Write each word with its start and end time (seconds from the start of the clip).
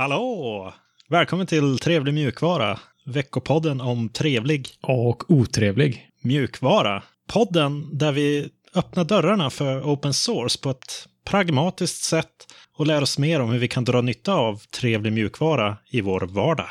Hallå! 0.00 0.72
Välkommen 1.08 1.46
till 1.46 1.78
Trevlig 1.78 2.14
mjukvara, 2.14 2.78
veckopodden 3.06 3.80
om 3.80 4.08
trevlig 4.08 4.68
Och 4.82 5.30
otrevlig. 5.30 6.10
mjukvara. 6.22 7.02
Podden 7.32 7.98
där 7.98 8.12
vi 8.12 8.48
öppnar 8.74 9.04
dörrarna 9.04 9.50
för 9.50 9.82
open 9.82 10.14
source 10.14 10.58
på 10.62 10.70
ett 10.70 11.08
pragmatiskt 11.24 12.02
sätt 12.02 12.46
och 12.76 12.86
lär 12.86 13.02
oss 13.02 13.18
mer 13.18 13.40
om 13.40 13.50
hur 13.50 13.58
vi 13.58 13.68
kan 13.68 13.84
dra 13.84 14.00
nytta 14.00 14.34
av 14.34 14.56
trevlig 14.56 15.12
mjukvara 15.12 15.76
i 15.90 16.00
vår 16.00 16.20
vardag. 16.20 16.70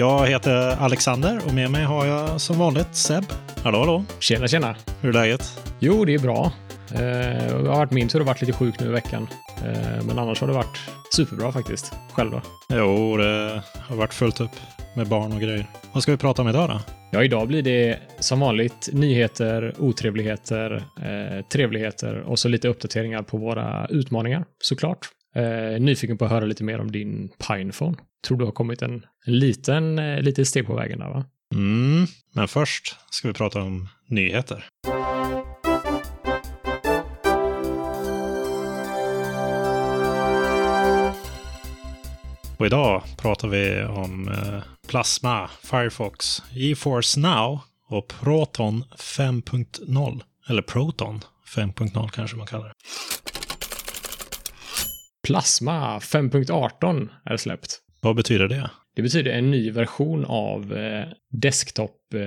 Jag 0.00 0.26
heter 0.26 0.76
Alexander 0.82 1.40
och 1.46 1.54
med 1.54 1.70
mig 1.70 1.84
har 1.84 2.06
jag 2.06 2.40
som 2.40 2.58
vanligt 2.58 2.94
Seb. 2.96 3.24
Hallå, 3.62 3.78
hallå. 3.78 4.04
Tjena, 4.18 4.48
tjena. 4.48 4.76
Hur 5.00 5.08
är 5.08 5.12
läget? 5.12 5.72
Jo, 5.78 6.04
det 6.04 6.14
är 6.14 6.18
bra. 6.18 6.52
Eh, 6.92 6.98
det 7.62 7.68
har 7.68 7.76
varit 7.76 7.90
min 7.90 8.08
tur 8.08 8.20
att 8.20 8.26
varit 8.26 8.40
lite 8.40 8.52
sjuk 8.52 8.80
nu 8.80 8.86
i 8.86 8.90
veckan. 8.90 9.28
Eh, 9.64 10.04
men 10.06 10.18
annars 10.18 10.40
har 10.40 10.48
det 10.48 10.54
varit 10.54 10.80
superbra 11.16 11.52
faktiskt. 11.52 11.92
Själv 12.12 12.30
då? 12.30 12.42
Jo, 12.68 13.16
det 13.16 13.62
har 13.88 13.96
varit 13.96 14.14
fullt 14.14 14.40
upp 14.40 14.50
med 14.96 15.08
barn 15.08 15.32
och 15.32 15.40
grejer. 15.40 15.66
Vad 15.92 16.02
ska 16.02 16.12
vi 16.12 16.18
prata 16.18 16.42
om 16.42 16.48
idag 16.48 16.68
då? 16.68 16.80
Ja, 17.10 17.24
idag 17.24 17.48
blir 17.48 17.62
det 17.62 17.98
som 18.18 18.40
vanligt 18.40 18.88
nyheter, 18.92 19.74
otrevligheter, 19.78 20.76
eh, 20.76 21.44
trevligheter 21.46 22.20
och 22.20 22.38
så 22.38 22.48
lite 22.48 22.68
uppdateringar 22.68 23.22
på 23.22 23.36
våra 23.36 23.86
utmaningar 23.86 24.44
såklart. 24.58 25.08
Eh, 25.36 25.80
nyfiken 25.80 26.18
på 26.18 26.24
att 26.24 26.30
höra 26.30 26.44
lite 26.44 26.64
mer 26.64 26.80
om 26.80 26.92
din 26.92 27.28
Pinephone. 27.48 27.96
Tror 28.26 28.38
du 28.38 28.44
har 28.44 28.52
kommit 28.52 28.82
en, 28.82 29.06
en 29.26 29.38
liten, 29.38 29.98
eh, 29.98 30.20
lite 30.20 30.44
steg 30.44 30.66
på 30.66 30.74
vägen 30.74 30.98
där 30.98 31.08
va? 31.08 31.24
Mm, 31.54 32.06
men 32.34 32.48
först 32.48 32.96
ska 33.10 33.28
vi 33.28 33.34
prata 33.34 33.62
om 33.62 33.88
nyheter. 34.06 34.64
Och 42.60 42.66
idag 42.66 43.02
pratar 43.18 43.48
vi 43.48 43.84
om 43.84 44.28
eh, 44.28 44.62
Plasma, 44.88 45.50
Firefox, 45.62 46.42
GeForce 46.52 47.20
Now 47.20 47.60
och 47.88 48.08
Proton 48.08 48.84
5.0. 48.98 50.22
Eller 50.48 50.62
Proton 50.62 51.20
5.0 51.56 52.08
kanske 52.08 52.36
man 52.36 52.46
kallar 52.46 52.68
det. 52.68 52.74
Plasma 55.22 55.98
5.18 55.98 57.08
är 57.24 57.36
släppt. 57.36 57.80
Vad 58.00 58.16
betyder 58.16 58.48
det? 58.48 58.70
Det 58.96 59.02
betyder 59.02 59.30
en 59.30 59.50
ny 59.50 59.70
version 59.70 60.24
av 60.24 60.76
eh, 60.76 61.04
desktop... 61.32 62.14
Eh, 62.14 62.20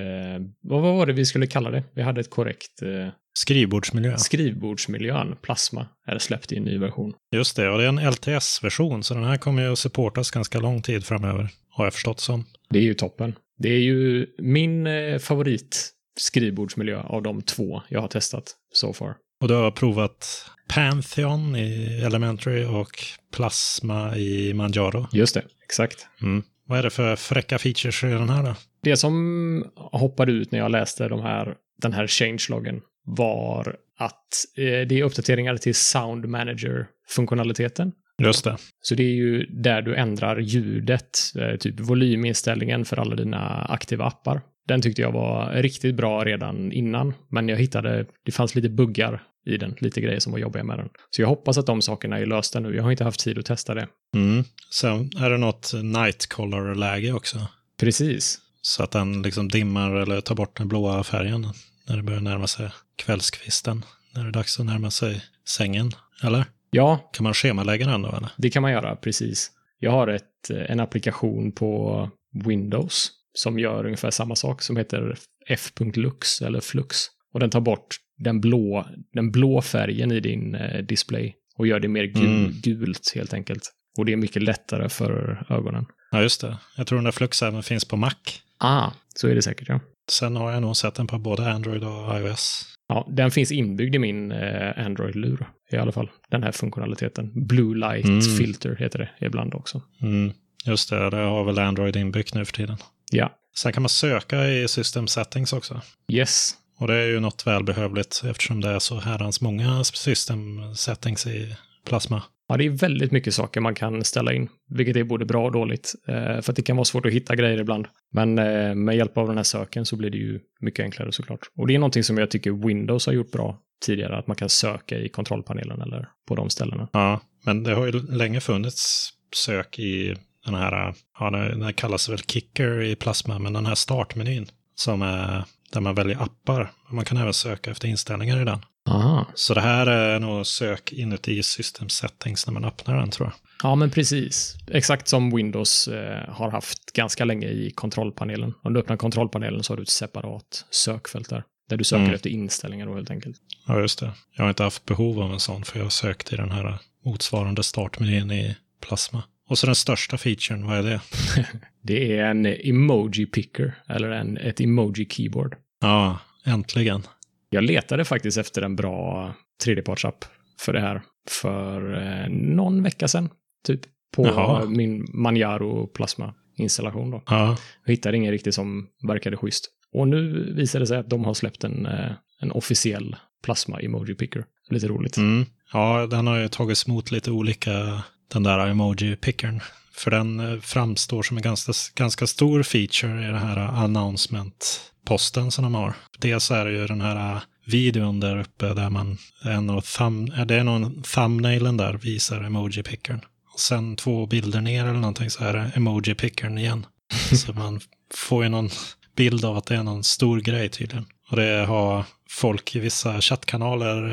vad 0.62 0.82
vad 0.82 0.94
var 0.96 1.06
det 1.06 1.14
vi 1.14 1.26
skulle 1.26 1.48
kalla 1.48 1.72
det? 1.72 1.84
Vi 1.96 2.02
hade 2.02 2.22
ett 2.22 2.30
korrekt... 2.30 2.82
Eh, 2.82 3.08
Skrivbordsmiljö. 3.38 4.18
skrivbordsmiljön, 4.18 5.36
Plasma, 5.42 5.86
är 6.08 6.18
släppt 6.20 6.52
i 6.52 6.58
en 6.58 6.64
ny 6.64 6.78
version. 6.78 7.14
Just 7.36 7.56
det, 7.56 7.70
och 7.70 7.78
det 7.78 7.84
är 7.84 7.88
en 7.88 8.12
LTS-version, 8.12 9.04
så 9.04 9.14
den 9.14 9.24
här 9.24 9.38
kommer 9.38 9.62
ju 9.64 9.72
att 9.72 9.80
supportas 9.80 10.32
ganska 10.32 10.60
lång 10.60 10.82
tid 10.82 11.06
framöver, 11.06 11.50
har 11.70 11.86
jag 11.86 11.94
förstått 11.94 12.20
som. 12.20 12.46
Det 12.70 12.80
är 12.80 12.84
ju 12.84 12.94
toppen. 12.94 13.36
Det 13.58 13.70
är 13.70 13.80
ju 13.80 14.28
min 14.38 14.88
eh, 14.88 15.18
favorit 15.20 15.90
skrivbordsmiljö 16.20 17.02
av 17.02 17.24
de 17.24 17.42
två 17.42 17.82
jag 17.90 18.02
har 18.02 18.08
testat 18.08 18.44
so 18.74 18.94
far. 18.94 19.16
Och 19.42 19.48
du 19.48 19.54
har 19.54 19.72
provat 19.72 20.46
Pantheon 20.70 21.56
i 21.56 22.02
Elementary 22.06 22.66
och 22.66 23.04
Plasma 23.36 24.16
i 24.18 24.54
Manjaro. 24.54 25.08
Just 25.12 25.34
det, 25.34 25.44
exakt. 25.74 26.08
Mm. 26.22 26.44
Vad 26.68 26.80
är 26.80 26.84
det 26.84 26.90
för 26.90 27.16
fräcka 27.16 27.60
features 27.60 28.04
i 28.04 28.08
den 28.08 28.30
här 28.30 28.44
då? 28.44 28.56
Det 28.84 28.98
som 28.98 29.66
hoppade 29.76 30.32
ut 30.32 30.52
när 30.52 30.60
jag 30.60 30.72
läste 30.72 31.08
de 31.08 31.22
här, 31.22 31.56
den 31.82 31.94
här 31.94 32.08
changeloggen 32.08 32.82
var 33.06 33.76
att 34.00 34.58
eh, 34.58 34.88
det 34.88 35.00
är 35.00 35.04
uppdateringar 35.04 35.58
till 35.58 35.76
Sound 35.76 36.26
Manager-funktionaliteten. 36.26 37.92
Just 38.24 38.44
det. 38.44 38.58
Så 38.82 38.96
det 38.96 39.04
är 39.04 39.16
ju 39.16 39.46
där 39.46 39.82
du 39.82 39.96
ändrar 39.96 40.40
ljudet, 40.40 41.20
eh, 41.40 41.58
typ 41.58 41.80
volyminställningen 41.80 42.86
för 42.86 43.00
alla 43.00 43.16
dina 43.16 43.66
aktiva 43.70 44.06
appar. 44.06 44.42
Den 44.68 44.82
tyckte 44.82 45.02
jag 45.02 45.12
var 45.12 45.52
riktigt 45.54 45.96
bra 45.96 46.24
redan 46.24 46.72
innan, 46.72 47.14
men 47.30 47.50
jag 47.50 47.58
hittade, 47.58 48.06
det 48.26 48.32
fanns 48.32 48.56
lite 48.56 48.70
buggar 48.70 49.24
i 49.46 49.58
den, 49.58 49.76
lite 49.80 50.02
grejer 50.02 50.20
som 50.20 50.32
var 50.32 50.40
jobbiga 50.40 50.64
med 50.64 50.80
den. 50.80 50.90
Så 51.10 51.22
jag 51.22 51.28
hoppas 51.28 51.58
att 51.58 51.66
de 51.66 51.82
sakerna 51.82 52.20
är 52.20 52.26
lösta 52.26 52.60
nu. 52.60 52.76
Jag 52.76 52.84
har 52.84 52.92
inte 52.92 53.04
haft 53.04 53.20
tid 53.20 53.38
att 53.38 53.46
testa 53.46 53.74
det. 53.74 53.88
Mm. 54.16 54.44
Sen 54.72 55.10
är 55.18 55.30
det 55.30 55.38
något 55.38 55.74
night 55.74 56.28
color-läge 56.30 57.14
också. 57.14 57.48
Precis. 57.80 58.40
Så 58.62 58.84
att 58.84 58.92
den 58.92 59.22
liksom 59.22 59.48
dimmar 59.50 59.92
eller 59.96 60.22
tar 60.22 60.36
bort 60.36 60.58
den 60.58 60.68
blåa 60.68 61.04
färgen 61.04 61.48
när 61.88 61.98
det 61.98 62.04
börjar 62.04 62.22
närma 62.22 62.48
sig 62.48 62.70
kvällskvisten. 62.96 63.86
När 64.16 64.24
det 64.24 64.30
är 64.30 64.32
dags 64.32 64.60
att 64.60 64.66
närma 64.66 64.92
sig 64.92 65.22
sängen. 65.48 65.92
Eller? 66.24 66.46
Ja, 66.72 67.10
Kan 67.14 67.24
man 67.24 67.34
schemalägga 67.34 67.88
den 67.88 68.02
då 68.02 68.10
eller? 68.10 68.30
det 68.38 68.50
kan 68.50 68.62
man 68.62 68.72
göra, 68.72 68.96
precis. 68.96 69.52
Jag 69.80 69.92
har 69.92 70.08
ett, 70.08 70.50
eh, 70.50 70.72
en 70.72 70.80
applikation 70.80 71.52
på 71.52 72.10
Windows 72.46 73.12
som 73.34 73.60
gör 73.60 73.86
ungefär 73.86 74.12
samma 74.12 74.36
sak 74.36 74.62
som 74.62 74.78
heter 74.78 75.18
f.lux 75.48 76.42
eller 76.42 76.60
flux. 76.62 76.98
Och 77.34 77.40
den 77.40 77.50
tar 77.50 77.62
bort 77.62 77.96
den 78.18 78.42
blå, 78.42 78.86
den 79.14 79.32
blå 79.32 79.62
färgen 79.62 80.12
i 80.12 80.20
din 80.20 80.56
eh, 80.56 80.84
display 80.84 81.36
och 81.58 81.68
gör 81.68 81.80
det 81.80 81.88
mer 81.88 82.04
gul, 82.04 82.26
Mm. 82.26 82.52
gult 82.64 83.12
helt 83.16 83.34
enkelt. 83.34 83.72
Och 83.98 84.06
det 84.06 84.14
är 84.14 84.18
mycket 84.18 84.44
lättare 84.44 84.90
för 84.90 85.46
ögonen. 85.50 85.86
Ja, 86.12 86.22
just 86.22 86.42
det. 86.42 86.58
Jag 86.78 86.88
tror 86.88 86.98
den 86.98 87.04
där 87.04 87.12
Flux 87.12 87.42
även 87.44 87.64
finns 87.64 87.86
på 87.86 87.98
Mac. 87.98 88.12
Ah, 88.58 88.92
så 89.16 89.28
är 89.28 89.36
det 89.36 89.42
säkert 89.42 89.70
ja. 89.70 89.80
Sen 90.12 90.36
har 90.36 90.52
jag 90.52 90.62
nog 90.62 90.78
sett 90.78 90.96
den 90.96 91.08
på 91.08 91.18
både 91.20 91.52
Android 91.52 91.84
och 91.84 92.20
iOS. 92.20 92.66
Ja, 92.88 93.08
den 93.12 93.32
finns 93.32 93.52
inbyggd 93.52 93.96
i 93.96 94.00
min 94.00 94.32
eh, 94.32 94.86
Android-lur 94.86 95.46
i 95.72 95.78
alla 95.78 95.92
fall. 95.92 96.10
Den 96.30 96.44
här 96.44 96.52
funktionaliteten. 96.52 97.46
Blue 97.48 97.78
light 97.78 98.06
Mm. 98.06 98.22
filter 98.22 98.76
heter 98.80 99.00
det 99.00 99.26
ibland 99.26 99.54
också. 99.54 99.82
Mm, 100.02 100.34
just 100.66 100.90
det, 100.90 101.10
det 101.10 101.18
har 101.18 101.44
väl 101.44 101.60
Android 101.60 101.96
inbyggt 101.96 102.34
nu 102.34 102.46
för 102.46 102.54
tiden. 102.54 102.78
Ja, 103.12 103.32
Sen 103.56 103.74
kan 103.74 103.84
man 103.84 103.90
söka 103.90 104.48
i 104.50 104.68
system 104.68 105.08
settings 105.08 105.54
också. 105.54 105.82
yes. 106.12 106.54
Och 106.78 106.88
det 106.88 106.96
är 106.96 107.08
ju 107.08 107.20
något 107.20 107.48
välbehövligt 107.48 108.24
eftersom 108.26 108.62
det 108.62 108.70
är 108.70 108.80
så 108.80 109.00
herrans 109.00 109.42
många 109.42 109.84
system 109.84 110.76
settings 110.76 111.28
i 111.28 111.56
Plasma. 111.86 112.24
Ja, 112.48 112.58
det 112.58 112.66
är 112.66 112.70
väldigt 112.70 113.12
mycket 113.12 113.34
saker 113.34 113.62
man 113.62 113.76
kan 113.76 114.04
ställa 114.04 114.34
in, 114.34 114.50
vilket 114.70 114.96
är 114.96 115.04
både 115.04 115.26
bra 115.26 115.46
och 115.46 115.52
dåligt. 115.52 115.94
Eh, 116.08 116.42
för 116.42 116.52
att 116.52 116.56
det 116.56 116.62
kan 116.62 116.76
vara 116.76 116.86
svårt 116.86 117.06
att 117.06 117.12
hitta 117.12 117.36
grejer 117.36 117.60
ibland. 117.60 117.88
Men 118.12 118.40
eh, 118.40 118.76
med 118.76 118.98
hjälp 118.98 119.18
av 119.18 119.28
den 119.28 119.38
här 119.38 119.44
söken 119.44 119.86
så 119.86 119.96
blir 119.96 120.10
det 120.10 120.18
ju 120.18 120.40
mycket 120.60 120.84
enklare 120.84 121.12
såklart. 121.12 121.40
Och 121.58 121.68
det 121.68 121.76
är 121.76 121.80
någonting 121.80 122.04
som 122.04 122.18
jag 122.18 122.32
tycker 122.32 122.68
Windows 122.68 123.06
har 123.06 123.14
gjort 123.14 123.32
bra 123.32 123.60
tidigare, 123.86 124.18
att 124.18 124.28
man 124.28 124.36
kan 124.36 124.50
söka 124.50 124.98
i 125.00 125.10
kontrollpanelen 125.10 125.82
eller 125.82 126.08
på 126.28 126.36
de 126.36 126.50
ställena. 126.50 126.88
Ja, 126.94 127.22
men 127.46 127.64
det 127.64 127.74
har 127.74 127.86
ju 127.86 127.92
länge 127.92 128.42
funnits 128.42 129.10
sök 129.36 129.80
i 129.80 130.16
den 130.46 130.56
här, 130.56 130.94
ja, 131.20 131.30
det 131.30 131.66
det 131.66 131.74
kallas 131.74 132.10
väl 132.10 132.18
Kicker 132.18 132.82
i 132.82 132.96
Plasma, 132.96 133.40
men 133.40 133.54
den 133.54 133.66
här 133.66 133.76
startmenyn 133.76 134.48
som 134.76 135.02
är 135.02 135.44
där 135.74 135.82
man 135.82 135.96
väljer 135.96 136.22
appar. 136.24 136.72
Man 136.92 137.06
kan 137.06 137.18
även 137.18 137.34
söka 137.34 137.72
efter 137.72 137.88
inställningar 137.88 138.42
i 138.42 138.46
den. 138.46 138.60
Aha. 138.90 139.26
Så 139.36 139.54
det 139.54 139.62
här 139.62 139.88
är 139.88 140.20
nog 140.20 140.48
sök 140.48 140.94
inuti 140.94 141.44
system 141.44 141.90
settings 141.90 142.48
när 142.48 142.54
man 142.54 142.66
öppnar 142.66 142.98
den 142.98 143.10
tror 143.10 143.28
jag. 143.28 143.34
Ja, 143.70 143.76
men 143.76 143.90
precis. 143.90 144.56
Exakt 144.72 145.08
som 145.08 145.36
Windows 145.36 145.88
eh, 145.88 146.30
har 146.34 146.52
haft 146.52 146.94
ganska 146.94 147.26
länge 147.26 147.48
i 147.48 147.72
kontrollpanelen. 147.76 148.54
Om 148.64 148.74
du 148.74 148.80
öppnar 148.80 148.98
kontrollpanelen 148.98 149.64
så 149.64 149.74
har 149.74 149.78
du 149.78 149.84
ett 149.84 149.90
separat 149.90 150.66
sökfält 150.72 151.30
där. 151.30 151.44
Där 151.70 151.78
du 151.78 151.84
söker 151.84 152.04
Mm. 152.04 152.16
efter 152.16 152.30
inställningar 152.30 152.86
då 152.86 152.96
helt 152.96 153.12
enkelt. 153.12 153.38
Ja, 153.68 153.80
just 153.80 154.00
det. 154.00 154.12
Jag 154.32 154.44
har 154.44 154.50
inte 154.50 154.64
haft 154.64 154.86
behov 154.86 155.20
av 155.22 155.34
en 155.34 155.40
sån 155.40 155.64
för 155.64 155.78
jag 155.80 155.86
har 155.86 155.90
sökt 155.90 156.34
i 156.34 156.36
den 156.36 156.52
här 156.52 156.78
motsvarande 157.06 157.64
startmenyn 157.64 158.32
i 158.32 158.56
Plasma. 158.82 159.24
Och 159.54 159.60
så 159.60 159.66
den 159.66 159.76
största 159.76 160.18
featuren, 160.18 160.68
vad 160.68 160.78
är 160.78 160.84
det? 160.84 161.02
Det 161.82 162.18
är 162.18 162.26
en 162.26 162.46
emoji 162.46 163.26
picker, 163.26 163.76
eller 163.90 164.10
en, 164.12 164.38
ett 164.38 164.62
emoji 164.62 165.06
keyboard. 165.10 165.56
Ja, 165.82 166.20
äntligen. 166.46 167.04
Jag 167.50 167.64
letade 167.64 168.06
faktiskt 168.06 168.38
efter 168.38 168.62
en 168.62 168.76
bra 168.76 169.34
tredjepartsapp 169.64 170.26
för 170.60 170.74
det 170.74 170.80
här 170.80 171.02
för 171.30 172.02
eh, 172.02 172.30
någon 172.30 172.84
vecka 172.84 173.08
sedan, 173.08 173.30
typ. 173.66 173.82
På 174.16 174.26
Jaha. 174.28 174.66
min 174.66 175.08
Manjaro 175.14 175.88
Plasma-installation 175.88 177.12
då. 177.12 177.24
Ja, 177.26 177.58
Jag 177.86 177.92
hittade 177.92 178.18
ingen 178.18 178.32
riktigt 178.32 178.56
som 178.56 178.88
verkade 179.08 179.38
schysst. 179.38 179.70
Och 179.92 180.08
nu 180.08 180.54
visar 180.54 180.80
det 180.80 180.88
sig 180.88 180.98
att 180.98 181.10
de 181.10 181.26
har 181.26 181.34
släppt 181.34 181.64
en, 181.64 181.86
eh, 181.86 182.12
en 182.40 182.52
officiell 182.52 183.16
Plasma 183.44 183.80
Emoji 183.80 184.16
Picker. 184.16 184.46
Lite 184.70 184.88
roligt. 184.88 185.18
mm. 185.18 185.46
ja 185.74 186.08
den 186.08 186.28
har 186.28 186.38
ju 186.38 186.48
tagits 186.48 186.88
emot 186.88 187.12
lite 187.12 187.32
olika, 187.32 188.04
den 188.28 188.44
där 188.44 188.68
emoji-pickern. 188.68 189.62
För 189.94 190.12
den 190.12 190.40
eh, 190.40 190.60
framstår 190.60 191.24
som 191.24 191.38
en 191.38 191.44
ganska, 191.44 191.74
ganska 191.96 192.28
stor 192.28 192.64
feature 192.64 193.24
i 193.24 193.26
den 193.26 193.38
här 193.38 193.58
announcement-posten 193.58 195.52
som 195.52 195.64
de 195.64 195.76
har. 195.76 195.94
Dels 196.20 196.52
är 196.52 196.66
det 196.66 196.72
ju 196.72 196.88
den 196.88 197.02
här 197.02 197.42
videon 197.66 198.20
där 198.20 198.40
uppe 198.40 198.74
där 198.74 198.90
man, 198.90 199.18
en 199.44 199.70
av 199.70 199.82
thumb, 199.82 200.34
ja, 200.38 200.46
det 200.46 200.56
är 200.56 200.64
någon 200.64 201.04
thumbnailen 201.04 201.78
där 201.78 201.94
visar 201.94 202.42
emoji-pickern. 202.42 203.22
Och 203.54 203.60
sen 203.60 203.96
två 203.96 204.26
bilder 204.26 204.62
ner 204.62 204.84
eller 204.84 205.00
någonting 205.00 205.30
så 205.30 205.44
är 205.44 205.54
det 205.54 205.72
emoji-pickern 205.76 206.58
igen. 206.58 206.86
så 207.46 207.54
man 207.54 207.80
får 208.14 208.44
ju 208.44 208.50
någon 208.50 208.70
bild 209.16 209.46
av 209.46 209.58
att 209.58 209.66
det 209.66 209.76
är 209.76 209.84
någon 209.84 210.04
stor 210.04 210.40
grej 210.40 210.70
tydligen. 210.70 211.06
Och 211.30 211.38
det 211.38 211.66
har 211.66 212.06
folk 212.30 212.76
i 212.76 212.80
vissa 212.80 213.22
chattkanaler 213.22 214.10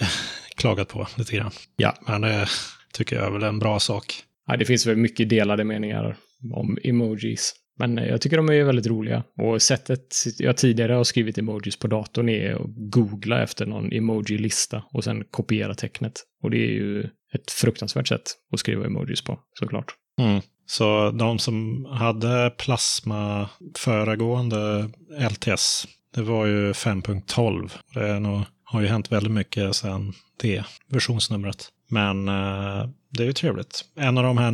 eh, 0.00 0.06
klagat 0.56 0.88
på 0.88 1.08
lite 1.14 1.36
grann. 1.36 1.50
Ja. 1.76 1.96
Men 2.06 2.20
det 2.20 2.48
tycker 2.94 3.16
jag 3.16 3.26
är 3.26 3.30
väl 3.30 3.42
en 3.42 3.58
bra 3.58 3.80
sak. 3.80 4.14
Ja, 4.46 4.56
det 4.56 4.64
finns 4.64 4.86
väl 4.86 4.96
mycket 4.96 5.28
delade 5.28 5.64
meningar 5.64 6.16
om 6.54 6.78
emojis. 6.84 7.54
Men 7.78 7.96
jag 7.96 8.20
tycker 8.20 8.36
de 8.36 8.48
är 8.48 8.64
väldigt 8.64 8.86
roliga. 8.86 9.24
Och 9.38 9.62
sättet 9.62 10.06
jag 10.38 10.56
tidigare 10.56 10.92
har 10.92 11.04
skrivit 11.04 11.38
emojis 11.38 11.78
på 11.78 11.86
datorn 11.86 12.28
är 12.28 12.54
att 12.54 12.66
googla 12.66 13.42
efter 13.42 13.66
någon 13.66 13.92
emoji-lista 13.92 14.82
och 14.92 15.04
sen 15.04 15.24
kopiera 15.30 15.74
tecknet. 15.74 16.12
Och 16.42 16.50
det 16.50 16.58
är 16.58 16.72
ju 16.72 17.02
ett 17.34 17.50
fruktansvärt 17.50 18.08
sätt 18.08 18.22
att 18.52 18.58
skriva 18.58 18.86
emojis 18.86 19.24
på, 19.24 19.38
såklart. 19.58 19.94
Mm. 20.20 20.40
Så 20.66 21.10
de 21.10 21.38
som 21.38 21.84
hade 21.84 22.50
plasma 22.58 23.48
föregående 23.78 24.90
LTS, 25.30 25.86
det 26.14 26.22
var 26.22 26.46
ju 26.46 26.72
5.12. 26.72 27.70
Det 27.94 28.20
nog, 28.20 28.40
har 28.64 28.80
ju 28.80 28.86
hänt 28.86 29.12
väldigt 29.12 29.32
mycket 29.32 29.76
sedan 29.76 30.12
det 30.40 30.64
versionsnumret. 30.88 31.68
Men 31.94 32.28
eh, 32.28 32.88
det 33.10 33.22
är 33.22 33.26
ju 33.26 33.32
trevligt. 33.32 33.84
En 33.96 34.18
av 34.18 34.24
de 34.24 34.38
här 34.38 34.52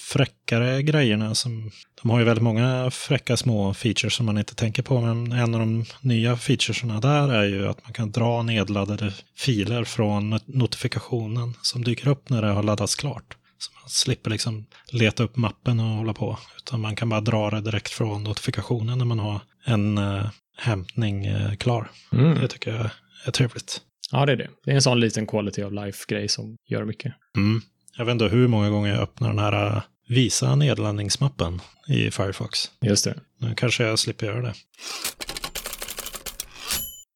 fräckare 0.00 0.82
grejerna 0.82 1.34
som... 1.34 1.70
De 2.02 2.10
har 2.10 2.18
ju 2.18 2.24
väldigt 2.24 2.42
många 2.42 2.90
fräcka 2.90 3.36
små 3.36 3.74
features 3.74 4.14
som 4.14 4.26
man 4.26 4.38
inte 4.38 4.54
tänker 4.54 4.82
på, 4.82 5.00
men 5.00 5.32
en 5.32 5.54
av 5.54 5.60
de 5.60 5.84
nya 6.00 6.36
featuresna 6.36 7.00
där 7.00 7.28
är 7.28 7.44
ju 7.44 7.68
att 7.68 7.84
man 7.84 7.92
kan 7.92 8.10
dra 8.10 8.42
nedladdade 8.42 9.12
filer 9.36 9.84
från 9.84 10.40
notifikationen 10.46 11.54
som 11.62 11.84
dyker 11.84 12.08
upp 12.08 12.28
när 12.28 12.42
det 12.42 12.48
har 12.48 12.62
laddats 12.62 12.94
klart. 12.94 13.36
Så 13.58 13.72
man 13.80 13.88
slipper 13.88 14.30
liksom 14.30 14.66
leta 14.92 15.22
upp 15.22 15.36
mappen 15.36 15.80
och 15.80 15.96
hålla 15.96 16.14
på, 16.14 16.38
utan 16.56 16.80
man 16.80 16.96
kan 16.96 17.08
bara 17.08 17.20
dra 17.20 17.50
det 17.50 17.60
direkt 17.60 17.92
från 17.92 18.24
notifikationen 18.24 18.98
när 18.98 19.04
man 19.04 19.18
har 19.18 19.40
en 19.64 19.98
uh, 19.98 20.26
hämtning 20.56 21.28
uh, 21.28 21.54
klar. 21.54 21.90
Mm. 22.12 22.40
Det 22.40 22.48
tycker 22.48 22.74
jag 22.74 22.90
är 23.26 23.30
trevligt. 23.30 23.80
Ja, 24.12 24.26
det 24.26 24.32
är 24.32 24.36
det. 24.36 24.48
Det 24.64 24.70
är 24.70 24.74
en 24.74 24.82
sån 24.82 25.00
liten 25.00 25.26
quality 25.26 25.62
of 25.62 25.72
life-grej 25.72 26.28
som 26.28 26.56
gör 26.68 26.84
mycket. 26.84 27.12
Mm. 27.36 27.60
Jag 27.96 28.04
vet 28.04 28.12
inte 28.12 28.24
hur 28.24 28.48
många 28.48 28.70
gånger 28.70 28.90
jag 28.90 29.00
öppnar 29.00 29.28
den 29.28 29.38
här 29.38 29.76
uh, 29.76 29.82
visa 30.08 30.54
nedladdningsmappen 30.56 31.60
i 31.88 32.10
Firefox. 32.10 32.70
Just 32.80 33.04
det. 33.04 33.14
Nu 33.38 33.54
kanske 33.54 33.84
jag 33.84 33.98
slipper 33.98 34.26
göra 34.26 34.42
det. 34.42 34.54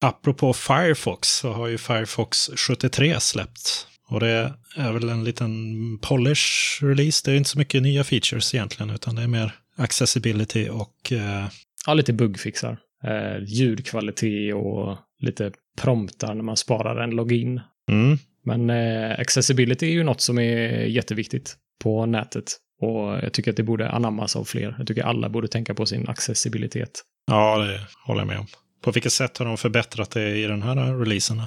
Apropå 0.00 0.52
Firefox 0.52 1.28
så 1.28 1.52
har 1.52 1.66
ju 1.66 1.78
Firefox 1.78 2.50
73 2.56 3.20
släppts. 3.20 3.86
Och 4.08 4.20
det 4.20 4.54
är 4.76 4.92
väl 4.92 5.08
en 5.08 5.24
liten 5.24 5.50
polish-release. 5.98 7.24
Det 7.24 7.32
är 7.32 7.36
inte 7.36 7.50
så 7.50 7.58
mycket 7.58 7.82
nya 7.82 8.04
features 8.04 8.54
egentligen, 8.54 8.90
utan 8.90 9.14
det 9.14 9.22
är 9.22 9.28
mer 9.28 9.54
accessibility 9.76 10.68
och... 10.68 11.12
Eh... 11.12 11.46
Ja, 11.86 11.94
lite 11.94 12.12
bugfixar. 12.12 12.78
Eh, 13.04 13.44
ljudkvalitet 13.46 14.54
och 14.54 14.98
lite 15.20 15.52
promptar 15.82 16.34
när 16.34 16.42
man 16.42 16.56
sparar 16.56 17.02
en 17.02 17.10
login. 17.10 17.60
Mm. 17.90 18.18
Men 18.44 18.70
eh, 18.70 19.20
accessibility 19.20 19.86
är 19.86 19.92
ju 19.92 20.02
något 20.02 20.20
som 20.20 20.38
är 20.38 20.84
jätteviktigt 20.84 21.56
på 21.82 22.06
nätet. 22.06 22.44
Och 22.80 23.00
jag 23.00 23.32
tycker 23.32 23.50
att 23.50 23.56
det 23.56 23.62
borde 23.62 23.90
anammas 23.90 24.36
av 24.36 24.44
fler. 24.44 24.74
Jag 24.78 24.86
tycker 24.86 25.02
alla 25.02 25.28
borde 25.28 25.48
tänka 25.48 25.74
på 25.74 25.86
sin 25.86 26.08
accessibilitet. 26.08 27.02
Ja, 27.26 27.58
det 27.58 27.80
håller 28.06 28.20
jag 28.20 28.28
med 28.28 28.38
om. 28.38 28.46
På 28.82 28.90
vilket 28.90 29.12
sätt 29.12 29.38
har 29.38 29.46
de 29.46 29.56
förbättrat 29.56 30.10
det 30.10 30.36
i 30.36 30.46
den 30.46 30.62
här 30.62 30.98
releasen? 30.98 31.42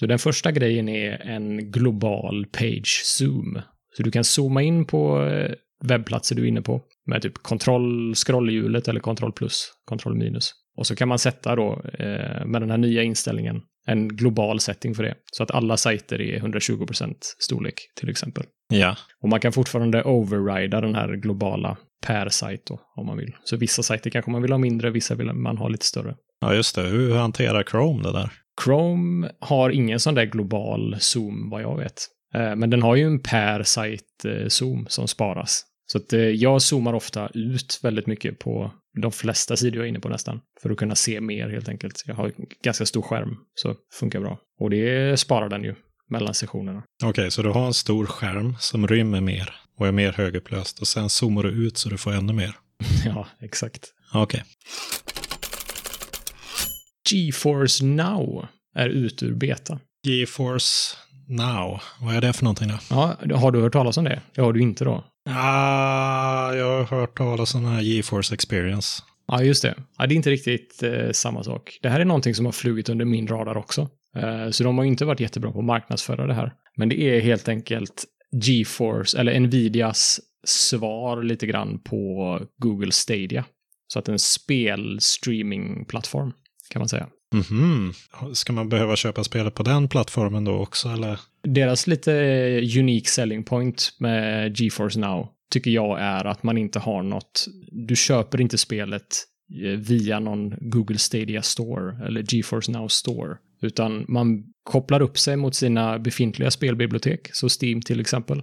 Så 0.00 0.06
den 0.06 0.18
första 0.18 0.52
grejen 0.52 0.88
är 0.88 1.20
en 1.26 1.70
global 1.70 2.46
page 2.46 3.02
zoom. 3.04 3.60
Så 3.96 4.02
du 4.02 4.10
kan 4.10 4.24
zooma 4.24 4.62
in 4.62 4.84
på 4.84 5.24
eh, 5.26 5.52
webbplatser 5.84 6.36
du 6.36 6.42
är 6.42 6.46
inne 6.46 6.62
på 6.62 6.82
med 7.06 7.22
typ 7.22 7.38
kontroll 7.38 8.14
scrollhjulet 8.14 8.88
eller 8.88 9.00
kontroll 9.00 9.32
plus, 9.32 9.72
kontroll 9.84 10.14
minus. 10.14 10.54
Och 10.76 10.86
så 10.86 10.96
kan 10.96 11.08
man 11.08 11.18
sätta 11.18 11.56
då 11.56 11.82
eh, 11.98 12.46
med 12.46 12.62
den 12.62 12.70
här 12.70 12.78
nya 12.78 13.02
inställningen 13.02 13.62
en 13.86 14.08
global 14.08 14.60
setting 14.60 14.94
för 14.94 15.02
det. 15.02 15.14
Så 15.32 15.42
att 15.42 15.50
alla 15.50 15.76
sajter 15.76 16.20
är 16.20 16.40
120% 16.40 17.14
storlek 17.38 17.74
till 17.96 18.08
exempel. 18.08 18.44
Ja. 18.68 18.96
Och 19.22 19.28
man 19.28 19.40
kan 19.40 19.52
fortfarande 19.52 20.02
overrida 20.02 20.80
den 20.80 20.94
här 20.94 21.16
globala 21.16 21.76
per 22.06 22.28
sajt 22.28 22.66
då, 22.66 22.80
om 22.96 23.06
man 23.06 23.16
vill. 23.16 23.36
Så 23.44 23.56
vissa 23.56 23.82
sajter 23.82 24.10
kanske 24.10 24.30
man 24.30 24.42
vill 24.42 24.52
ha 24.52 24.58
mindre, 24.58 24.90
vissa 24.90 25.14
vill 25.14 25.32
man 25.32 25.58
ha 25.58 25.68
lite 25.68 25.86
större. 25.86 26.16
Ja, 26.40 26.54
just 26.54 26.74
det. 26.74 26.82
Hur 26.82 27.14
hanterar 27.14 27.62
Chrome 27.62 28.02
det 28.02 28.12
där? 28.12 28.30
Chrome 28.64 29.30
har 29.40 29.70
ingen 29.70 30.00
sån 30.00 30.14
där 30.14 30.24
global 30.24 30.96
zoom 30.98 31.50
vad 31.50 31.62
jag 31.62 31.78
vet. 31.78 32.06
Eh, 32.34 32.56
men 32.56 32.70
den 32.70 32.82
har 32.82 32.96
ju 32.96 33.04
en 33.04 33.20
per 33.22 33.62
sajt 33.62 34.24
eh, 34.24 34.48
zoom 34.48 34.86
som 34.88 35.08
sparas. 35.08 35.64
Så 35.92 35.98
att 35.98 36.12
eh, 36.12 36.20
jag 36.20 36.62
zoomar 36.62 36.92
ofta 36.92 37.30
ut 37.34 37.80
väldigt 37.82 38.06
mycket 38.06 38.38
på 38.38 38.72
de 39.02 39.12
flesta 39.12 39.56
sidor 39.56 39.76
jag 39.76 39.84
är 39.84 39.88
inne 39.88 40.00
på 40.00 40.08
nästan. 40.08 40.40
För 40.62 40.70
att 40.70 40.76
kunna 40.76 40.94
se 40.94 41.20
mer 41.20 41.48
helt 41.48 41.68
enkelt. 41.68 42.04
Jag 42.06 42.14
har 42.14 42.32
ganska 42.62 42.86
stor 42.86 43.02
skärm, 43.02 43.36
så 43.54 43.74
funkar 43.92 44.20
bra. 44.20 44.38
Och 44.60 44.70
det 44.70 45.20
sparar 45.20 45.48
den 45.48 45.64
ju 45.64 45.74
mellan 46.08 46.34
sessionerna. 46.34 46.82
Okej, 47.02 47.10
okay, 47.10 47.30
så 47.30 47.42
du 47.42 47.48
har 47.48 47.66
en 47.66 47.74
stor 47.74 48.06
skärm 48.06 48.56
som 48.60 48.88
rymmer 48.88 49.20
mer 49.20 49.54
och 49.78 49.86
är 49.86 49.92
mer 49.92 50.12
högupplöst 50.12 50.80
och 50.80 50.86
sen 50.86 51.10
zoomar 51.10 51.42
du 51.42 51.66
ut 51.66 51.78
så 51.78 51.88
du 51.88 51.98
får 51.98 52.12
ännu 52.12 52.32
mer. 52.32 52.56
ja, 53.04 53.26
exakt. 53.40 53.88
Okej. 54.14 54.22
Okay. 54.22 54.42
GeForce 57.10 57.84
Now 57.84 58.46
är 58.76 58.88
ut 58.88 59.22
ur 59.22 59.34
beta. 59.34 59.80
GeForce 60.06 60.96
Now, 61.28 61.80
vad 62.00 62.14
är 62.14 62.20
det 62.20 62.32
för 62.32 62.44
någonting 62.44 62.68
då? 62.68 62.78
Ja, 62.90 63.16
har 63.34 63.52
du 63.52 63.60
hört 63.60 63.72
talas 63.72 63.96
om 63.96 64.04
det? 64.04 64.20
Det 64.34 64.40
har 64.40 64.52
du 64.52 64.60
inte 64.60 64.84
då? 64.84 65.04
Ah, 65.30 66.54
jag 66.54 66.84
har 66.84 67.00
hört 67.00 67.18
talas 67.18 67.54
om 67.54 67.62
den 67.62 67.72
här 67.72 67.82
GeForce 67.82 68.34
Experience. 68.34 69.02
Ja, 69.28 69.42
just 69.42 69.62
det. 69.62 69.74
Ja, 69.98 70.06
det 70.06 70.14
är 70.14 70.16
inte 70.16 70.30
riktigt 70.30 70.82
eh, 70.82 71.10
samma 71.12 71.44
sak. 71.44 71.78
Det 71.82 71.88
här 71.88 72.00
är 72.00 72.04
någonting 72.04 72.34
som 72.34 72.44
har 72.44 72.52
flugit 72.52 72.88
under 72.88 73.04
min 73.04 73.28
radar 73.28 73.56
också. 73.56 73.88
Eh, 74.16 74.50
så 74.50 74.64
de 74.64 74.78
har 74.78 74.84
inte 74.84 75.04
varit 75.04 75.20
jättebra 75.20 75.52
på 75.52 75.58
att 75.58 75.64
marknadsföra 75.64 76.26
det 76.26 76.34
här. 76.34 76.52
Men 76.76 76.88
det 76.88 77.00
är 77.00 77.20
helt 77.20 77.48
enkelt 77.48 78.04
GeForce, 78.32 79.18
eller 79.18 79.40
Nvidias 79.40 80.20
svar 80.44 81.22
lite 81.22 81.46
grann 81.46 81.78
på 81.78 82.40
Google 82.58 82.92
Stadia. 82.92 83.44
Så 83.86 83.98
att 83.98 84.08
en 84.08 84.18
spelstreamingplattform, 84.18 86.32
kan 86.70 86.80
man 86.80 86.88
säga. 86.88 87.06
Mm 87.32 87.44
-hmm. 87.44 87.94
Ska 88.34 88.52
man 88.52 88.68
behöva 88.68 88.96
köpa 88.96 89.24
spelet 89.24 89.54
på 89.54 89.62
den 89.62 89.88
plattformen 89.88 90.44
då 90.44 90.52
också, 90.52 90.88
eller? 90.88 91.20
Deras 91.42 91.86
lite 91.86 92.12
unique 92.78 93.08
selling 93.08 93.44
point 93.44 93.92
med 93.98 94.60
GeForce 94.60 94.98
Now 95.00 95.28
tycker 95.52 95.70
jag 95.70 96.00
är 96.00 96.24
att 96.24 96.42
man 96.42 96.58
inte 96.58 96.78
har 96.78 97.02
något, 97.02 97.46
du 97.72 97.96
köper 97.96 98.40
inte 98.40 98.58
spelet 98.58 99.06
via 99.78 100.20
någon 100.20 100.54
Google 100.60 100.98
Stadia 100.98 101.42
Store 101.42 102.06
eller 102.06 102.24
GeForce 102.34 102.72
Now 102.72 102.88
Store, 102.88 103.36
utan 103.62 104.04
man 104.08 104.44
kopplar 104.62 105.02
upp 105.02 105.18
sig 105.18 105.36
mot 105.36 105.54
sina 105.54 105.98
befintliga 105.98 106.50
spelbibliotek, 106.50 107.28
så 107.32 107.48
Steam 107.62 107.80
till 107.80 108.00
exempel, 108.00 108.42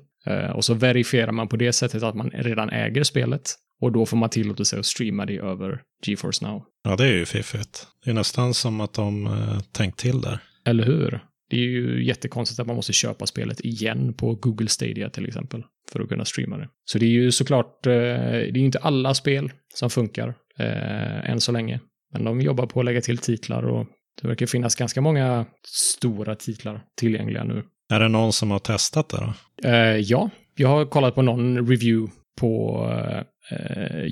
och 0.54 0.66
så 0.66 0.74
verifierar 0.74 1.32
man 1.32 1.48
på 1.48 1.58
det 1.58 1.74
sättet 1.74 2.04
att 2.04 2.16
man 2.16 2.30
redan 2.30 2.70
äger 2.70 3.04
spelet 3.04 3.56
och 3.82 3.92
då 3.92 4.06
får 4.06 4.18
man 4.18 4.30
tillåtelse 4.30 4.80
att 4.80 4.86
streama 4.86 5.25
det 5.25 5.38
över 5.38 5.82
GeForce 6.06 6.46
Now. 6.46 6.63
Ja, 6.84 6.96
det 6.96 7.06
är 7.06 7.13
ju 7.13 7.25
fiffigt. 7.25 7.88
Det 8.04 8.10
är 8.10 8.13
nästan 8.13 8.54
som 8.54 8.82
att 8.82 8.94
de 8.94 9.27
eh, 9.27 9.60
tänkt 9.72 10.00
till 10.00 10.22
där. 10.22 10.39
Eller 10.66 10.86
hur? 10.86 11.20
Det 11.50 11.58
är 11.58 11.62
ju 11.62 12.06
jättekonstigt 12.06 12.60
att 12.60 12.68
man 12.68 12.75
måste 12.75 12.94
köpa 12.94 13.25
spelet 13.25 13.60
igen 13.60 14.13
på 14.13 14.36
Google 14.36 14.68
Stadia 14.68 15.10
till 15.10 15.27
exempel 15.27 15.63
för 15.92 16.00
att 16.00 16.10
kunna 16.10 16.25
streama 16.25 16.58
det. 16.58 16.70
Så 16.86 16.98
det 16.98 17.06
är 17.06 17.10
ju 17.10 17.32
såklart, 17.32 17.86
eh, 17.86 17.92
det 17.92 18.50
är 18.50 18.58
ju 18.58 18.66
inte 18.66 18.80
alla 18.80 19.13
spel 19.13 19.51
som 19.74 19.89
funkar 19.89 20.27
eh, 20.60 21.30
än 21.30 21.42
så 21.42 21.51
länge. 21.51 21.80
Men 22.13 22.24
de 22.24 22.42
jobbar 22.42 22.66
på 22.66 22.80
att 22.80 22.86
lägga 22.86 23.01
till 23.01 23.18
titlar 23.18 23.63
och 23.63 23.88
det 24.22 24.27
verkar 24.27 24.46
finnas 24.46 24.75
ganska 24.75 25.01
många 25.01 25.46
stora 25.68 26.36
titlar 26.36 26.82
tillgängliga 27.00 27.44
nu. 27.44 27.63
Är 27.94 28.00
det 28.00 28.08
någon 28.08 28.34
som 28.34 28.51
har 28.51 28.60
testat 28.60 29.10
det 29.10 29.18
då? 29.18 29.34
Eh, 29.70 29.98
ja, 29.98 30.30
jag 30.56 30.70
har 30.70 30.86
kollat 30.86 31.16
på 31.16 31.22
någon 31.22 31.70
review 31.70 32.13
på 32.39 32.84
eh, 32.92 33.24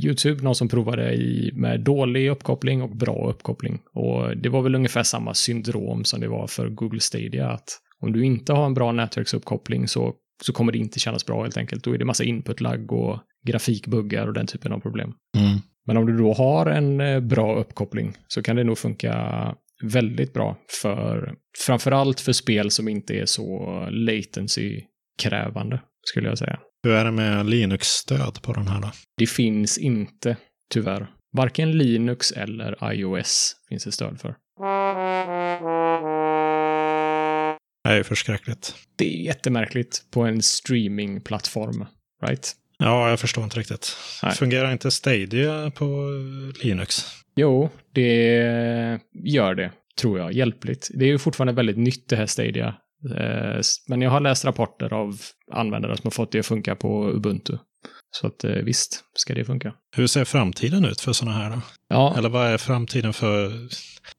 YouTube, 0.04 0.44
någon 0.44 0.56
som 0.56 0.68
provade 0.68 1.14
i, 1.14 1.52
med 1.54 1.80
dålig 1.82 2.30
uppkoppling 2.30 2.82
och 2.82 2.96
bra 2.96 3.30
uppkoppling. 3.30 3.80
Och 3.94 4.38
det 4.38 4.50
var 4.50 4.62
väl 4.62 4.76
ungefär 4.76 5.04
samma 5.04 5.34
syndrom 5.34 6.06
som 6.06 6.20
det 6.20 6.28
var 6.28 6.48
för 6.48 6.70
Google 6.70 7.00
Stadia, 7.00 7.50
att 7.50 7.70
om 8.00 8.14
du 8.14 8.26
inte 8.26 8.54
har 8.54 8.66
en 8.66 8.74
bra 8.74 8.92
nätverksuppkoppling 8.92 9.88
så, 9.88 10.14
så 10.44 10.54
kommer 10.54 10.72
det 10.72 10.78
inte 10.78 11.00
kännas 11.00 11.26
bra 11.26 11.44
helt 11.44 11.58
enkelt. 11.58 11.84
Då 11.84 11.94
är 11.94 11.98
det 11.98 12.06
massa 12.06 12.24
input-lagg 12.24 12.92
och 12.92 13.20
grafikbuggar 13.48 14.28
och 14.28 14.34
den 14.34 14.48
typen 14.48 14.72
av 14.72 14.80
problem. 14.80 15.14
Mm. 15.38 15.60
Men 15.86 15.98
om 15.98 16.06
du 16.06 16.18
då 16.18 16.34
har 16.34 16.66
en 16.66 17.02
eh, 17.02 17.20
bra 17.20 17.56
uppkoppling 17.56 18.14
så 18.28 18.44
kan 18.44 18.56
det 18.56 18.64
nog 18.64 18.78
funka 18.78 19.56
väldigt 19.84 20.34
bra 20.34 20.58
för 20.82 21.36
framförallt 21.66 22.20
för 22.20 22.32
spel 22.32 22.72
som 22.72 22.88
inte 22.88 23.14
är 23.14 23.26
så 23.26 23.80
latency-krävande, 23.92 25.80
skulle 26.04 26.30
jag 26.30 26.38
säga. 26.38 26.60
Hur 26.86 26.94
är 26.94 27.06
det 27.06 27.12
med 27.12 27.46
Linux-stöd 27.46 28.42
på 28.42 28.54
den 28.54 28.68
här 28.68 28.82
då? 28.82 28.92
Det 29.18 29.28
finns 29.28 29.78
inte, 29.78 30.38
tyvärr. 30.72 31.08
Varken 31.38 31.72
Linux 31.72 32.32
eller 32.32 32.94
iOS 32.94 33.56
finns 33.70 33.84
det 33.84 33.92
stöd 33.92 34.20
för. 34.22 34.36
Det 37.84 37.90
är 37.90 37.98
ju 37.98 38.04
förskräckligt. 38.04 38.76
Det 38.96 39.06
är 39.06 39.26
jättemärkligt 39.26 40.02
på 40.12 40.22
en 40.22 40.42
streamingplattform, 40.42 41.86
right? 42.28 42.52
Ja, 42.78 43.10
jag 43.10 43.20
förstår 43.20 43.44
inte 43.44 43.60
riktigt. 43.60 43.98
Nej. 44.24 44.32
Fungerar 44.36 44.72
inte 44.72 44.92
Stadia 44.92 45.72
på 45.72 46.10
Linux? 46.64 47.06
Jo, 47.36 47.70
det 47.94 49.00
gör 49.24 49.56
det. 49.56 49.72
tror 50.02 50.20
jag, 50.20 50.34
hjälpligt. 50.34 50.90
Det 50.94 51.06
är 51.06 51.10
ju 51.10 51.20
fortfarande 51.20 51.54
väldigt 51.54 51.78
nytt 51.78 52.10
det 52.10 52.16
här 52.16 52.26
Stadia. 52.26 52.76
Eh, 53.12 53.62
men 53.88 54.02
jag 54.02 54.12
har 54.12 54.20
läst 54.20 54.46
rapporter 54.46 54.94
av 54.94 55.22
användare 55.52 55.98
som 55.98 56.04
har 56.04 56.12
fått 56.12 56.32
det 56.32 56.40
att 56.40 56.46
funka 56.46 56.76
på 56.76 57.10
Ubuntu. 57.10 57.58
Så 58.12 58.28
att 58.28 58.44
eh, 58.44 58.52
visst 58.52 59.04
ska 59.16 59.34
det 59.34 59.46
funka. 59.46 59.74
Hur 59.96 60.08
ser 60.08 60.26
framtiden 60.26 60.86
ut 60.86 61.02
för 61.02 61.14
sådana 61.14 61.38
här 61.38 61.50
då? 61.50 61.62
Ja. 61.90 62.16
Eller 62.18 62.30
vad 62.30 62.48
är 62.48 62.58
framtiden 62.58 63.14
för 63.14 63.68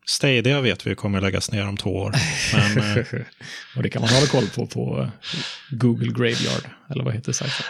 Stadia 0.07 0.61
vet 0.61 0.87
vi 0.87 0.95
kommer 0.95 1.21
läggas 1.21 1.53
ner 1.53 1.69
om 1.69 1.77
två 1.77 1.91
år. 1.91 2.13
Men, 2.55 2.97
eh, 2.97 3.05
och 3.77 3.83
det 3.83 3.91
kan 3.91 4.03
man 4.03 4.11
hålla 4.11 4.27
koll 4.27 4.49
på 4.55 4.67
på 4.67 5.11
Google 5.71 6.13
Graveyard, 6.13 6.71
eller 6.91 7.05
vad 7.05 7.15
heter 7.15 7.33
sajten? 7.33 7.67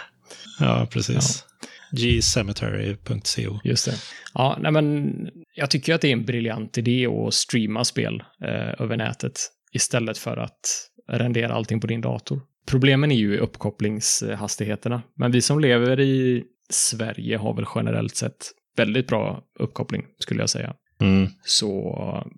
ja, 0.61 0.87
precis. 0.90 1.44
gcemetery.co. 1.92 3.61
Just 3.64 3.87
det. 3.87 3.94
Ja, 4.35 4.58
nej 4.61 4.73
men 4.73 5.14
jag 5.54 5.70
tycker 5.70 5.94
att 5.94 6.00
det 6.00 6.08
är 6.08 6.12
en 6.12 6.25
briljant 6.25 6.78
idé 6.78 7.06
att 7.06 7.35
streama 7.35 7.85
spel 7.85 8.23
eh, 8.44 8.80
över 8.80 8.96
nätet 8.96 9.40
istället 9.73 10.18
för 10.18 10.37
att 10.37 10.61
rendera 11.08 11.54
allting 11.54 11.80
på 11.80 11.86
din 11.86 12.00
dator. 12.00 12.40
Problemen 12.66 13.12
är 13.12 13.16
ju 13.16 13.38
uppkopplingshastigheterna, 13.38 15.02
men 15.14 15.30
vi 15.30 15.42
som 15.42 15.60
lever 15.60 16.00
i 16.00 16.44
Sverige 16.70 17.36
har 17.36 17.54
väl 17.54 17.66
generellt 17.75 18.16
sett 18.16 18.36
väldigt 18.76 19.06
bra 19.06 19.42
uppkoppling, 19.58 20.04
skulle 20.18 20.42
jag 20.42 20.50
säga. 20.50 20.75
Mm. 21.00 21.28
Så 21.44 21.70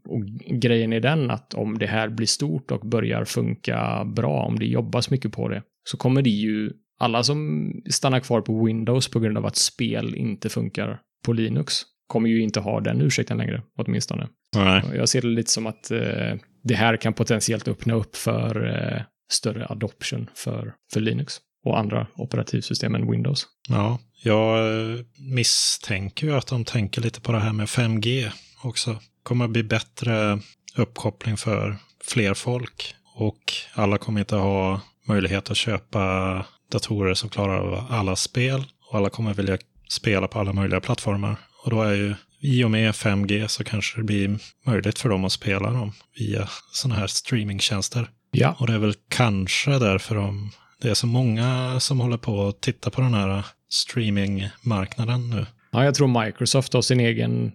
och 0.04 0.24
grejen 0.60 0.92
är 0.92 1.00
den 1.00 1.30
att 1.30 1.54
om 1.54 1.78
det 1.78 1.86
här 1.86 2.08
blir 2.08 2.26
stort 2.26 2.70
och 2.70 2.80
börjar 2.80 3.24
funka 3.24 4.04
bra, 4.04 4.42
om 4.42 4.58
det 4.58 4.66
jobbas 4.66 5.10
mycket 5.10 5.32
på 5.32 5.48
det, 5.48 5.62
så 5.84 5.96
kommer 5.96 6.22
det 6.22 6.30
ju 6.30 6.72
alla 6.98 7.22
som 7.22 7.72
stannar 7.90 8.20
kvar 8.20 8.40
på 8.40 8.64
Windows 8.64 9.10
på 9.10 9.20
grund 9.20 9.38
av 9.38 9.46
att 9.46 9.56
spel 9.56 10.14
inte 10.14 10.48
funkar 10.48 11.00
på 11.24 11.32
Linux 11.32 11.82
kommer 12.06 12.28
ju 12.28 12.42
inte 12.42 12.60
ha 12.60 12.80
den 12.80 13.00
ursäkten 13.00 13.38
längre, 13.38 13.62
åtminstone. 13.76 14.28
Nej. 14.56 14.82
Jag 14.94 15.08
ser 15.08 15.22
det 15.22 15.28
lite 15.28 15.50
som 15.50 15.66
att 15.66 15.90
eh, 15.90 16.34
det 16.68 16.74
här 16.74 16.96
kan 16.96 17.14
potentiellt 17.14 17.68
öppna 17.68 17.94
upp 17.94 18.16
för 18.16 18.66
eh, 18.66 19.02
större 19.30 19.66
adoption 19.66 20.30
för, 20.34 20.74
för 20.92 21.00
Linux 21.00 21.34
och 21.64 21.78
andra 21.78 22.06
operativsystem 22.14 22.94
än 22.94 23.10
Windows. 23.10 23.46
Ja, 23.68 23.98
jag 24.22 24.58
eh, 24.58 25.00
misstänker 25.18 26.26
ju 26.26 26.36
att 26.36 26.46
de 26.46 26.64
tänker 26.64 27.02
lite 27.02 27.20
på 27.20 27.32
det 27.32 27.38
här 27.38 27.52
med 27.52 27.66
5G 27.66 28.30
också. 28.62 28.98
kommer 29.22 29.44
att 29.44 29.50
bli 29.50 29.62
bättre 29.62 30.40
uppkoppling 30.76 31.36
för 31.36 31.76
fler 32.04 32.34
folk 32.34 32.94
och 33.14 33.52
alla 33.74 33.98
kommer 33.98 34.20
inte 34.20 34.36
ha 34.36 34.80
möjlighet 35.06 35.50
att 35.50 35.56
köpa 35.56 36.44
datorer 36.72 37.14
som 37.14 37.28
klarar 37.28 37.58
av 37.58 37.86
alla 37.90 38.16
spel 38.16 38.64
och 38.90 38.98
alla 38.98 39.10
kommer 39.10 39.34
vilja 39.34 39.58
spela 39.88 40.28
på 40.28 40.38
alla 40.38 40.52
möjliga 40.52 40.80
plattformar. 40.80 41.36
Och 41.64 41.70
då 41.70 41.82
är 41.82 41.94
ju 41.94 42.14
i 42.40 42.64
och 42.64 42.70
med 42.70 42.92
5G 42.92 43.46
så 43.46 43.64
kanske 43.64 43.98
det 44.00 44.04
blir 44.04 44.38
möjligt 44.66 44.98
för 44.98 45.08
dem 45.08 45.24
att 45.24 45.32
spela 45.32 45.70
dem 45.70 45.92
via 46.18 46.48
sådana 46.72 47.00
här 47.00 47.06
streamingtjänster. 47.06 48.10
Ja. 48.30 48.56
Och 48.58 48.66
det 48.66 48.72
är 48.72 48.78
väl 48.78 48.94
kanske 49.08 49.78
därför 49.78 50.14
de, 50.14 50.50
det 50.80 50.90
är 50.90 50.94
så 50.94 51.06
många 51.06 51.80
som 51.80 52.00
håller 52.00 52.16
på 52.16 52.48
att 52.48 52.60
titta 52.60 52.90
på 52.90 53.00
den 53.00 53.14
här 53.14 53.44
streamingmarknaden 53.68 55.30
nu. 55.30 55.46
Ja, 55.70 55.84
jag 55.84 55.94
tror 55.94 56.24
Microsoft 56.24 56.72
har 56.72 56.82
sin 56.82 57.00
egen 57.00 57.52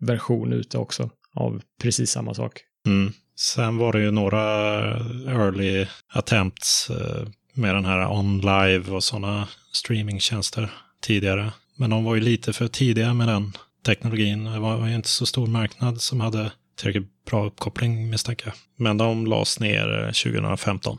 version 0.00 0.52
ute 0.52 0.78
också 0.78 1.10
av 1.34 1.62
precis 1.82 2.10
samma 2.10 2.34
sak. 2.34 2.60
Mm. 2.86 3.12
Sen 3.36 3.76
var 3.76 3.92
det 3.92 4.00
ju 4.00 4.10
några 4.10 4.40
early 5.26 5.86
attempts 6.12 6.90
eh, 6.90 7.26
med 7.54 7.74
den 7.74 7.84
här 7.84 8.12
OnLive 8.12 8.90
och 8.90 9.04
sådana 9.04 9.48
streamingtjänster 9.72 10.70
tidigare. 11.00 11.52
Men 11.76 11.90
de 11.90 12.04
var 12.04 12.14
ju 12.14 12.20
lite 12.20 12.52
för 12.52 12.68
tidiga 12.68 13.14
med 13.14 13.28
den 13.28 13.52
teknologin. 13.82 14.44
Det 14.44 14.58
var 14.58 14.86
ju 14.86 14.94
inte 14.94 15.08
så 15.08 15.26
stor 15.26 15.46
marknad 15.46 16.00
som 16.00 16.20
hade 16.20 16.52
tillräckligt 16.76 17.24
bra 17.24 17.46
uppkoppling 17.46 18.10
misstänker 18.10 18.46
jag. 18.46 18.54
Men 18.76 18.98
de 18.98 19.26
lades 19.26 19.60
ner 19.60 19.98
eh, 19.98 20.06
2015. 20.06 20.98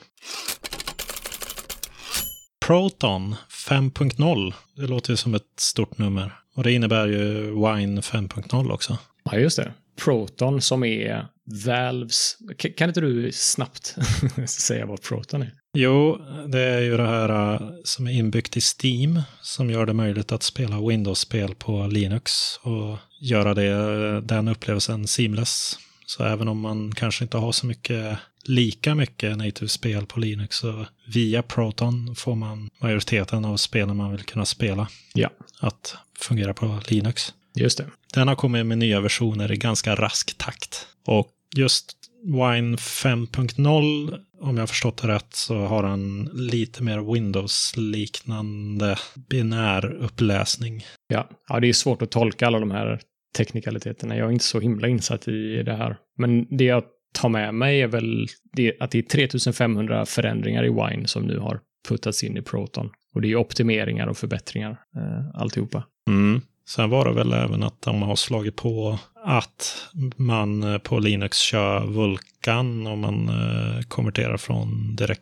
Proton 2.65 3.35
5.0. 3.69 4.53
Det 4.75 4.87
låter 4.87 5.11
ju 5.11 5.17
som 5.17 5.35
ett 5.35 5.59
stort 5.59 5.97
nummer. 5.97 6.35
Och 6.55 6.63
det 6.63 6.71
innebär 6.71 7.07
ju 7.07 7.43
Wine 7.45 8.01
5.0 8.01 8.71
också. 8.71 8.97
Ja, 9.23 9.37
just 9.37 9.57
det. 9.57 9.73
Proton 10.03 10.61
som 10.61 10.83
är 10.83 11.27
Valves... 11.65 12.37
Kan 12.77 12.89
inte 12.89 13.01
du 13.01 13.31
snabbt 13.31 13.97
säga 14.47 14.85
vad 14.85 15.01
Proton 15.01 15.41
är? 15.41 15.51
Jo, 15.77 16.17
det 16.47 16.59
är 16.59 16.81
ju 16.81 16.97
det 16.97 17.07
här 17.07 17.53
uh, 17.61 17.69
som 17.83 18.07
är 18.07 18.11
inbyggt 18.11 18.57
i 18.57 18.61
Steam 18.61 19.21
som 19.41 19.69
gör 19.69 19.85
det 19.85 19.93
möjligt 19.93 20.31
att 20.31 20.43
spela 20.43 20.87
Windows-spel 20.87 21.55
på 21.55 21.87
Linux 21.87 22.31
och 22.61 22.97
göra 23.21 23.53
det, 23.53 24.21
den 24.21 24.47
upplevelsen 24.47 25.07
seamless. 25.07 25.79
Så 26.05 26.23
även 26.23 26.47
om 26.47 26.59
man 26.59 26.91
kanske 26.95 27.23
inte 27.23 27.37
har 27.37 27.51
så 27.51 27.65
mycket, 27.65 28.17
lika 28.43 28.95
mycket 28.95 29.37
native-spel 29.37 30.05
på 30.05 30.19
Linux 30.19 30.55
så 30.57 30.85
via 31.07 31.43
Proton 31.43 32.15
får 32.15 32.35
man 32.35 32.69
majoriteten 32.81 33.45
av 33.45 33.57
spelen 33.57 33.97
man 33.97 34.11
vill 34.11 34.23
kunna 34.23 34.45
spela 34.45 34.87
Ja, 35.13 35.29
att 35.59 35.95
fungera 36.19 36.53
på 36.53 36.79
Linux. 36.87 37.33
Just 37.55 37.77
det. 37.77 37.85
Den 38.13 38.27
har 38.27 38.35
kommit 38.35 38.65
med 38.65 38.77
nya 38.77 39.01
versioner 39.01 39.51
i 39.51 39.57
ganska 39.57 39.95
rask 39.95 40.37
takt. 40.37 40.87
Och 41.05 41.29
just 41.55 41.95
Wine 42.23 42.75
5.0, 42.75 44.19
om 44.39 44.55
jag 44.55 44.61
har 44.61 44.67
förstått 44.67 45.01
det 45.01 45.07
rätt, 45.07 45.33
så 45.33 45.65
har 45.65 45.83
den 45.83 46.29
lite 46.33 46.83
mer 46.83 47.13
Windows-liknande 47.13 48.97
binär 49.29 49.93
uppläsning. 49.93 50.83
Ja. 51.07 51.29
ja, 51.49 51.59
det 51.59 51.69
är 51.69 51.73
svårt 51.73 52.01
att 52.01 52.11
tolka 52.11 52.47
alla 52.47 52.59
de 52.59 52.71
här 52.71 52.99
teknikaliteterna. 53.37 54.17
Jag 54.17 54.27
är 54.27 54.31
inte 54.31 54.45
så 54.45 54.59
himla 54.59 54.87
insatt 54.87 55.27
i 55.27 55.63
det 55.63 55.75
här. 55.75 55.97
Men 56.17 56.57
det 56.57 56.63
jag 56.63 56.83
tar 57.13 57.29
med 57.29 57.53
mig 57.53 57.81
är 57.81 57.87
väl 57.87 58.27
det, 58.53 58.73
att 58.79 58.91
det 58.91 58.97
är 58.97 59.03
3500 59.03 60.05
förändringar 60.05 60.65
i 60.65 60.69
Wine 60.69 61.07
som 61.07 61.23
nu 61.23 61.37
har 61.37 61.59
puttats 61.89 62.23
in 62.23 62.37
i 62.37 62.41
Proton. 62.41 62.89
Och 63.15 63.21
det 63.21 63.31
är 63.31 63.35
optimeringar 63.35 64.07
och 64.07 64.17
förbättringar, 64.17 64.71
eh, 64.71 65.41
alltihopa. 65.41 65.83
Mm. 66.09 66.41
Sen 66.69 66.89
var 66.89 67.05
det 67.05 67.13
väl 67.13 67.33
även 67.33 67.63
att 67.63 67.81
de 67.81 68.01
har 68.01 68.15
slagit 68.15 68.55
på 68.55 68.99
att 69.25 69.87
man 70.15 70.63
eh, 70.63 70.77
på 70.77 70.99
Linux 70.99 71.37
kör 71.37 71.85
Vulkan 71.87 72.87
om 72.87 72.99
man 72.99 73.29
eh, 73.29 73.81
konverterar 73.87 74.37
från 74.37 74.95
direkt 74.95 75.21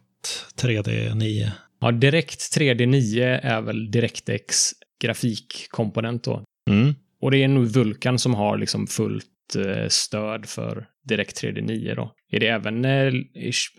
3D 0.61 1.15
9. 1.15 1.51
Ja, 1.81 1.91
Direkt 1.91 2.39
3D9 2.39 3.39
är 3.43 3.61
väl 3.61 3.91
DirectX 3.91 4.71
grafikkomponent 5.01 6.23
då. 6.23 6.43
Mm. 6.69 6.95
Och 7.21 7.31
det 7.31 7.43
är 7.43 7.47
nog 7.47 7.65
Vulkan 7.65 8.19
som 8.19 8.33
har 8.33 8.57
liksom 8.57 8.87
fullt 8.87 9.55
eh, 9.55 9.87
stöd 9.87 10.45
för 10.45 10.85
Direct 11.03 11.43
3D9 11.43 11.95
då. 11.95 12.11
Är 12.31 12.39
det 12.39 12.47
även, 12.47 12.85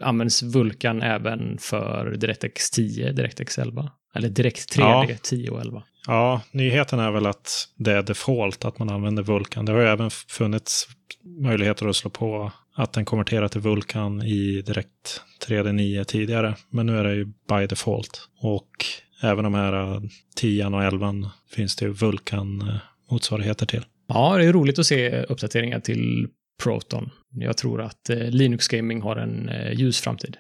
används 0.01 0.43
Vulkan 0.43 1.03
även 1.03 1.59
för 1.59 2.17
DirectX 2.17 2.71
10, 2.71 3.13
DirectX 3.13 3.59
11? 3.59 3.91
Eller 4.15 4.29
Direct 4.29 4.77
3D 4.77 5.07
Ja. 5.11 5.17
10 5.23 5.51
och 5.51 5.61
11? 5.61 5.83
Ja, 6.07 6.43
nyheten 6.51 6.99
är 6.99 7.11
väl 7.11 7.27
att 7.27 7.69
det 7.77 7.93
är 7.93 8.03
default 8.03 8.65
att 8.65 8.79
man 8.79 8.91
använder 8.91 9.23
Vulkan. 9.23 9.65
Det 9.65 9.73
har 9.73 9.81
ju 9.81 9.87
även 9.87 10.11
funnits 10.11 10.89
möjligheter 11.25 11.87
att 11.87 11.97
slå 11.97 12.11
på 12.11 12.53
att 12.75 12.93
den 12.93 13.05
konverterar 13.05 13.49
till 13.49 13.61
Vulkan 13.61 14.23
i 14.23 14.63
direkt 14.63 15.23
3D9 15.47 16.05
tidigare. 16.05 16.57
Men 16.71 16.87
nu 16.87 16.99
är 16.99 17.05
det 17.05 17.15
ju 17.15 17.25
by 17.25 17.67
default. 17.69 18.29
Och 18.41 18.85
även 19.23 19.45
de 19.45 19.55
här 19.55 20.03
10 20.37 20.67
och 20.67 20.85
11 20.85 21.15
finns 21.51 21.77
det 21.77 21.85
ju 21.85 21.93
Vulkan-motsvarigheter 21.93 23.65
eh, 23.65 23.69
till. 23.69 23.85
Ja, 24.09 24.37
det 24.39 24.45
är 24.45 24.53
roligt 24.53 24.79
att 24.79 24.87
se 24.87 25.23
uppdateringar 25.23 25.81
till 25.81 26.29
Proton. 26.63 27.11
Jag 27.31 27.57
tror 27.57 27.83
att 27.83 28.11
eh, 28.11 28.17
Linux 28.17 28.69
Gaming 28.69 29.03
har 29.03 29.17
en 29.17 29.49
eh, 29.49 29.73
ljus 29.73 30.01
framtid. 30.01 30.37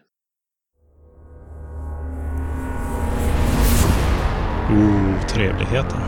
Oh, 4.72 5.26
trevligheter. 5.26 5.98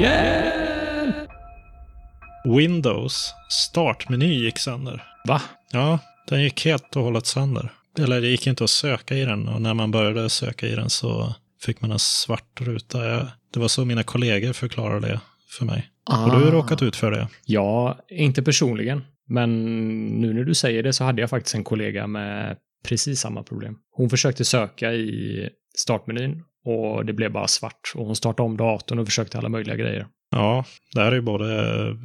Yeah! 0.00 1.12
Windows 2.44 3.34
startmeny 3.50 4.34
gick 4.44 4.58
sönder. 4.58 5.02
Va? 5.28 5.42
Ja, 5.72 5.98
den 6.28 6.42
gick 6.42 6.64
helt 6.64 6.96
och 6.96 7.02
hållet 7.02 7.26
sönder. 7.26 7.72
Eller 7.98 8.20
det 8.20 8.28
gick 8.28 8.46
inte 8.46 8.64
att 8.64 8.70
söka 8.70 9.14
i 9.16 9.24
den 9.24 9.48
och 9.48 9.62
när 9.62 9.74
man 9.74 9.90
började 9.90 10.30
söka 10.30 10.66
i 10.66 10.74
den 10.74 10.90
så 10.90 11.34
fick 11.62 11.80
man 11.80 11.90
en 11.92 11.98
svart 11.98 12.60
ruta. 12.60 12.98
Det 13.52 13.60
var 13.60 13.68
så 13.68 13.84
mina 13.84 14.02
kollegor 14.02 14.52
förklarade 14.52 15.08
det 15.08 15.20
för 15.58 15.64
mig. 15.64 15.88
Har 16.10 16.40
du 16.40 16.48
Ah. 16.48 16.50
råkat 16.50 16.82
ut 16.82 16.96
för 16.96 17.10
det? 17.10 17.28
Ja, 17.46 17.98
inte 18.08 18.42
personligen. 18.42 19.04
Men 19.28 19.50
nu 20.20 20.32
när 20.34 20.44
du 20.44 20.54
säger 20.54 20.82
det 20.82 20.92
så 20.92 21.04
hade 21.04 21.20
jag 21.20 21.30
faktiskt 21.30 21.54
en 21.54 21.64
kollega 21.64 22.06
med 22.06 22.56
precis 22.88 23.20
samma 23.20 23.42
problem. 23.42 23.76
Hon 23.92 24.10
försökte 24.10 24.44
söka 24.44 24.92
i 24.92 25.48
startmenyn 25.76 26.42
och 26.64 27.04
det 27.04 27.12
blev 27.12 27.32
bara 27.32 27.48
svart. 27.48 27.92
Och 27.94 28.06
hon 28.06 28.16
startade 28.16 28.46
om 28.46 28.56
datorn 28.56 28.98
och 28.98 29.06
försökte 29.06 29.38
alla 29.38 29.48
möjliga 29.48 29.76
grejer. 29.76 30.06
Ja, 30.30 30.64
det 30.94 31.00
här 31.00 31.12
är 31.12 31.16
ju 31.16 31.20
både... 31.20 31.96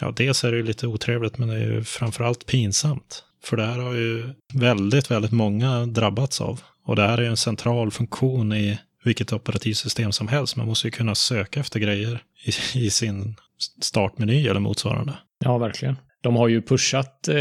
Ja, 0.00 0.12
dels 0.16 0.44
är 0.44 0.50
det 0.50 0.56
ju 0.56 0.62
lite 0.62 0.86
otrevligt 0.86 1.38
men 1.38 1.48
det 1.48 1.54
är 1.54 1.72
ju 1.72 1.84
framförallt 1.84 2.46
pinsamt. 2.46 3.24
För 3.44 3.56
det 3.56 3.66
här 3.66 3.78
har 3.78 3.94
ju 3.94 4.34
väldigt, 4.54 5.10
väldigt 5.10 5.32
många 5.32 5.86
drabbats 5.86 6.40
av. 6.40 6.60
Och 6.84 6.96
det 6.96 7.02
här 7.02 7.18
är 7.18 7.22
ju 7.22 7.28
en 7.28 7.36
central 7.36 7.90
funktion 7.90 8.52
i 8.52 8.78
vilket 9.04 9.32
operativsystem 9.32 10.12
som 10.12 10.28
helst. 10.28 10.56
Man 10.56 10.66
måste 10.66 10.86
ju 10.86 10.90
kunna 10.90 11.14
söka 11.14 11.60
efter 11.60 11.80
grejer 11.80 12.22
i, 12.44 12.78
i 12.86 12.90
sin 12.90 13.36
startmeny 13.80 14.48
eller 14.48 14.60
motsvarande. 14.60 15.14
Ja, 15.44 15.58
verkligen. 15.58 15.96
De 16.22 16.36
har 16.36 16.48
ju 16.48 16.62
pushat 16.62 17.28
eh, 17.28 17.34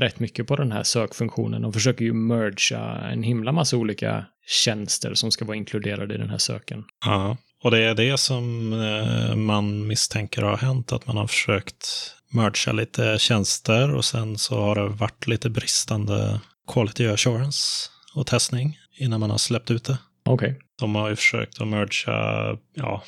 rätt 0.00 0.20
mycket 0.20 0.46
på 0.46 0.56
den 0.56 0.72
här 0.72 0.82
sökfunktionen. 0.82 1.62
De 1.62 1.72
försöker 1.72 2.04
ju 2.04 2.12
mergea 2.12 3.10
en 3.12 3.22
himla 3.22 3.52
massa 3.52 3.76
olika 3.76 4.24
tjänster 4.46 5.14
som 5.14 5.30
ska 5.30 5.44
vara 5.44 5.56
inkluderade 5.56 6.14
i 6.14 6.18
den 6.18 6.30
här 6.30 6.38
söken. 6.38 6.84
Ja, 7.04 7.36
och 7.62 7.70
det 7.70 7.78
är 7.78 7.94
det 7.94 8.18
som 8.18 8.72
eh, 8.72 9.36
man 9.36 9.86
misstänker 9.86 10.42
har 10.42 10.56
hänt, 10.56 10.92
att 10.92 11.06
man 11.06 11.16
har 11.16 11.26
försökt 11.26 11.86
mergea 12.32 12.72
lite 12.72 13.18
tjänster 13.18 13.94
och 13.94 14.04
sen 14.04 14.38
så 14.38 14.60
har 14.60 14.74
det 14.74 14.88
varit 14.88 15.26
lite 15.26 15.50
bristande 15.50 16.40
quality 16.72 17.06
assurance 17.06 17.88
och 18.14 18.26
testning 18.26 18.78
innan 18.98 19.20
man 19.20 19.30
har 19.30 19.38
släppt 19.38 19.70
ut 19.70 19.84
det. 19.84 19.98
Okej. 20.24 20.50
Okay. 20.50 20.60
De 20.78 20.94
har 20.94 21.08
ju 21.08 21.16
försökt 21.16 21.60
att 21.60 21.68
mergea 21.68 22.56
ja, 22.74 23.02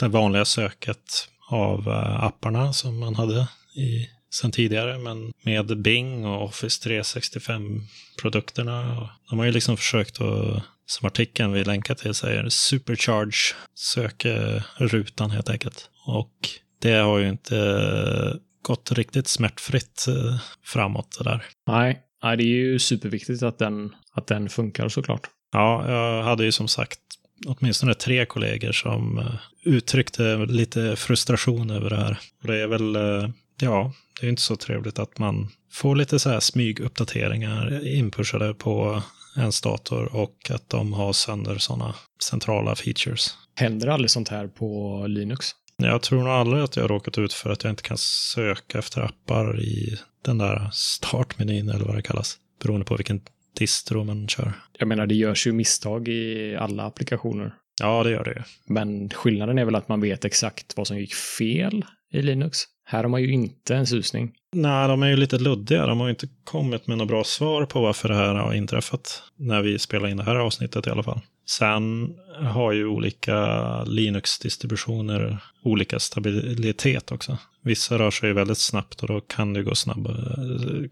det 0.00 0.08
vanliga 0.08 0.44
söket 0.44 1.28
av 1.50 1.88
eh, 1.88 2.24
apparna 2.24 2.72
som 2.72 2.98
man 2.98 3.14
hade 3.14 3.48
i, 3.76 4.08
sen 4.30 4.52
tidigare, 4.52 4.98
men 4.98 5.32
med 5.42 5.82
Bing 5.82 6.26
och 6.26 6.44
Office 6.44 6.88
365-produkterna. 6.88 9.08
De 9.30 9.38
har 9.38 9.46
ju 9.46 9.52
liksom 9.52 9.76
försökt 9.76 10.20
att, 10.20 10.62
som 10.86 11.06
artikeln 11.06 11.52
vi 11.52 11.64
länkar 11.64 11.94
till 11.94 12.14
säger, 12.14 12.48
supercharge 12.48 13.54
sökrutan 13.74 15.30
helt 15.30 15.50
enkelt. 15.50 15.90
Och 16.06 16.34
det 16.78 16.94
har 16.94 17.18
ju 17.18 17.28
inte 17.28 18.38
gått 18.62 18.92
riktigt 18.92 19.28
smärtfritt 19.28 20.06
eh, 20.08 20.36
framåt 20.64 21.16
det 21.18 21.24
där. 21.24 21.44
Nej, 21.66 22.02
Nej 22.22 22.36
det 22.36 22.42
är 22.42 22.46
ju 22.46 22.78
superviktigt 22.78 23.42
att 23.42 23.58
den, 23.58 23.94
att 24.12 24.26
den 24.26 24.48
funkar 24.48 24.88
såklart. 24.88 25.28
Ja, 25.52 25.90
jag 25.90 26.22
hade 26.22 26.44
ju 26.44 26.52
som 26.52 26.68
sagt 26.68 27.00
åtminstone 27.46 27.94
tre 27.94 28.26
kollegor 28.26 28.72
som 28.72 29.18
eh, 29.18 29.34
uttryckte 29.64 30.36
lite 30.36 30.96
frustration 30.96 31.70
över 31.70 31.90
det 31.90 31.96
här. 31.96 32.18
Och 32.42 32.48
det 32.48 32.62
är 32.62 32.66
väl, 32.66 32.96
eh, 32.96 33.30
ja, 33.60 33.92
det 34.20 34.26
är 34.26 34.30
inte 34.30 34.42
så 34.42 34.56
trevligt 34.56 34.98
att 34.98 35.18
man 35.18 35.48
får 35.72 35.96
lite 35.96 36.18
så 36.18 36.30
här 36.30 36.40
smyguppdateringar 36.40 37.86
inpushade 37.86 38.54
på 38.54 39.02
ens 39.36 39.60
dator 39.60 40.16
och 40.16 40.50
att 40.50 40.68
de 40.68 40.92
har 40.92 41.12
sönder 41.12 41.58
sådana 41.58 41.94
centrala 42.22 42.74
features. 42.74 43.34
Händer 43.54 43.88
aldrig 43.88 44.10
sånt 44.10 44.28
här 44.28 44.46
på 44.46 45.04
Linux? 45.08 45.46
Jag 45.76 46.02
tror 46.02 46.18
nog 46.18 46.28
aldrig 46.28 46.62
att 46.62 46.76
jag 46.76 46.84
har 46.84 46.88
råkat 46.88 47.18
ut 47.18 47.32
för 47.32 47.50
att 47.50 47.64
jag 47.64 47.70
inte 47.70 47.82
kan 47.82 47.98
söka 47.98 48.78
efter 48.78 49.00
appar 49.00 49.60
i 49.60 49.98
den 50.24 50.38
där 50.38 50.70
startmenyn 50.72 51.68
eller 51.68 51.84
vad 51.84 51.96
det 51.96 52.02
kallas. 52.02 52.36
Beroende 52.62 52.86
på 52.86 52.96
vilken 52.96 53.20
distro 53.58 54.04
man 54.04 54.28
kör. 54.28 54.52
Jag 54.78 54.88
menar, 54.88 55.06
det 55.06 55.14
görs 55.14 55.46
ju 55.46 55.52
misstag 55.52 56.08
i 56.08 56.56
alla 56.56 56.82
applikationer. 56.82 57.54
Ja, 57.80 58.02
det 58.02 58.10
gör 58.10 58.24
det 58.24 58.30
ju. 58.30 58.42
Men 58.74 59.10
skillnaden 59.10 59.58
är 59.58 59.64
väl 59.64 59.74
att 59.74 59.88
man 59.88 60.00
vet 60.00 60.24
exakt 60.24 60.76
vad 60.76 60.86
som 60.86 60.98
gick 60.98 61.14
fel 61.14 61.84
i 62.12 62.22
Linux. 62.22 62.58
Här 62.90 63.02
har 63.02 63.08
man 63.08 63.22
ju 63.22 63.32
inte 63.32 63.74
en 63.74 63.86
susning. 63.86 64.32
Nej, 64.52 64.88
de 64.88 65.02
är 65.02 65.08
ju 65.08 65.16
lite 65.16 65.38
luddiga. 65.38 65.86
De 65.86 66.00
har 66.00 66.06
ju 66.06 66.10
inte 66.10 66.28
kommit 66.44 66.86
med 66.86 66.98
några 66.98 67.08
bra 67.08 67.24
svar 67.24 67.64
på 67.64 67.80
varför 67.80 68.08
det 68.08 68.14
här 68.14 68.34
har 68.34 68.54
inträffat. 68.54 69.22
När 69.36 69.62
vi 69.62 69.78
spelar 69.78 70.08
in 70.08 70.16
det 70.16 70.22
här 70.22 70.36
avsnittet 70.36 70.86
i 70.86 70.90
alla 70.90 71.02
fall. 71.02 71.20
Sen 71.46 72.14
har 72.42 72.72
ju 72.72 72.86
olika 72.86 73.84
Linux-distributioner 73.84 75.38
olika 75.62 75.98
stabilitet 75.98 77.12
också. 77.12 77.38
Vissa 77.62 77.98
rör 77.98 78.10
sig 78.10 78.32
väldigt 78.32 78.58
snabbt 78.58 79.02
och 79.02 79.08
då 79.08 79.20
kan 79.20 79.52
det 79.52 79.62
gå, 79.62 79.74
snabb, 79.74 80.08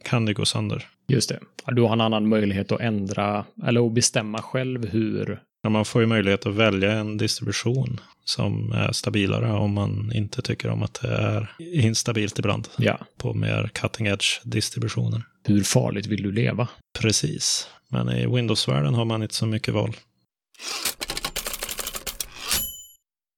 kan 0.05 0.25
det 0.25 0.35
gå 0.35 0.45
sönder. 0.45 0.87
Just 1.09 1.29
det. 1.29 1.41
Du 1.67 1.83
har 1.83 1.93
en 1.93 2.00
annan 2.00 2.29
möjlighet 2.29 2.73
att 2.73 2.81
ändra 2.81 3.45
eller 3.67 3.87
att 3.87 3.93
bestämma 3.93 4.43
själv 4.43 4.88
hur... 4.88 5.41
Ja, 5.66 5.70
man 5.70 5.85
får 5.85 6.00
ju 6.00 6.06
möjlighet 6.06 6.46
att 6.46 6.54
välja 6.54 6.92
en 6.92 7.16
distribution 7.16 8.00
som 8.25 8.73
är 8.73 8.92
stabilare 8.92 9.52
om 9.52 9.73
man 9.73 10.12
inte 10.14 10.42
tycker 10.42 10.68
om 10.68 10.82
att 10.82 10.94
det 11.02 11.08
är 11.08 11.54
instabilt 11.61 12.38
ibland. 12.38 12.68
Ja. 12.78 12.99
På 13.18 13.35
mer 13.35 13.70
cutting 13.75 14.06
edge 14.06 14.40
distributioner. 14.44 15.23
Hur 15.44 15.62
farligt 15.62 16.06
vill 16.06 16.23
du 16.23 16.32
leva? 16.32 16.68
Precis. 16.99 17.68
Men 17.88 18.08
i 18.08 18.26
Windows-världen 18.26 18.94
har 18.94 19.04
man 19.04 19.23
inte 19.23 19.35
så 19.35 19.46
mycket 19.46 19.74
val. 19.74 19.96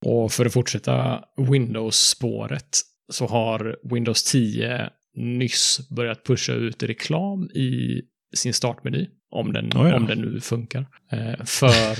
Och 0.06 0.32
för 0.32 0.46
att 0.46 0.52
fortsätta 0.52 1.24
Windows-spåret 1.36 2.80
så 3.12 3.26
har 3.26 3.76
Windows 3.94 4.22
10 4.22 4.90
nyss 5.16 5.88
börjat 5.90 6.24
pusha 6.24 6.52
ut 6.52 6.82
reklam 6.82 7.50
i 7.50 8.02
sin 8.32 8.54
startmeny, 8.54 9.08
om 9.30 9.52
den, 9.52 9.72
oh 9.74 9.88
ja. 9.88 9.96
om 9.96 10.06
den 10.06 10.18
nu 10.18 10.40
funkar, 10.40 10.86
eh, 11.12 11.44
för, 11.44 11.96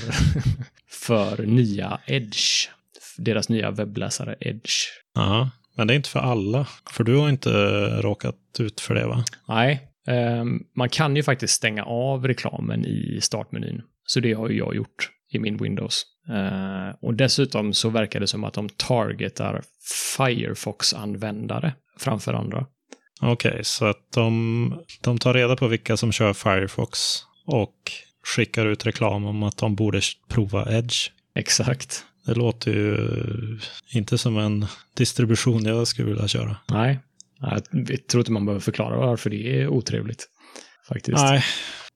för 0.89 1.45
nya 1.45 1.99
Edge. 2.05 2.69
Deras 3.17 3.49
nya 3.49 3.71
webbläsare 3.71 4.35
Edge. 4.39 4.73
Ja, 5.15 5.49
men 5.75 5.87
det 5.87 5.93
är 5.93 5.95
inte 5.95 6.09
för 6.09 6.19
alla. 6.19 6.67
För 6.91 7.03
du 7.03 7.15
har 7.15 7.29
inte 7.29 7.49
råkat 8.01 8.35
ut 8.59 8.81
för 8.81 8.95
det, 8.95 9.07
va? 9.07 9.23
Nej, 9.47 9.87
eh, 10.07 10.43
man 10.75 10.89
kan 10.89 11.15
ju 11.15 11.23
faktiskt 11.23 11.53
stänga 11.53 11.83
av 11.83 12.27
reklamen 12.27 12.85
i 12.85 13.19
startmenyn. 13.21 13.81
Så 14.05 14.19
det 14.19 14.33
har 14.33 14.49
ju 14.49 14.57
jag 14.57 14.75
gjort 14.75 15.09
i 15.31 15.39
min 15.39 15.57
Windows. 15.57 16.05
Uh, 16.29 16.95
och 17.01 17.13
dessutom 17.13 17.73
så 17.73 17.89
verkar 17.89 18.19
det 18.19 18.27
som 18.27 18.43
att 18.43 18.53
de 18.53 18.69
targetar 18.69 19.61
Firefox-användare 20.17 21.73
framför 21.97 22.33
andra. 22.33 22.65
Okej, 23.21 23.51
okay, 23.51 23.63
så 23.63 23.85
att 23.85 24.11
de, 24.13 24.83
de 25.01 25.17
tar 25.17 25.33
reda 25.33 25.55
på 25.55 25.67
vilka 25.67 25.97
som 25.97 26.11
kör 26.11 26.33
Firefox 26.33 26.99
och 27.45 27.75
skickar 28.23 28.65
ut 28.65 28.85
reklam 28.85 29.25
om 29.25 29.43
att 29.43 29.57
de 29.57 29.75
borde 29.75 30.01
prova 30.29 30.77
Edge. 30.77 31.09
Exakt. 31.35 32.05
Det 32.25 32.33
låter 32.35 32.71
ju 32.71 32.97
inte 33.93 34.17
som 34.17 34.37
en 34.37 34.65
distribution 34.93 35.65
jag 35.65 35.87
skulle 35.87 36.07
vilja 36.07 36.27
köra. 36.27 36.57
Nej, 36.71 36.99
jag 37.39 38.07
tror 38.07 38.21
inte 38.21 38.31
man 38.31 38.45
behöver 38.45 38.61
förklara 38.61 38.97
varför 38.97 39.29
det 39.29 39.61
är 39.61 39.67
otrevligt. 39.67 40.27
Faktiskt. 40.87 41.17
Nej, 41.17 41.43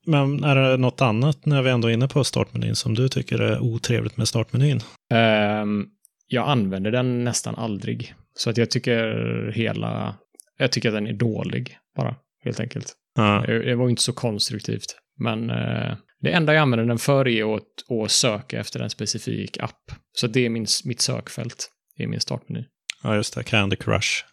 men 0.06 0.44
är 0.44 0.56
det 0.56 0.78
något 0.78 1.02
annat 1.02 1.46
när 1.46 1.62
vi 1.62 1.70
ändå 1.70 1.88
är 1.88 1.94
inne 1.94 2.08
på 2.08 2.24
startmenyn 2.24 2.76
som 2.76 2.94
du 2.94 3.10
tycker 3.10 3.40
är 3.40 3.60
otrevligt 3.60 4.18
med 4.18 4.28
startmenyn? 4.28 4.80
Um, 5.14 5.88
jag 6.28 6.50
använder 6.50 6.92
den 6.92 7.24
nästan 7.24 7.56
aldrig. 7.56 8.14
Så 8.36 8.50
att 8.50 8.58
jag 8.58 8.72
tycker 8.72 9.52
hela, 9.56 10.16
jag 10.58 10.72
tycker 10.72 10.90
att 10.90 10.96
den 10.96 11.08
är 11.08 11.14
dålig 11.14 11.78
bara, 11.96 12.16
helt 12.44 12.60
enkelt. 12.60 12.94
Ja. 13.16 13.44
Det 13.48 13.76
var 13.76 13.90
inte 13.90 14.02
så 14.02 14.14
konstruktivt. 14.14 14.96
Men 15.20 15.50
uh, 15.50 15.96
det 16.22 16.32
enda 16.32 16.54
jag 16.54 16.62
använder 16.62 16.86
den 16.86 16.98
för 16.98 17.28
är 17.28 17.56
att, 17.56 17.92
att 18.04 18.12
söka 18.12 18.60
efter 18.60 18.80
en 18.80 18.90
specifik 18.90 19.58
app. 19.58 19.92
Så 20.14 20.28
det 20.28 20.46
är 20.46 20.50
min, 20.50 20.66
mitt 20.86 21.02
sökfält 21.02 21.70
i 21.98 22.08
min 22.08 22.20
startmeny. 22.20 22.66
Ja, 23.06 23.16
just 23.16 23.36
det. 23.36 23.44
Candy 23.44 23.76
Crush. 23.76 24.24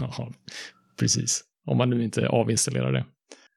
ja, 0.00 0.32
precis. 0.98 1.44
Om 1.66 1.78
man 1.78 1.90
nu 1.90 2.04
inte 2.04 2.28
avinstallerar 2.28 2.92
det. 2.92 3.04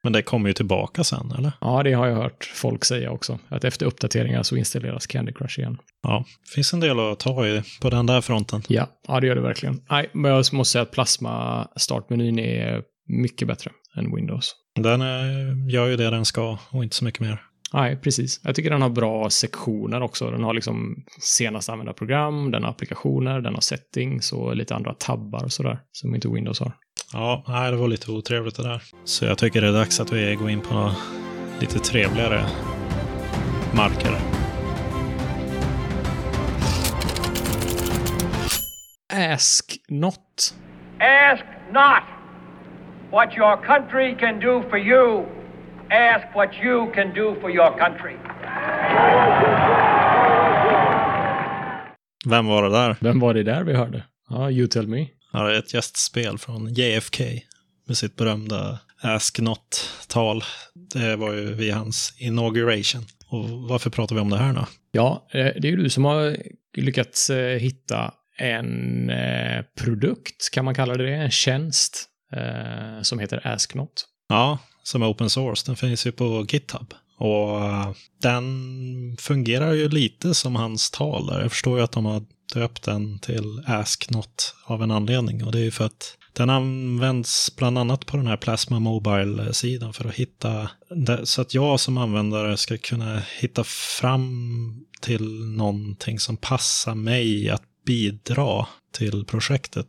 Men 0.03 0.13
det 0.13 0.21
kommer 0.21 0.49
ju 0.49 0.53
tillbaka 0.53 1.03
sen, 1.03 1.31
eller? 1.37 1.51
Ja, 1.61 1.83
det 1.83 1.93
har 1.93 2.07
jag 2.07 2.15
hört 2.15 2.51
folk 2.55 2.85
säga 2.85 3.11
också. 3.11 3.39
Att 3.49 3.63
efter 3.63 3.85
uppdateringar 3.85 4.43
så 4.43 4.55
installeras 4.55 5.07
Candy 5.07 5.33
Crush 5.33 5.59
igen. 5.59 5.77
Ja, 6.03 6.25
det 6.45 6.53
finns 6.55 6.73
en 6.73 6.79
del 6.79 6.99
att 6.99 7.19
ta 7.19 7.47
i 7.47 7.63
på 7.81 7.89
den 7.89 8.05
där 8.05 8.21
fronten. 8.21 8.61
Ja, 8.67 8.87
ja 9.07 9.19
det 9.19 9.27
gör 9.27 9.35
det 9.35 9.41
verkligen. 9.41 9.81
Nej, 9.89 10.09
men 10.13 10.31
jag 10.31 10.53
måste 10.53 10.71
säga 10.71 10.81
att 10.81 10.91
Plasma 10.91 11.67
startmenyn 11.75 12.39
är 12.39 12.81
mycket 13.07 13.47
bättre 13.47 13.71
än 13.97 14.15
Windows. 14.15 14.55
Den 14.75 15.01
är, 15.01 15.71
gör 15.71 15.87
ju 15.87 15.95
det 15.95 16.09
den 16.09 16.25
ska 16.25 16.57
och 16.69 16.83
inte 16.83 16.95
så 16.95 17.05
mycket 17.05 17.21
mer. 17.21 17.41
Nej, 17.73 17.97
precis. 17.97 18.41
Jag 18.43 18.55
tycker 18.55 18.69
den 18.69 18.81
har 18.81 18.89
bra 18.89 19.29
sektioner 19.29 20.01
också. 20.01 20.31
Den 20.31 20.43
har 20.43 20.53
liksom 20.53 20.95
senast 21.21 21.69
använda 21.69 21.93
program, 21.93 22.51
den 22.51 22.63
har 22.63 22.69
applikationer, 22.69 23.41
den 23.41 23.53
har 23.53 23.61
settings 23.61 24.33
och 24.33 24.55
lite 24.55 24.75
andra 24.75 24.93
tabbar 24.93 25.43
och 25.43 25.51
sådär 25.51 25.79
som 25.91 26.15
inte 26.15 26.29
Windows 26.29 26.59
har. 26.59 26.73
Ja, 27.13 27.43
nej, 27.47 27.71
det 27.71 27.77
var 27.77 27.87
lite 27.87 28.11
otrevligt 28.11 28.55
det 28.55 28.63
där. 28.63 28.81
Så 29.03 29.25
jag 29.25 29.37
tycker 29.37 29.61
det 29.61 29.67
är 29.67 29.73
dags 29.73 29.99
att 29.99 30.11
vi 30.11 30.35
går 30.35 30.49
in 30.49 30.61
på 30.61 30.91
lite 31.59 31.79
trevligare 31.79 32.45
marker. 33.75 34.11
Ask 39.33 39.77
not. 39.89 40.53
Ask 40.99 41.43
not 41.71 42.03
what 43.11 43.37
your 43.37 43.57
country 43.65 44.15
can 44.19 44.39
do 44.39 44.63
for 44.69 44.77
you. 44.77 45.25
Ask 45.89 46.35
what 46.35 46.49
you 46.63 46.91
can 46.93 47.13
do 47.13 47.35
for 47.41 47.51
your 47.51 47.77
country. 47.77 48.15
Vem 52.29 52.47
var 52.47 52.63
det 52.63 52.69
där? 52.69 52.95
Vem 52.99 53.19
var 53.19 53.33
det 53.33 53.43
där 53.43 53.63
vi 53.63 53.73
hörde? 53.73 54.03
Ja, 54.29 54.51
you 54.51 54.67
tell 54.67 54.87
me. 54.87 55.07
Det 55.31 55.37
är 55.37 55.51
ett 55.53 55.73
gästspel 55.73 56.37
från 56.37 56.73
JFK 56.73 57.23
med 57.87 57.97
sitt 57.97 58.15
berömda 58.15 58.79
Ask 59.01 59.39
Not-tal. 59.39 60.43
Det 60.73 61.15
var 61.15 61.33
ju 61.33 61.53
vid 61.53 61.73
hans 61.73 62.13
inauguration. 62.17 63.05
Och 63.27 63.49
varför 63.49 63.89
pratar 63.89 64.15
vi 64.15 64.21
om 64.21 64.29
det 64.29 64.37
här 64.37 64.53
då? 64.53 64.67
Ja, 64.91 65.27
eh, 65.31 65.45
det 65.45 65.67
är 65.67 65.71
ju 65.71 65.77
du 65.77 65.89
som 65.89 66.05
har 66.05 66.37
lyckats 66.77 67.29
eh, 67.29 67.59
hitta 67.59 68.13
en 68.37 69.09
eh, 69.09 69.63
produkt, 69.79 70.49
kan 70.51 70.65
man 70.65 70.75
kalla 70.75 70.93
det 70.93 71.13
en 71.13 71.31
tjänst, 71.31 72.05
som 73.01 73.19
heter 73.19 73.47
Ask 73.47 73.73
Not. 73.75 74.05
Ja, 74.27 74.57
som 74.83 75.01
är 75.01 75.11
open 75.11 75.29
source. 75.29 75.63
Den 75.65 75.75
finns 75.75 76.07
ju 76.07 76.11
på 76.11 76.45
GitHub. 76.49 76.93
Och 77.19 77.65
eh, 77.65 77.91
den 78.21 78.45
fungerar 79.19 79.73
ju 79.73 79.89
lite 79.89 80.33
som 80.33 80.55
hans 80.55 80.91
tal 80.91 81.27
där. 81.27 81.41
Jag 81.41 81.51
förstår 81.51 81.77
ju 81.77 81.83
att 81.83 81.91
de 81.91 82.05
har 82.05 82.23
döpt 82.53 82.83
den 82.83 83.19
till 83.19 83.63
Ask 83.67 84.09
Not 84.09 84.55
av 84.65 84.83
en 84.83 84.91
anledning. 84.91 85.43
Och 85.43 85.51
det 85.51 85.59
är 85.59 85.63
ju 85.63 85.71
för 85.71 85.85
att 85.85 86.15
Den 86.33 86.49
används 86.49 87.55
bland 87.55 87.77
annat 87.77 88.05
på 88.05 88.17
den 88.17 88.27
här 88.27 88.37
Plasma 88.37 88.79
Mobile-sidan 88.79 89.93
för 89.93 90.07
att 90.07 90.15
hitta, 90.15 90.69
så 91.23 91.41
att 91.41 91.53
jag 91.53 91.79
som 91.79 91.97
användare 91.97 92.57
ska 92.57 92.77
kunna 92.77 93.21
hitta 93.39 93.63
fram 93.63 94.85
till 95.01 95.45
någonting 95.45 96.19
som 96.19 96.37
passar 96.37 96.95
mig 96.95 97.49
att 97.49 97.68
bidra 97.89 98.67
till 98.97 99.25
projektet. 99.25 99.87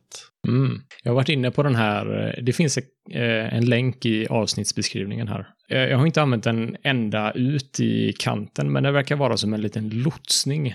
Mm. 0.48 0.80
Jag 1.02 1.10
har 1.10 1.14
varit 1.14 1.28
inne 1.28 1.50
på 1.50 1.62
den 1.62 1.74
här, 1.74 2.26
eh, 2.26 2.42
det 2.42 2.52
finns 2.52 2.78
eh, 2.78 3.54
en 3.54 3.64
länk 3.64 4.06
i 4.06 4.26
avsnittsbeskrivningen 4.26 5.28
här. 5.28 5.48
Eh, 5.70 5.78
jag 5.78 5.98
har 5.98 6.06
inte 6.06 6.22
använt 6.22 6.44
den 6.44 6.76
ända 6.82 7.32
ut 7.32 7.80
i 7.80 8.12
kanten, 8.12 8.72
men 8.72 8.82
det 8.82 8.92
verkar 8.92 9.16
vara 9.16 9.36
som 9.36 9.54
en 9.54 9.60
liten 9.60 9.88
lotsning. 9.88 10.74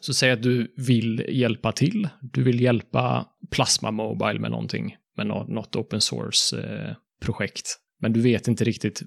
Så 0.00 0.14
säg 0.14 0.30
att 0.30 0.42
du 0.42 0.74
vill 0.76 1.26
hjälpa 1.28 1.72
till. 1.72 2.08
Du 2.20 2.42
vill 2.42 2.60
hjälpa 2.60 3.26
Plasma 3.50 3.90
Mobile 3.90 4.40
med 4.40 4.50
någonting, 4.50 4.96
med 5.16 5.26
något 5.26 5.76
open 5.76 6.00
source-projekt. 6.00 7.78
Men 8.02 8.12
du 8.12 8.20
vet 8.20 8.48
inte 8.48 8.64
riktigt 8.64 9.02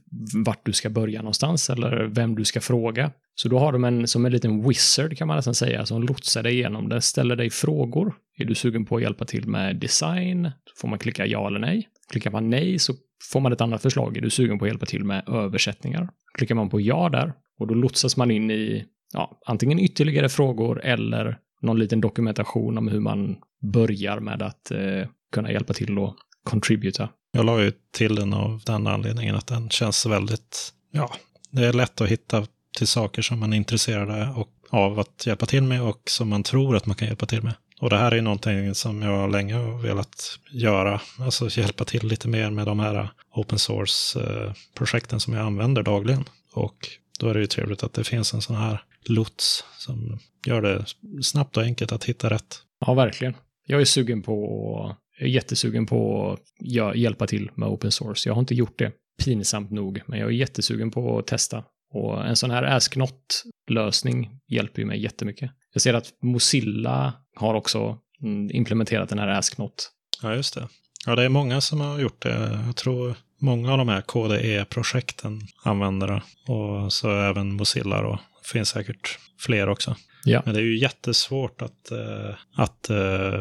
vart 0.45 0.65
du 0.65 0.73
ska 0.73 0.89
börja 0.89 1.21
någonstans 1.21 1.69
eller 1.69 2.03
vem 2.03 2.35
du 2.35 2.45
ska 2.45 2.61
fråga. 2.61 3.11
Så 3.35 3.49
då 3.49 3.59
har 3.59 3.71
de 3.71 3.83
en, 3.83 4.07
som 4.07 4.25
en 4.25 4.31
liten 4.31 4.67
wizard 4.67 5.17
kan 5.17 5.27
man 5.27 5.35
nästan 5.35 5.55
säga, 5.55 5.85
som 5.85 6.03
lotsar 6.03 6.43
dig 6.43 6.53
igenom 6.53 6.89
det, 6.89 7.01
ställer 7.01 7.35
dig 7.35 7.49
frågor. 7.49 8.13
Är 8.37 8.45
du 8.45 8.55
sugen 8.55 8.85
på 8.85 8.95
att 8.95 9.01
hjälpa 9.01 9.25
till 9.25 9.47
med 9.47 9.75
design? 9.75 10.51
Så 10.65 10.81
får 10.81 10.87
man 10.87 10.99
klicka 10.99 11.25
ja 11.25 11.47
eller 11.47 11.59
nej. 11.59 11.89
Klickar 12.09 12.31
man 12.31 12.49
nej 12.49 12.79
så 12.79 12.93
får 13.31 13.39
man 13.39 13.53
ett 13.53 13.61
annat 13.61 13.81
förslag. 13.81 14.17
Är 14.17 14.21
du 14.21 14.29
sugen 14.29 14.59
på 14.59 14.65
att 14.65 14.69
hjälpa 14.69 14.85
till 14.85 15.03
med 15.03 15.29
översättningar? 15.29 16.09
Klickar 16.37 16.55
man 16.55 16.69
på 16.69 16.81
ja 16.81 17.09
där 17.09 17.33
och 17.59 17.67
då 17.67 17.73
lotsas 17.73 18.17
man 18.17 18.31
in 18.31 18.51
i 18.51 18.85
ja, 19.13 19.39
antingen 19.45 19.79
ytterligare 19.79 20.29
frågor 20.29 20.81
eller 20.83 21.37
någon 21.61 21.79
liten 21.79 22.01
dokumentation 22.01 22.77
om 22.77 22.87
hur 22.87 22.99
man 22.99 23.35
börjar 23.73 24.19
med 24.19 24.41
att 24.41 24.71
eh, 24.71 25.07
kunna 25.31 25.51
hjälpa 25.51 25.73
till 25.73 25.97
att 25.97 26.15
contributa. 26.45 27.09
Jag 27.31 27.45
la 27.45 27.61
ju 27.61 27.71
till 27.91 28.15
den 28.15 28.33
av 28.33 28.61
den 28.65 28.87
anledningen 28.87 29.35
att 29.35 29.47
den 29.47 29.69
känns 29.69 30.05
väldigt, 30.05 30.73
ja, 30.91 31.15
det 31.51 31.65
är 31.65 31.73
lätt 31.73 32.01
att 32.01 32.09
hitta 32.09 32.45
till 32.77 32.87
saker 32.87 33.21
som 33.21 33.39
man 33.39 33.53
är 33.53 33.57
intresserad 33.57 34.35
av 34.69 34.99
att 34.99 35.25
hjälpa 35.25 35.45
till 35.45 35.63
med 35.63 35.81
och 35.81 36.01
som 36.05 36.29
man 36.29 36.43
tror 36.43 36.75
att 36.75 36.85
man 36.85 36.95
kan 36.95 37.07
hjälpa 37.07 37.25
till 37.25 37.43
med. 37.43 37.53
Och 37.81 37.89
det 37.89 37.97
här 37.97 38.11
är 38.11 38.21
någonting 38.21 38.75
som 38.75 39.01
jag 39.01 39.31
länge 39.31 39.53
har 39.53 39.81
velat 39.81 40.39
göra, 40.51 41.01
alltså 41.19 41.59
hjälpa 41.59 41.85
till 41.85 42.07
lite 42.07 42.27
mer 42.27 42.49
med 42.49 42.65
de 42.65 42.79
här 42.79 43.09
open 43.31 43.59
source-projekten 43.59 45.19
som 45.19 45.33
jag 45.33 45.45
använder 45.45 45.83
dagligen. 45.83 46.23
Och 46.53 46.89
då 47.19 47.27
är 47.27 47.33
det 47.33 47.39
ju 47.39 47.47
trevligt 47.47 47.83
att 47.83 47.93
det 47.93 48.03
finns 48.03 48.33
en 48.33 48.41
sån 48.41 48.55
här 48.55 48.83
lots 49.05 49.63
som 49.77 50.19
gör 50.45 50.61
det 50.61 50.85
snabbt 51.23 51.57
och 51.57 51.63
enkelt 51.63 51.91
att 51.91 52.03
hitta 52.03 52.29
rätt. 52.29 52.61
Ja, 52.85 52.93
verkligen. 52.93 53.33
Jag 53.65 53.81
är 53.81 53.85
sugen 53.85 54.21
på, 54.21 54.95
är 55.17 55.27
jättesugen 55.27 55.85
på 55.85 56.31
att 56.31 56.97
hjälpa 56.97 57.27
till 57.27 57.51
med 57.55 57.69
open 57.69 57.91
source. 57.91 58.29
Jag 58.29 58.33
har 58.33 58.39
inte 58.39 58.55
gjort 58.55 58.79
det 58.79 58.91
pinsamt 59.23 59.71
nog, 59.71 60.01
men 60.05 60.19
jag 60.19 60.27
är 60.27 60.33
jättesugen 60.33 60.91
på 60.91 61.19
att 61.19 61.27
testa. 61.27 61.63
Och 61.93 62.25
en 62.25 62.35
sån 62.35 62.51
här 62.51 62.63
Asknot-lösning 62.63 64.29
hjälper 64.47 64.81
ju 64.81 64.85
mig 64.85 65.03
jättemycket. 65.03 65.51
Jag 65.73 65.81
ser 65.81 65.93
att 65.93 66.13
Mozilla 66.21 67.13
har 67.35 67.53
också 67.53 67.97
mm, 68.21 68.51
implementerat 68.51 69.09
den 69.09 69.19
här 69.19 69.27
Asknot. 69.27 69.91
Ja, 70.21 70.35
just 70.35 70.55
det. 70.55 70.67
Ja, 71.05 71.15
det 71.15 71.23
är 71.23 71.29
många 71.29 71.61
som 71.61 71.81
har 71.81 71.99
gjort 71.99 72.21
det. 72.21 72.59
Jag 72.65 72.75
tror 72.75 73.15
många 73.41 73.71
av 73.71 73.77
de 73.77 73.89
här 73.89 74.01
KDE-projekten 74.01 75.41
använder 75.63 76.07
det. 76.07 76.21
Och 76.53 76.93
så 76.93 77.11
även 77.11 77.53
Mozilla 77.53 78.01
då 78.01 78.19
Det 78.43 78.49
finns 78.49 78.69
säkert 78.69 79.19
fler 79.39 79.69
också. 79.69 79.95
Ja. 80.25 80.41
Men 80.45 80.53
det 80.53 80.59
är 80.59 80.63
ju 80.63 80.77
jättesvårt 80.77 81.61
att, 81.61 81.91
uh, 81.91 82.35
att 82.55 82.89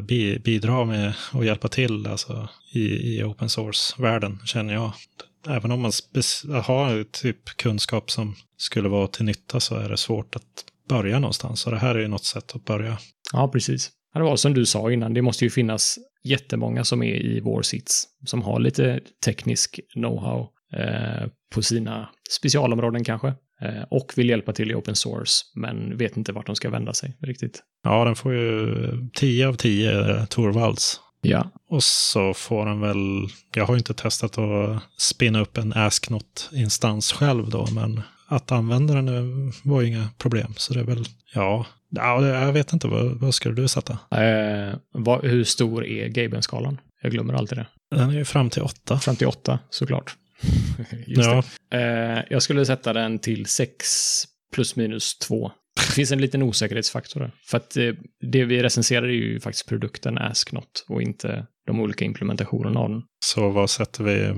bi 0.02 0.38
bidra 0.38 0.84
med 0.84 1.12
och 1.32 1.44
hjälpa 1.44 1.68
till 1.68 2.06
alltså, 2.06 2.48
i, 2.72 3.16
i 3.18 3.22
open 3.22 3.48
source-världen, 3.48 4.38
känner 4.44 4.74
jag. 4.74 4.92
Även 5.48 5.70
om 5.70 5.82
man 5.82 5.92
har 6.62 7.04
typ 7.04 7.44
kunskap 7.44 8.10
som 8.10 8.34
skulle 8.56 8.88
vara 8.88 9.06
till 9.06 9.24
nytta 9.24 9.60
så 9.60 9.76
är 9.76 9.88
det 9.88 9.96
svårt 9.96 10.36
att 10.36 10.64
börja 10.88 11.18
någonstans. 11.18 11.66
Och 11.66 11.72
det 11.72 11.78
här 11.78 11.94
är 11.94 11.98
ju 11.98 12.08
något 12.08 12.24
sätt 12.24 12.52
att 12.54 12.64
börja. 12.64 12.98
Ja, 13.32 13.48
precis. 13.48 13.90
Det 14.14 14.22
var 14.22 14.36
som 14.36 14.54
du 14.54 14.66
sa 14.66 14.92
innan, 14.92 15.14
det 15.14 15.22
måste 15.22 15.44
ju 15.44 15.50
finnas 15.50 15.98
jättemånga 16.24 16.84
som 16.84 17.02
är 17.02 17.14
i 17.14 17.40
vår 17.40 17.62
sits, 17.62 18.04
som 18.26 18.42
har 18.42 18.60
lite 18.60 19.00
teknisk 19.24 19.80
know-how 19.96 20.46
eh, 20.72 21.28
på 21.54 21.62
sina 21.62 22.08
specialområden 22.30 23.04
kanske. 23.04 23.34
Eh, 23.60 23.82
och 23.90 24.12
vill 24.16 24.28
hjälpa 24.28 24.52
till 24.52 24.70
i 24.70 24.74
open 24.74 24.96
source, 24.96 25.44
men 25.54 25.96
vet 25.96 26.16
inte 26.16 26.32
vart 26.32 26.46
de 26.46 26.56
ska 26.56 26.70
vända 26.70 26.92
sig 26.92 27.16
riktigt. 27.20 27.62
Ja, 27.84 28.04
den 28.04 28.16
får 28.16 28.34
ju 28.34 28.76
10 29.14 29.48
av 29.48 29.54
10 29.54 30.26
Torvalds. 30.26 31.00
Ja. 31.20 31.50
Och 31.68 31.82
så 31.82 32.34
får 32.34 32.66
den 32.66 32.80
väl, 32.80 33.28
jag 33.54 33.66
har 33.66 33.76
inte 33.76 33.94
testat 33.94 34.38
att 34.38 34.82
spinna 34.98 35.40
upp 35.40 35.58
en 35.58 35.72
Asknot-instans 35.72 37.12
själv 37.12 37.50
då, 37.50 37.66
men 37.74 38.02
att 38.28 38.52
använda 38.52 38.94
den 38.94 39.52
var 39.62 39.80
ju 39.80 39.88
inga 39.88 40.08
problem. 40.18 40.54
Så 40.56 40.74
det 40.74 40.80
är 40.80 40.84
väl, 40.84 41.04
ja, 41.34 41.66
ja 41.88 42.26
jag 42.26 42.52
vet 42.52 42.72
inte, 42.72 42.88
vad, 42.88 43.20
vad 43.20 43.34
skulle 43.34 43.54
du 43.54 43.68
sätta? 43.68 43.92
Eh, 44.22 44.74
vad, 44.92 45.24
hur 45.24 45.44
stor 45.44 45.86
är 45.86 46.08
Gaben-skalan? 46.08 46.80
Jag 47.02 47.12
glömmer 47.12 47.34
alltid 47.34 47.58
det. 47.58 47.66
Den 47.90 48.10
är 48.10 48.14
ju 48.14 48.24
fram 48.24 48.50
till 48.50 48.62
8. 48.62 48.98
Fram 48.98 49.16
till 49.16 49.26
8, 49.26 49.58
såklart. 49.70 50.16
ja. 51.06 51.42
Eh, 51.72 52.22
jag 52.30 52.42
skulle 52.42 52.66
sätta 52.66 52.92
den 52.92 53.18
till 53.18 53.46
6 53.46 54.24
plus 54.54 54.76
minus 54.76 55.18
2. 55.18 55.52
Det 55.76 55.92
finns 55.94 56.12
en 56.12 56.20
liten 56.20 56.42
osäkerhetsfaktor 56.42 57.20
där. 57.20 57.30
För 57.46 57.56
att 57.56 57.76
eh, 57.76 57.92
det 58.32 58.44
vi 58.44 58.62
recenserar 58.62 59.06
är 59.06 59.12
ju 59.12 59.40
faktiskt 59.40 59.68
produkten 59.68 60.18
Asknot 60.18 60.84
och 60.88 61.02
inte 61.02 61.46
de 61.66 61.80
olika 61.80 62.04
implementationerna 62.04 62.80
av 62.80 62.90
den. 62.90 63.02
Så 63.24 63.50
vad 63.50 63.70
sätter 63.70 64.04
vi, 64.04 64.32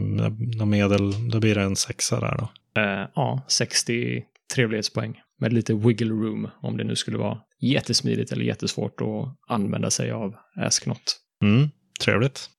någon 0.57 0.71
medel, 0.71 1.31
då 1.31 1.40
blir 1.40 1.55
det 1.55 1.62
en 1.62 1.77
sexa 1.77 2.21
där 2.21 2.37
då? 2.38 2.49
Eh, 2.81 3.09
ja, 3.14 3.47
60 3.49 4.23
trevlighetspoäng. 4.55 5.14
Med 5.40 5.53
lite 5.53 5.75
wiggle 5.75 6.11
room 6.11 6.51
om 6.62 6.77
det 6.77 6.85
nu 6.85 6.97
skulle 6.97 7.19
vara 7.19 7.38
jättesmidigt 7.61 8.33
eller 8.33 8.45
jättesvårt 8.45 9.01
att 9.01 9.37
använda 9.49 9.90
sig 9.90 10.11
av 10.11 10.35
Asknot. 10.57 11.16
Mm, 11.42 11.69
trevligt. 12.01 12.51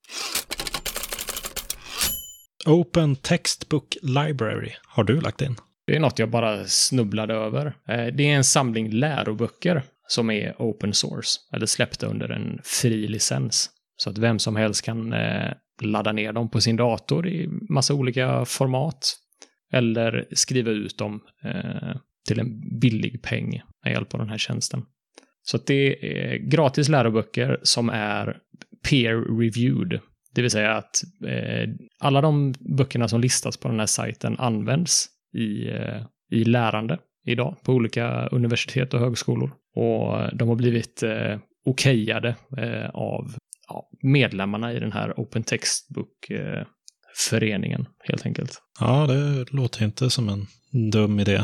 Open 2.67 3.15
Textbook 3.15 3.97
Library 4.01 4.71
har 4.87 5.03
du 5.03 5.21
lagt 5.21 5.41
in. 5.41 5.55
Det 5.87 5.95
är 5.95 5.99
något 5.99 6.19
jag 6.19 6.29
bara 6.29 6.65
snubblade 6.65 7.33
över. 7.33 7.65
Eh, 7.65 8.05
det 8.05 8.23
är 8.23 8.35
en 8.35 8.43
samling 8.43 8.89
läroböcker 8.89 9.83
som 10.07 10.29
är 10.29 10.55
open 10.57 10.93
source, 10.93 11.39
eller 11.53 11.65
släppta 11.65 12.07
under 12.07 12.29
en 12.29 12.59
fri 12.63 13.07
licens. 13.07 13.69
Så 13.97 14.09
att 14.09 14.17
vem 14.17 14.39
som 14.39 14.55
helst 14.55 14.85
kan 14.85 15.13
eh, 15.13 15.51
ladda 15.81 16.11
ner 16.11 16.33
dem 16.33 16.49
på 16.49 16.61
sin 16.61 16.75
dator 16.75 17.27
i 17.27 17.47
massa 17.69 17.93
olika 17.93 18.45
format. 18.45 19.15
Eller 19.73 20.27
skriva 20.31 20.71
ut 20.71 20.97
dem 20.97 21.21
eh, 21.43 21.95
till 22.27 22.39
en 22.39 22.79
billig 22.79 23.23
peng 23.23 23.61
med 23.83 23.93
hjälp 23.93 24.13
av 24.13 24.19
den 24.19 24.29
här 24.29 24.37
tjänsten. 24.37 24.85
Så 25.43 25.57
att 25.57 25.65
det 25.65 26.05
är 26.17 26.37
gratis 26.37 26.89
läroböcker 26.89 27.59
som 27.63 27.89
är 27.89 28.37
peer-reviewed. 28.89 29.99
Det 30.35 30.41
vill 30.41 30.51
säga 30.51 30.73
att 30.73 31.03
eh, 31.27 31.69
alla 31.99 32.21
de 32.21 32.53
böckerna 32.59 33.07
som 33.07 33.21
listas 33.21 33.57
på 33.57 33.67
den 33.67 33.79
här 33.79 33.85
sajten 33.85 34.39
används 34.39 35.07
i, 35.33 35.69
eh, 35.69 36.01
i 36.31 36.43
lärande 36.43 36.99
idag 37.25 37.55
på 37.63 37.73
olika 37.73 38.27
universitet 38.27 38.93
och 38.93 38.99
högskolor. 38.99 39.51
Och 39.75 40.37
de 40.37 40.49
har 40.49 40.55
blivit 40.55 41.03
eh, 41.03 41.39
okejade 41.65 42.35
eh, 42.57 42.89
av 42.89 43.35
ja, 43.67 43.89
medlemmarna 44.01 44.73
i 44.73 44.79
den 44.79 44.91
här 44.91 45.19
Open 45.19 45.43
Textbook-föreningen, 45.43 47.81
eh, 47.81 47.87
helt 47.99 48.25
enkelt. 48.25 48.61
Ja, 48.79 49.07
det 49.07 49.45
låter 49.53 49.85
inte 49.85 50.09
som 50.09 50.29
en 50.29 50.47
dum 50.91 51.19
idé. 51.19 51.41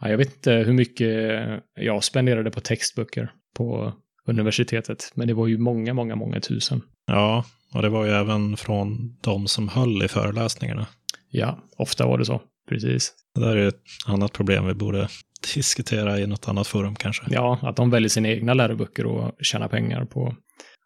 Ja, 0.00 0.10
jag 0.10 0.18
vet 0.18 0.34
inte 0.34 0.52
hur 0.52 0.72
mycket 0.72 1.38
jag 1.74 2.04
spenderade 2.04 2.50
på 2.50 2.60
textböcker 2.60 3.32
på 3.56 3.92
universitetet, 4.26 5.12
men 5.14 5.28
det 5.28 5.34
var 5.34 5.46
ju 5.46 5.58
många, 5.58 5.94
många, 5.94 6.16
många 6.16 6.40
tusen. 6.40 6.82
Ja, 7.06 7.44
och 7.74 7.82
det 7.82 7.88
var 7.88 8.04
ju 8.04 8.10
även 8.10 8.56
från 8.56 9.16
de 9.20 9.46
som 9.46 9.68
höll 9.68 10.02
i 10.02 10.08
föreläsningarna. 10.08 10.86
Ja, 11.30 11.58
ofta 11.76 12.06
var 12.06 12.18
det 12.18 12.24
så. 12.24 12.42
Precis. 12.68 13.12
Det 13.34 13.40
där 13.40 13.56
är 13.56 13.68
ett 13.68 13.82
annat 14.06 14.32
problem 14.32 14.66
vi 14.66 14.74
borde 14.74 15.08
diskutera 15.54 16.20
i 16.20 16.26
något 16.26 16.48
annat 16.48 16.66
forum 16.66 16.94
kanske. 16.94 17.24
Ja, 17.28 17.58
att 17.62 17.76
de 17.76 17.90
väljer 17.90 18.08
sina 18.08 18.28
egna 18.28 18.54
läroböcker 18.54 19.06
och 19.06 19.32
tjänar 19.40 19.68
pengar 19.68 20.04
på. 20.04 20.36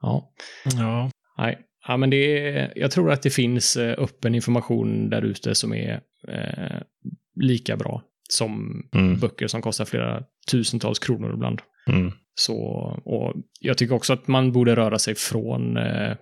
Ja. 0.01 0.33
Ja. 0.77 1.11
Nej, 1.38 1.59
ja, 1.88 1.96
men 1.96 2.11
det 2.11 2.48
är, 2.48 2.72
jag 2.77 2.90
tror 2.90 3.12
att 3.12 3.22
det 3.22 3.31
finns 3.31 3.77
eh, 3.77 3.94
öppen 3.98 4.35
information 4.35 5.11
där 5.11 5.22
ute 5.22 5.55
som 5.55 5.72
är 5.72 6.01
eh, 6.29 6.81
lika 7.40 7.77
bra 7.77 8.03
som 8.29 8.83
mm. 8.94 9.18
böcker 9.18 9.46
som 9.46 9.62
kostar 9.62 9.85
flera 9.85 10.22
tusentals 10.51 10.98
kronor 10.98 11.35
ibland. 11.35 11.61
Mm. 11.88 12.12
Så, 12.35 12.57
och 13.05 13.35
jag 13.61 13.79
tycker 13.79 13.94
också 13.94 14.12
att 14.12 14.29
man 14.29 14.53
borde 14.53 14.77
röra 14.77 14.98
sig 14.98 15.14
från 15.14 15.77
eh, 15.77 16.16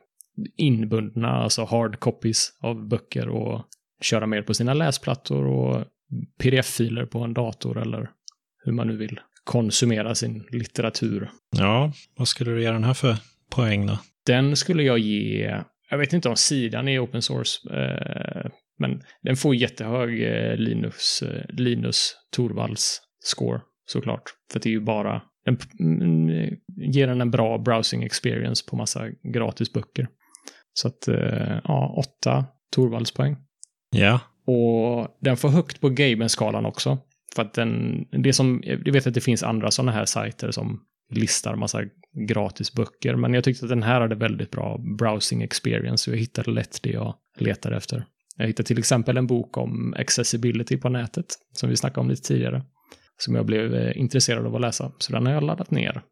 inbundna, 0.56 1.28
alltså 1.28 1.64
hard 1.64 2.00
copies 2.00 2.48
av 2.62 2.88
böcker 2.88 3.28
och 3.28 3.64
köra 4.02 4.26
mer 4.26 4.42
på 4.42 4.54
sina 4.54 4.74
läsplattor 4.74 5.46
och 5.46 5.84
pdf-filer 6.42 7.06
på 7.06 7.18
en 7.18 7.34
dator 7.34 7.78
eller 7.82 8.10
hur 8.64 8.72
man 8.72 8.86
nu 8.88 8.96
vill 8.96 9.20
konsumera 9.44 10.14
sin 10.14 10.44
litteratur. 10.50 11.30
Ja, 11.56 11.92
vad 12.16 12.28
skulle 12.28 12.50
du 12.50 12.62
ge 12.62 12.70
den 12.70 12.84
här 12.84 12.94
för 12.94 13.16
poäng 13.50 13.86
då? 13.86 13.98
Den 14.26 14.56
skulle 14.56 14.82
jag 14.82 14.98
ge 14.98 15.62
jag 15.90 15.98
vet 15.98 16.12
inte 16.12 16.28
om 16.28 16.36
sidan 16.36 16.88
är 16.88 17.04
open 17.04 17.22
source, 17.22 17.74
eh, 17.74 18.50
men 18.78 19.02
den 19.22 19.36
får 19.36 19.54
jättehög 19.54 20.22
eh, 20.22 20.56
Linus, 20.56 21.22
eh, 21.22 21.44
Linus 21.48 22.16
Torvalds 22.30 23.00
score 23.18 23.60
såklart. 23.86 24.22
För 24.52 24.60
det 24.60 24.68
är 24.68 24.70
ju 24.70 24.80
bara, 24.80 25.22
den 25.44 25.58
mm, 25.80 26.56
ger 26.76 27.06
den 27.06 27.20
en 27.20 27.30
bra 27.30 27.58
browsing 27.58 28.02
experience 28.02 28.64
på 28.70 28.76
massa 28.76 29.08
gratis 29.34 29.72
böcker. 29.72 30.08
Så 30.78 30.88
att, 30.88 31.08
eh, 31.08 31.58
ja, 31.64 31.94
åtta 31.98 32.44
Torvaldspoäng. 32.72 33.36
Ja. 33.90 34.20
Och 34.46 35.16
den 35.20 35.36
får 35.36 35.48
högt 35.48 35.80
på 35.80 35.88
gamerskalan 35.88 36.66
också. 36.66 36.98
För 37.34 37.42
att 37.42 37.54
den, 37.54 38.04
det 38.10 38.32
som, 38.32 38.62
jag 38.64 38.92
vet 38.92 39.06
att 39.06 39.14
det 39.14 39.20
finns 39.20 39.42
andra 39.42 39.70
sådana 39.70 39.92
här 39.92 40.04
sajter 40.04 40.50
som 40.50 40.80
listar 41.10 41.56
massa 41.56 41.80
gratis 42.28 42.72
böcker, 42.72 43.16
men 43.16 43.34
jag 43.34 43.44
tyckte 43.44 43.64
att 43.64 43.70
den 43.70 43.82
här 43.82 44.00
hade 44.00 44.14
väldigt 44.14 44.50
bra 44.50 44.78
browsing 44.98 45.42
experience, 45.42 46.04
så 46.04 46.10
jag 46.10 46.18
hittade 46.18 46.50
lätt 46.50 46.82
det 46.82 46.90
jag 46.90 47.14
letade 47.38 47.76
efter. 47.76 48.04
Jag 48.36 48.46
hittade 48.46 48.66
till 48.66 48.78
exempel 48.78 49.16
en 49.16 49.26
bok 49.26 49.56
om 49.56 49.94
accessibility 49.98 50.76
på 50.76 50.88
nätet, 50.88 51.26
som 51.52 51.70
vi 51.70 51.76
snackade 51.76 52.00
om 52.00 52.08
lite 52.08 52.22
tidigare, 52.22 52.62
som 53.18 53.34
jag 53.34 53.46
blev 53.46 53.74
eh, 53.74 53.98
intresserad 53.98 54.46
av 54.46 54.54
att 54.54 54.60
läsa, 54.60 54.92
så 54.98 55.12
den 55.12 55.26
har 55.26 55.32
jag 55.32 55.42
laddat 55.42 55.70
ner. 55.70 56.02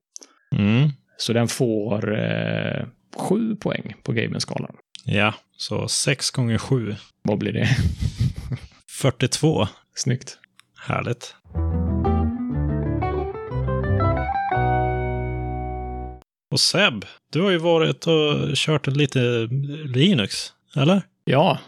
Mm. 0.57 0.89
Så 1.17 1.33
den 1.33 1.49
får 1.49 2.19
eh, 2.19 2.87
sju 3.17 3.57
poäng 3.57 3.95
på 4.03 4.13
gamerskalan. 4.13 4.77
Ja, 5.05 5.35
så 5.57 5.89
6 5.89 6.31
gånger 6.31 6.59
7. 6.59 6.97
Vad 7.23 7.39
blir 7.39 7.53
det? 7.53 7.69
42. 8.89 9.69
Snyggt. 9.95 10.39
Härligt. 10.87 11.35
Och 16.51 16.61
Seb, 16.61 17.05
du 17.33 17.41
har 17.43 17.51
ju 17.51 17.59
varit 17.59 18.07
och 18.07 18.55
kört 18.55 18.87
lite 18.87 19.49
Linux, 19.85 20.53
eller? 20.77 21.03
Ja, 21.25 21.59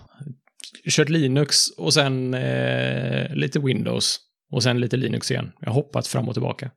kört 0.90 1.08
Linux 1.08 1.70
och 1.70 1.94
sen 1.94 2.34
eh, 2.34 3.34
lite 3.34 3.58
Windows 3.58 4.20
och 4.50 4.62
sen 4.62 4.80
lite 4.80 4.96
Linux 4.96 5.30
igen. 5.30 5.52
Jag 5.60 5.68
har 5.68 5.74
hoppat 5.74 6.06
fram 6.06 6.28
och 6.28 6.34
tillbaka. 6.34 6.70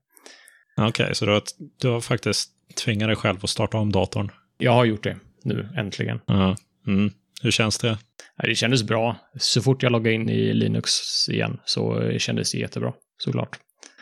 Okej, 0.77 0.87
okay, 0.87 1.13
så 1.13 1.25
du 1.25 1.31
har, 1.31 1.43
du 1.81 1.87
har 1.87 2.01
faktiskt 2.01 2.49
tvingat 2.83 3.09
dig 3.09 3.15
själv 3.15 3.37
att 3.43 3.49
starta 3.49 3.77
om 3.77 3.91
datorn? 3.91 4.31
Jag 4.59 4.71
har 4.71 4.85
gjort 4.85 5.03
det 5.03 5.17
nu, 5.43 5.69
äntligen. 5.77 6.19
Ja. 6.25 6.55
Mm. 6.87 7.11
Hur 7.41 7.51
känns 7.51 7.77
det? 7.77 7.97
Det 8.43 8.55
kändes 8.55 8.83
bra. 8.83 9.15
Så 9.35 9.61
fort 9.61 9.83
jag 9.83 9.91
loggade 9.91 10.15
in 10.15 10.29
i 10.29 10.53
Linux 10.53 10.91
igen 11.29 11.59
så 11.65 12.11
kändes 12.17 12.51
det 12.51 12.57
jättebra, 12.57 12.93
såklart. 13.17 13.59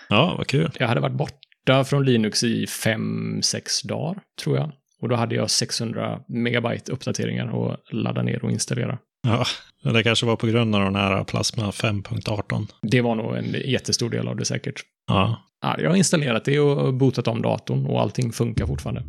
Ja, 0.09 0.35
vad 0.37 0.47
kul. 0.47 0.71
Jag 0.79 0.87
hade 0.87 1.01
varit 1.01 1.15
borta 1.15 1.83
från 1.83 2.05
Linux 2.05 2.43
i 2.43 2.67
fem, 2.67 3.39
sex 3.41 3.81
dagar, 3.81 4.21
tror 4.43 4.57
jag. 4.57 4.71
Och 5.01 5.09
då 5.09 5.15
hade 5.15 5.35
jag 5.35 5.49
600 5.49 6.19
megabyte 6.27 6.91
uppdateringar 6.91 7.71
att 7.71 7.79
ladda 7.91 8.21
ner 8.21 8.43
och 8.43 8.51
installera. 8.51 8.97
Ja, 9.23 9.45
det 9.93 10.03
kanske 10.03 10.25
var 10.25 10.35
på 10.35 10.47
grund 10.47 10.75
av 10.75 10.81
den 10.81 10.95
här 10.95 11.23
Plasma 11.23 11.71
5.18. 11.71 12.67
Det 12.81 13.01
var 13.01 13.15
nog 13.15 13.35
en 13.35 13.55
jättestor 13.65 14.09
del 14.09 14.27
av 14.27 14.35
det 14.35 14.45
säkert. 14.45 14.81
Ja. 15.07 15.41
ja 15.61 15.75
jag 15.79 15.89
har 15.89 15.97
installerat 15.97 16.45
det 16.45 16.59
och 16.59 16.93
botat 16.93 17.27
om 17.27 17.41
datorn 17.41 17.85
och 17.85 18.01
allting 18.01 18.31
funkar 18.31 18.65
fortfarande. 18.65 19.03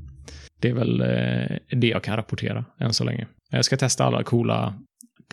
Det 0.60 0.68
är 0.68 0.74
väl 0.74 1.00
eh, 1.00 1.78
det 1.78 1.86
jag 1.86 2.04
kan 2.04 2.16
rapportera 2.16 2.64
än 2.80 2.94
så 2.94 3.04
länge. 3.04 3.26
Jag 3.50 3.64
ska 3.64 3.76
testa 3.76 4.04
alla 4.04 4.22
coola, 4.22 4.74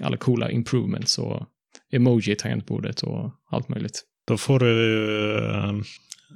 alla 0.02 0.18
coola 0.18 0.52
improvements 0.52 1.18
och 1.18 1.48
emoji-tangentbordet 1.92 3.04
och 3.04 3.32
allt 3.52 3.70
möjligt. 3.70 4.04
Då 4.28 4.38
får 4.38 4.60
du 4.60 4.96
äh, 5.54 5.74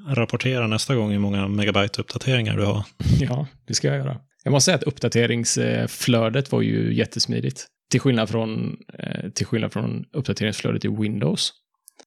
rapportera 0.08 0.67
nästa 0.67 0.95
gång 0.95 1.12
hur 1.12 1.19
många 1.19 1.47
megabyte-uppdateringar 1.47 2.58
du 2.58 2.65
har. 2.65 2.84
Ja, 3.19 3.47
det 3.67 3.73
ska 3.73 3.88
jag 3.88 3.97
göra. 3.97 4.17
Jag 4.43 4.52
måste 4.52 4.65
säga 4.65 4.75
att 4.75 4.84
uppdateringsflödet 4.84 6.52
var 6.52 6.62
ju 6.62 6.93
jättesmidigt. 6.93 7.67
Till 7.91 7.99
skillnad 7.99 8.30
från, 8.30 8.78
eh, 8.99 9.30
till 9.30 9.45
skillnad 9.45 9.73
från 9.73 10.06
uppdateringsflödet 10.13 10.86
i 10.86 10.88
Windows, 10.88 11.52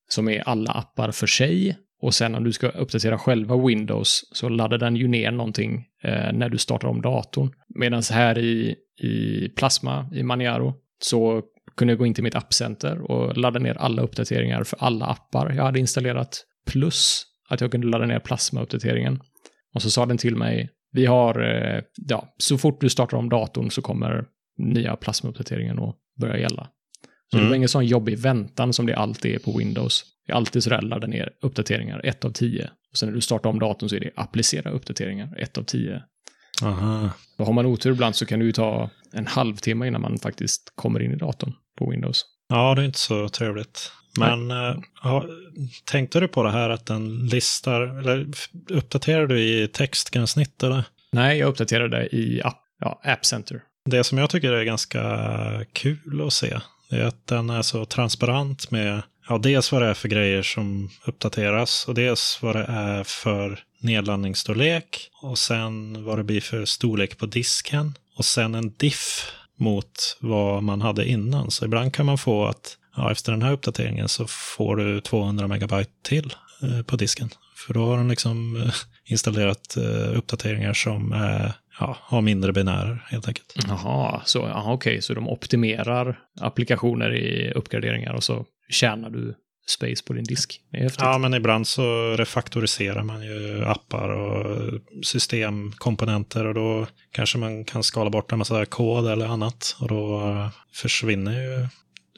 som 0.09 0.29
är 0.29 0.49
alla 0.49 0.71
appar 0.71 1.11
för 1.11 1.27
sig. 1.27 1.77
Och 2.03 2.15
sen 2.15 2.35
om 2.35 2.45
du 2.45 2.53
ska 2.53 2.69
uppdatera 2.69 3.19
själva 3.19 3.67
Windows 3.67 4.25
så 4.33 4.49
laddar 4.49 4.79
den 4.79 4.97
ju 4.97 5.09
ner 5.09 5.31
någonting 5.31 5.87
eh, 6.03 6.33
när 6.33 6.49
du 6.49 6.59
startar 6.59 6.89
om 6.89 7.03
datorn. 7.03 7.51
Medan 7.75 8.03
här 8.11 8.39
i, 8.39 8.77
i 9.03 9.49
Plasma, 9.49 10.11
i 10.15 10.23
Maniaro, 10.23 10.75
så 11.05 11.43
kunde 11.77 11.93
jag 11.93 11.99
gå 11.99 12.07
in 12.07 12.15
till 12.15 12.25
mitt 12.25 12.35
appcenter 12.35 13.11
och 13.11 13.37
ladda 13.37 13.59
ner 13.59 13.75
alla 13.75 14.03
uppdateringar 14.03 14.65
för 14.65 14.79
alla 14.81 15.07
appar 15.07 15.53
jag 15.57 15.65
hade 15.65 15.79
installerat. 15.79 16.45
Plus 16.67 17.25
att 17.49 17.61
jag 17.61 17.71
kunde 17.71 17.87
ladda 17.87 18.07
ner 18.07 18.19
Plasma-uppdateringen. 18.19 19.21
Och 19.75 19.83
så 19.83 19.91
sa 19.91 20.07
den 20.07 20.19
till 20.19 20.37
mig, 20.37 20.71
vi 20.93 21.07
har, 21.07 21.41
eh, 21.41 21.83
ja, 22.09 22.35
så 22.39 22.59
fort 22.59 22.81
du 22.81 22.89
startar 22.89 23.17
om 23.17 23.29
datorn 23.29 23.71
så 23.71 23.83
kommer 23.83 24.25
nya 24.59 24.97
Plasma-uppdateringen 24.97 25.79
att 25.79 25.97
börja 26.21 26.39
gälla. 26.39 26.69
Så 27.31 27.37
mm. 27.37 27.45
det 27.45 27.51
var 27.51 27.57
ingen 27.57 27.69
sån 27.69 27.87
jobbig 27.87 28.19
väntan 28.19 28.73
som 28.73 28.87
det 28.87 28.95
alltid 28.95 29.35
är 29.35 29.39
på 29.39 29.59
Windows. 29.59 30.05
Det 30.33 30.37
är 30.37 30.39
alltid 30.39 30.65
sådär 30.65 30.83
ladda 30.83 31.07
ner 31.07 31.31
uppdateringar, 31.41 32.01
1 32.05 32.25
av 32.25 32.31
10. 32.31 32.71
Och 32.91 32.99
sen 32.99 33.09
när 33.09 33.15
du 33.15 33.21
startar 33.21 33.51
om 33.51 33.59
datorn 33.59 33.89
så 33.89 33.97
är 33.97 34.01
det 34.01 34.11
applicera 34.17 34.71
uppdateringar, 34.71 35.35
1 35.39 35.59
av 35.59 35.63
10. 35.63 36.03
Aha. 36.63 37.11
Och 37.39 37.47
har 37.47 37.53
man 37.53 37.67
otur 37.67 37.93
ibland 37.93 38.17
så 38.17 38.27
kan 38.27 38.39
det 38.39 38.45
ju 38.45 38.53
ta 38.53 38.91
en 39.13 39.27
halvtimme 39.27 39.87
innan 39.87 40.01
man 40.01 40.19
faktiskt 40.19 40.73
kommer 40.75 41.03
in 41.03 41.13
i 41.13 41.17
datorn 41.17 41.53
på 41.79 41.91
Windows. 41.91 42.25
Ja, 42.49 42.75
det 42.75 42.83
är 42.83 42.85
inte 42.85 42.99
så 42.99 43.29
trevligt. 43.29 43.93
Men 44.19 44.51
äh, 44.51 44.77
ja, 45.03 45.27
tänkte 45.85 46.21
du 46.21 46.29
på 46.29 46.43
det 46.43 46.51
här 46.51 46.71
att 46.71 46.87
den 46.87 47.27
listar, 47.27 47.81
eller 47.81 48.27
uppdaterar 48.71 49.27
du 49.27 49.41
i 49.41 49.69
textgränssnitt 49.69 50.63
eller? 50.63 50.85
Nej, 51.13 51.39
jag 51.39 51.49
uppdaterade 51.49 52.17
i 52.17 52.43
app, 52.45 52.63
ja, 52.81 53.01
App 53.05 53.27
Center. 53.27 53.63
Det 53.91 54.05
som 54.05 54.19
jag 54.19 54.31
tycker 54.31 54.53
är 54.53 54.65
ganska 54.65 55.65
kul 55.73 56.23
att 56.27 56.33
se 56.33 56.59
är 56.91 57.05
att 57.05 57.27
den 57.27 57.51
är 57.51 57.63
så 57.63 57.85
transparent 57.85 58.71
med 58.71 59.03
ja, 59.29 59.39
dels 59.39 59.73
vad 59.73 59.83
det 59.83 59.89
är 59.89 59.95
för 59.95 60.09
grejer 60.09 60.43
som 60.43 60.91
uppdateras 61.07 61.85
och 61.89 61.95
dels 61.95 62.39
vad 62.43 62.57
det 62.57 62.67
är 62.69 63.05
för 63.05 63.61
nedladdningsstorlek 63.81 65.11
och 65.23 65.39
sen 65.39 66.05
vad 66.05 66.19
det 66.19 66.25
blir 66.25 66.41
för 66.41 66.65
storlek 66.65 67.19
på 67.19 67.27
disken 67.27 67.95
och 68.17 68.25
sen 68.25 68.55
en 68.55 68.75
diff 68.77 69.33
mot 69.59 70.17
vad 70.21 70.63
man 70.63 70.81
hade 70.81 71.09
innan. 71.09 71.51
Så 71.51 71.65
ibland 71.65 71.95
kan 71.95 72.07
man 72.07 72.19
få 72.19 72.47
att 72.47 72.77
ja, 72.97 73.13
efter 73.13 73.33
den 73.33 73.43
här 73.43 73.53
uppdateringen 73.53 74.09
så 74.09 74.27
får 74.27 74.77
du 74.77 75.01
200 75.01 75.49
megabyte 75.49 75.91
till 76.03 76.35
eh, 76.63 76.83
på 76.83 76.97
disken. 76.97 77.31
För 77.67 77.75
då 77.75 77.87
har 77.87 77.97
de 77.97 78.09
liksom 78.09 78.57
eh, 78.57 78.75
installerat 79.05 79.77
eh, 79.77 80.19
uppdateringar 80.19 80.73
som 80.73 81.13
eh, 81.13 81.51
ja, 81.81 81.97
har 82.01 82.21
mindre 82.21 82.53
binärer 82.53 83.07
helt 83.09 83.29
enkelt. 83.29 83.55
Jaha, 83.69 84.23
så 84.25 84.45
aha, 84.45 84.73
okej, 84.73 85.03
så 85.03 85.15
de 85.15 85.29
optimerar 85.29 86.19
applikationer 86.41 87.15
i 87.15 87.53
uppgraderingar 87.53 88.13
och 88.13 88.25
så 88.25 88.47
tjänar 88.69 89.11
du 89.11 89.35
space 89.67 90.05
på 90.05 90.13
din 90.13 90.25
disk. 90.25 90.61
Ja, 90.99 91.19
men 91.19 91.35
ibland 91.35 91.67
så 91.67 92.17
refaktoriserar 92.17 93.03
man 93.03 93.23
ju 93.23 93.65
appar 93.65 94.09
och 94.09 94.71
systemkomponenter 95.03 96.47
och 96.47 96.55
då 96.55 96.87
kanske 97.13 97.39
man 97.39 97.65
kan 97.65 97.83
skala 97.83 98.11
bort 98.11 98.33
en 98.33 98.39
massa 98.39 98.67
kod 98.67 99.07
eller 99.07 99.27
annat 99.27 99.77
och 99.81 99.89
då 99.89 100.49
försvinner 100.75 101.43
ju 101.43 101.69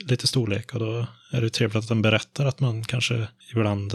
lite 0.08 0.26
storlek 0.26 0.74
och 0.74 0.80
då 0.80 1.06
är 1.32 1.40
det 1.40 1.50
trevligt 1.50 1.76
att 1.76 1.88
den 1.88 2.02
berättar 2.02 2.46
att 2.46 2.60
man 2.60 2.84
kanske 2.84 3.28
ibland, 3.52 3.94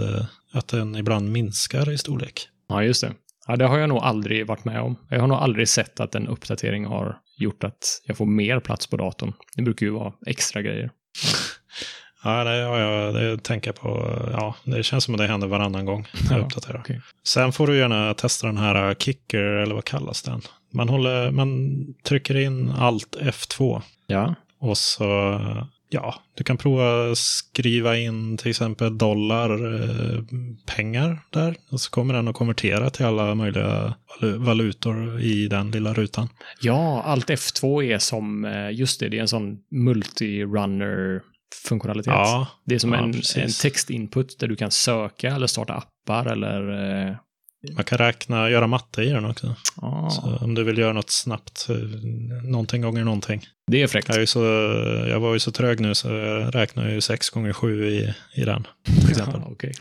att 0.54 0.68
den 0.68 0.96
ibland 0.96 1.32
minskar 1.32 1.92
i 1.92 1.98
storlek. 1.98 2.48
Ja, 2.70 2.84
just 2.84 3.02
det. 3.02 3.14
Ja, 3.48 3.56
det 3.56 3.68
har 3.68 3.78
jag 3.78 3.90
nog 3.90 3.98
aldrig 3.98 4.48
varit 4.48 4.66
med 4.66 4.82
om. 4.82 4.96
Jag 5.10 5.20
har 5.20 5.28
nog 5.28 5.38
aldrig 5.38 5.70
sett 5.70 6.00
att 6.00 6.16
en 6.16 6.28
uppdatering 6.28 6.86
har 6.86 7.18
gjort 7.38 7.64
att 7.64 8.02
jag 8.06 8.18
får 8.18 8.26
mer 8.26 8.60
plats 8.60 8.88
på 8.88 8.98
datorn. 8.98 9.34
Det 9.56 9.62
brukar 9.62 9.86
ju 9.86 9.92
vara 9.92 10.14
extra 10.28 10.62
grejer. 10.62 10.92
Ja, 12.24 12.44
det 12.44 12.64
har 12.64 12.78
jag 12.80 13.14
det 13.14 13.44
tänker 13.44 13.72
på. 13.72 14.18
Ja, 14.32 14.56
det 14.64 14.84
känns 14.84 15.04
som 15.04 15.14
att 15.14 15.18
det 15.18 15.28
händer 15.28 15.48
varannan 15.48 15.86
gång 15.86 16.08
jag 16.30 16.40
ja, 16.40 16.46
uppdaterar. 16.46 16.80
Okay. 16.80 17.00
Sen 17.24 17.52
får 17.52 17.68
du 17.68 17.78
gärna 17.78 18.14
testa 18.14 18.48
den 18.48 18.58
här 18.58 18.94
Kicker, 18.94 19.44
eller 19.44 19.76
vad 19.76 19.86
kallas 19.86 20.22
den? 20.22 20.42
Man, 20.74 20.90
håller, 20.90 21.32
man 21.32 21.78
trycker 22.04 22.38
in 22.38 22.70
allt 22.70 23.18
F2. 23.22 23.82
Ja. 24.08 24.36
Och 24.60 24.78
så 24.78 25.40
ja, 25.90 26.16
du 26.36 26.44
kan 26.44 26.58
prova 26.58 27.16
skriva 27.16 27.98
in 27.98 28.38
till 28.38 28.50
exempel 28.50 28.98
dollar 28.98 29.74
eh, 29.74 30.24
pengar 30.66 31.20
där. 31.30 31.56
Och 31.72 31.82
så 31.82 31.92
kommer 31.92 32.14
den 32.14 32.28
att 32.28 32.36
konvertera 32.36 32.90
till 32.90 33.06
alla 33.06 33.36
möjliga 33.36 33.94
valutor 34.22 35.20
i 35.22 35.48
den 35.48 35.72
lilla 35.72 35.94
rutan. 35.94 36.30
Ja, 36.62 37.02
allt 37.02 37.30
F2 37.30 37.84
är 37.84 38.00
som, 38.00 38.46
eh, 38.46 38.72
just 38.72 39.00
det, 39.00 39.10
det 39.10 39.18
är 39.18 39.22
en 39.22 39.28
sån 39.28 39.58
multi-runner 39.72 41.22
funktionalitet. 41.70 42.14
Ja, 42.14 42.48
det 42.66 42.76
är 42.76 42.80
som 42.80 42.94
ja, 42.94 43.00
en, 43.00 43.14
en 43.36 43.52
textinput 43.62 44.40
där 44.40 44.48
du 44.48 44.56
kan 44.56 44.72
söka 44.72 45.36
eller 45.36 45.48
starta 45.48 45.74
appar 45.74 46.26
eller 46.26 46.70
eh, 47.08 47.16
man 47.76 47.84
kan 47.84 47.98
räkna, 47.98 48.50
göra 48.50 48.68
matte 48.68 49.04
i 49.04 49.10
den 49.10 49.26
också. 49.26 49.56
Ah. 49.76 50.38
Om 50.42 50.56
du 50.56 50.64
vill 50.64 50.78
göra 50.78 50.94
något 50.94 51.10
snabbt, 51.10 51.70
eh, 51.70 51.76
någonting 52.44 52.82
gånger 52.82 53.04
någonting. 53.04 53.46
Det 53.72 53.82
är 53.82 53.88
fräckt. 53.88 54.10
Jag, 54.10 54.22
är 54.22 54.26
så, 54.26 54.44
jag 55.10 55.20
var 55.20 55.34
ju 55.34 55.40
så 55.40 55.52
trög 55.52 55.80
nu 55.80 55.96
så 55.96 56.08
jag 56.08 56.56
räknar 56.56 56.90
ju 56.90 57.02
6 57.02 57.30
gånger 57.30 57.54
7 57.54 57.88
i, 57.88 58.14
i 58.34 58.46
den. 58.46 58.68
Till 58.86 59.10
exempel. 59.10 59.42
Ja, 59.46 59.52
okay. 59.52 59.74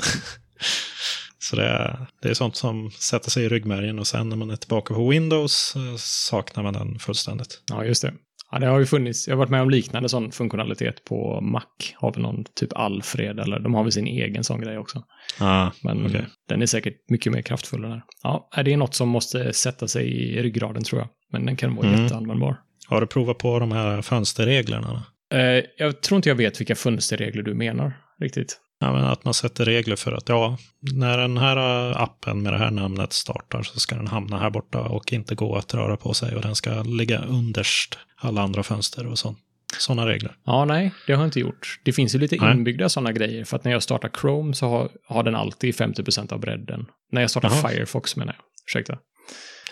så 1.39 1.57
det 1.57 1.65
är, 1.65 2.07
det 2.23 2.29
är 2.29 2.35
sånt 2.35 2.57
som 2.57 2.91
sätter 2.91 3.31
sig 3.31 3.45
i 3.45 3.49
ryggmärgen 3.49 3.99
och 3.99 4.07
sen 4.07 4.29
när 4.29 4.37
man 4.37 4.51
är 4.51 4.57
tillbaka 4.57 4.95
på 4.95 5.09
Windows 5.09 5.75
saknar 5.99 6.63
man 6.63 6.75
den 6.75 6.99
fullständigt. 6.99 7.63
Ja, 7.71 7.85
just 7.85 8.03
det. 8.03 8.13
Ja, 8.51 8.59
det 8.59 8.67
har 8.67 8.79
ju 8.79 8.87
funnits. 8.87 9.29
Jag 9.29 9.35
har 9.35 9.39
varit 9.39 9.51
med 9.51 9.63
om 9.63 9.71
liknande 9.71 10.09
sån 10.09 10.33
funktionalitet 10.33 11.05
på 11.05 11.41
Mac. 11.41 11.63
Har 11.97 12.13
väl 12.13 12.23
någon 12.23 12.45
typ 12.55 12.73
Alfred 12.73 13.41
eller 13.41 13.59
de 13.59 13.75
har 13.75 13.83
väl 13.83 13.93
sin 13.93 14.07
egen 14.07 14.45
sån 14.45 14.61
grej 14.61 14.79
också. 14.79 15.05
Ah, 15.41 15.71
Men 15.83 16.07
okej. 16.07 16.27
den 16.49 16.63
är 16.63 16.67
säkert 16.67 17.11
mycket 17.11 17.33
mer 17.33 17.43
kraftfull 17.43 17.83
den 17.83 17.91
här. 17.91 18.03
Ja, 18.23 18.49
det 18.65 18.73
är 18.73 18.77
något 18.77 18.95
som 18.95 19.09
måste 19.09 19.53
sätta 19.53 19.89
sig 19.89 20.07
i 20.09 20.43
ryggraden 20.43 20.85
tror 20.85 21.01
jag. 21.01 21.09
Men 21.33 21.47
den 21.47 21.57
kan 21.57 21.75
vara 21.75 21.87
Mm. 21.89 22.03
jätteanvändbar. 22.03 22.57
Har 22.89 23.01
du 23.01 23.07
provat 23.07 23.39
på 23.39 23.59
de 23.59 23.73
här 23.73 24.03
fönsterreglerna? 24.03 25.03
Eh, 25.35 25.65
jag 25.79 26.01
tror 26.03 26.17
inte 26.17 26.29
jag 26.29 26.37
vet 26.37 26.61
vilka 26.61 26.75
fönsterregler 26.75 27.43
du 27.43 27.55
menar 27.55 27.93
riktigt. 28.21 28.61
Ja, 28.81 28.93
men 28.93 29.05
att 29.05 29.25
man 29.25 29.35
sätter 29.35 29.65
regler 29.65 29.97
för 29.97 30.13
att 30.13 30.29
ja, 30.29 30.59
när 30.93 31.19
den 31.19 31.37
här 31.37 31.57
äh, 31.91 32.03
appen 32.03 32.43
med 32.43 32.53
det 32.53 32.59
här 32.59 32.71
namnet 32.71 33.13
startar 33.13 33.63
så 33.63 33.81
ska 33.81 33.97
den 33.97 34.07
hamna 34.07 34.39
här 34.39 34.51
borta 34.51 34.81
och 34.81 35.13
inte 35.13 35.35
gå 35.35 35.57
att 35.57 35.75
röra 35.75 35.97
på 35.97 36.15
sig 36.15 36.37
och 36.37 36.43
den 36.43 36.55
ska 36.55 36.83
ligga 36.83 37.19
underst 37.19 37.99
alla 38.17 38.43
andra 38.43 38.63
fönster 38.63 39.07
och 39.07 39.19
sånt. 39.19 39.39
Sådana 39.79 40.07
regler. 40.07 40.37
Ja, 40.45 40.65
nej, 40.65 40.95
det 41.07 41.13
har 41.13 41.23
jag 41.23 41.29
inte 41.29 41.41
gjort. 41.41 41.81
Det 41.85 41.93
finns 41.93 42.15
ju 42.15 42.19
lite 42.19 42.37
Nej. 42.41 42.53
inbyggda 42.53 42.89
sådana 42.89 43.13
grejer. 43.13 43.45
För 43.45 43.57
att 43.57 43.65
när 43.65 43.73
jag 43.73 43.83
startar 43.83 44.11
Chrome 44.21 44.55
så 44.55 44.69
har, 44.69 44.91
har 45.09 45.23
den 45.23 45.35
alltid 45.35 45.75
50% 45.75 46.33
av 46.33 46.41
bredden. 46.41 46.87
När 47.13 47.21
jag 47.21 47.31
startar 47.31 47.49
Jaha. 47.49 47.69
Firefox 47.69 48.17
menar 48.17 48.33
jag. 48.33 48.45
Ursäkta. 48.67 48.99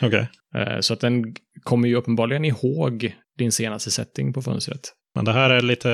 Okej. 0.03 0.29
Eh, 0.57 0.81
Så 0.81 0.95
att 0.95 1.01
den 1.01 1.35
kommer 1.62 1.88
ju 1.88 1.97
uppenbarligen 1.97 2.45
ihåg 2.45 3.14
din 3.38 3.53
senaste 3.53 3.90
setting 3.90 4.33
på 4.33 4.42
fönstret. 4.42 4.92
Men 5.16 5.24
det 5.24 5.33
här 5.33 5.50
är 5.50 5.61
lite 5.61 5.88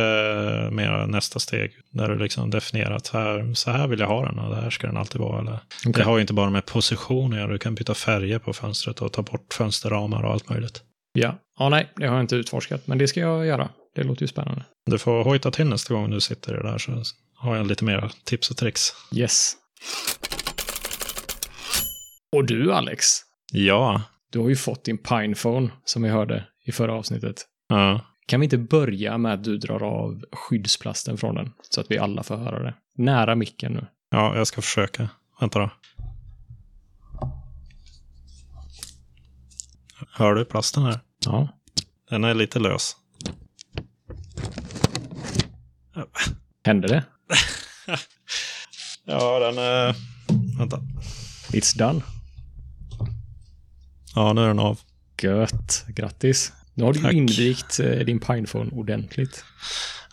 mer 0.73 1.07
nästa 1.07 1.39
steg 1.39 1.73
där 1.91 2.09
du 2.09 2.19
liksom 2.19 2.51
definierar 2.51 2.97
att 2.97 3.09
här, 3.09 3.55
så 3.55 3.71
här 3.71 3.87
vill 3.87 4.01
jag 4.01 4.07
ha 4.07 4.25
den 4.27 4.39
och 4.39 4.55
det 4.55 4.61
här 4.61 4.71
ska 4.71 4.87
den 4.87 4.97
alltid 4.97 5.21
vara. 5.21 5.41
Eller, 5.41 5.59
Det 5.87 6.03
har 6.03 6.17
ju 6.17 6.21
inte 6.21 6.33
bara 6.33 6.51
med 6.51 6.67
position 6.67 7.39
att 7.43 7.49
du 7.51 7.59
kan 7.59 7.75
byta 7.75 7.95
färger 7.95 8.39
på 8.39 8.53
fönstret 8.53 9.01
och 9.03 9.13
ta 9.13 9.23
bort 9.23 9.55
fönsterramar 9.55 10.23
och 10.23 10.33
allt 10.33 10.49
möjligt. 10.49 10.83
Ja. 11.13 11.35
ja, 11.59 11.69
nej, 11.69 11.93
det 11.97 12.07
har 12.07 12.15
jag 12.15 12.23
inte 12.23 12.37
utforskat, 12.37 12.87
men 12.87 12.99
det 12.99 13.09
ska 13.09 13.21
jag 13.21 13.47
göra. 13.47 13.69
Det 13.95 14.03
låter 14.05 14.23
ju 14.23 14.29
spännande. 14.29 14.65
Du 14.91 14.99
får 14.99 15.25
hojta 15.25 15.51
till 15.51 15.67
nästa 15.67 15.95
gång 15.95 16.11
du 16.11 16.21
sitter 16.21 16.53
i 16.53 16.57
det 16.57 16.63
där 16.71 16.79
så 16.79 17.03
har 17.37 17.57
jag 17.57 17.67
lite 17.67 17.85
mer 17.85 18.11
tips 18.25 18.51
och 18.51 18.57
tricks. 18.57 18.81
Yes. 19.15 19.53
Och 22.37 22.45
du, 22.45 22.73
Alex, 22.73 23.07
Ja. 23.53 24.03
du 24.33 24.39
har 24.39 24.49
ju 24.49 24.57
fått 24.57 24.85
din 24.85 24.99
Pinephone, 24.99 25.71
som 25.85 26.03
vi 26.03 26.09
hörde 26.09 26.45
i 26.67 26.73
förra 26.73 26.95
avsnittet. 26.95 27.37
ja. 27.69 28.01
Kan 28.27 28.41
vi 28.41 28.45
inte 28.47 28.59
börja 28.59 29.19
med 29.19 29.35
att 29.35 29.45
du 29.45 29.59
drar 29.59 29.83
av 29.83 30.25
skyddsplasten 30.33 31.19
från 31.19 31.35
den, 31.35 31.53
så 31.71 31.81
att 31.81 31.91
vi 31.91 31.99
alla 31.99 32.23
får 32.23 32.37
höra 32.37 32.63
det? 32.63 32.75
Nära 32.97 33.35
micken 33.35 33.73
nu. 33.73 33.87
Ja, 34.11 34.37
jag 34.37 34.47
ska 34.47 34.63
försöka. 34.63 35.09
Vänta 35.41 35.59
då. 35.59 35.71
Hör 40.13 40.35
du 40.35 40.45
plasten 40.45 40.83
här? 40.83 41.01
Ja. 41.25 41.49
Den 42.11 42.25
är 42.25 42.35
lite 42.35 42.59
lös. 42.59 42.97
Hände 46.65 46.89
det? 46.89 47.05
Ja, 49.05 49.39
den 49.39 49.59
är... 49.59 49.97
Vänta. 50.59 50.81
It's 51.51 51.79
done. 51.79 52.03
Ja, 54.15 54.33
nu 54.33 54.43
är 54.43 54.49
den 54.49 54.59
av. 54.59 54.81
Gött. 55.23 55.85
Grattis. 55.89 56.53
Nu 56.75 56.85
har 56.85 56.93
du 56.93 57.01
Tack. 57.01 57.13
invigt 57.13 57.81
eh, 57.81 57.91
din 57.91 58.21
Pinephone 58.21 58.71
ordentligt. 58.71 59.45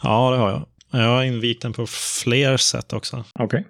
Ja, 0.04 0.32
det 0.32 0.38
har 0.38 0.50
jag. 0.50 0.66
Jag 0.92 1.08
har 1.10 1.24
invigt 1.24 1.62
den 1.62 1.74
på 1.74 1.88
fler 2.24 2.58
sätt 2.58 2.94
också. 2.94 3.24
Okej. 3.40 3.68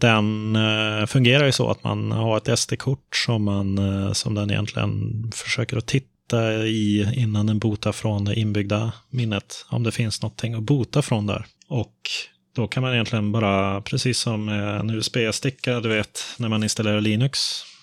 Den 0.00 0.56
eh, 0.56 1.06
fungerar 1.06 1.46
ju 1.46 1.52
så 1.52 1.70
att 1.70 1.84
man 1.84 2.12
har 2.12 2.36
ett 2.36 2.58
SD-kort 2.58 3.16
som, 3.16 3.44
man, 3.44 3.78
eh, 3.78 4.12
som 4.12 4.34
den 4.34 4.50
egentligen 4.50 5.22
försöker 5.34 5.76
att 5.76 5.86
titta 5.86 6.56
i 6.66 7.12
innan 7.16 7.46
den 7.46 7.58
botar 7.58 7.92
från 7.92 8.24
det 8.24 8.34
inbyggda 8.34 8.92
minnet. 9.10 9.66
Om 9.68 9.82
det 9.82 9.92
finns 9.92 10.22
någonting 10.22 10.54
att 10.54 10.62
bota 10.62 11.02
från 11.02 11.26
där. 11.26 11.46
Och 11.68 11.96
då 12.56 12.68
kan 12.68 12.82
man 12.82 12.92
egentligen 12.92 13.32
bara, 13.32 13.80
precis 13.80 14.18
som 14.18 14.48
en 14.48 14.90
USB-sticka, 14.90 15.80
du 15.80 15.88
vet, 15.88 16.20
när 16.38 16.48
man 16.48 16.62
installerar 16.62 17.00
Linux, 17.00 17.38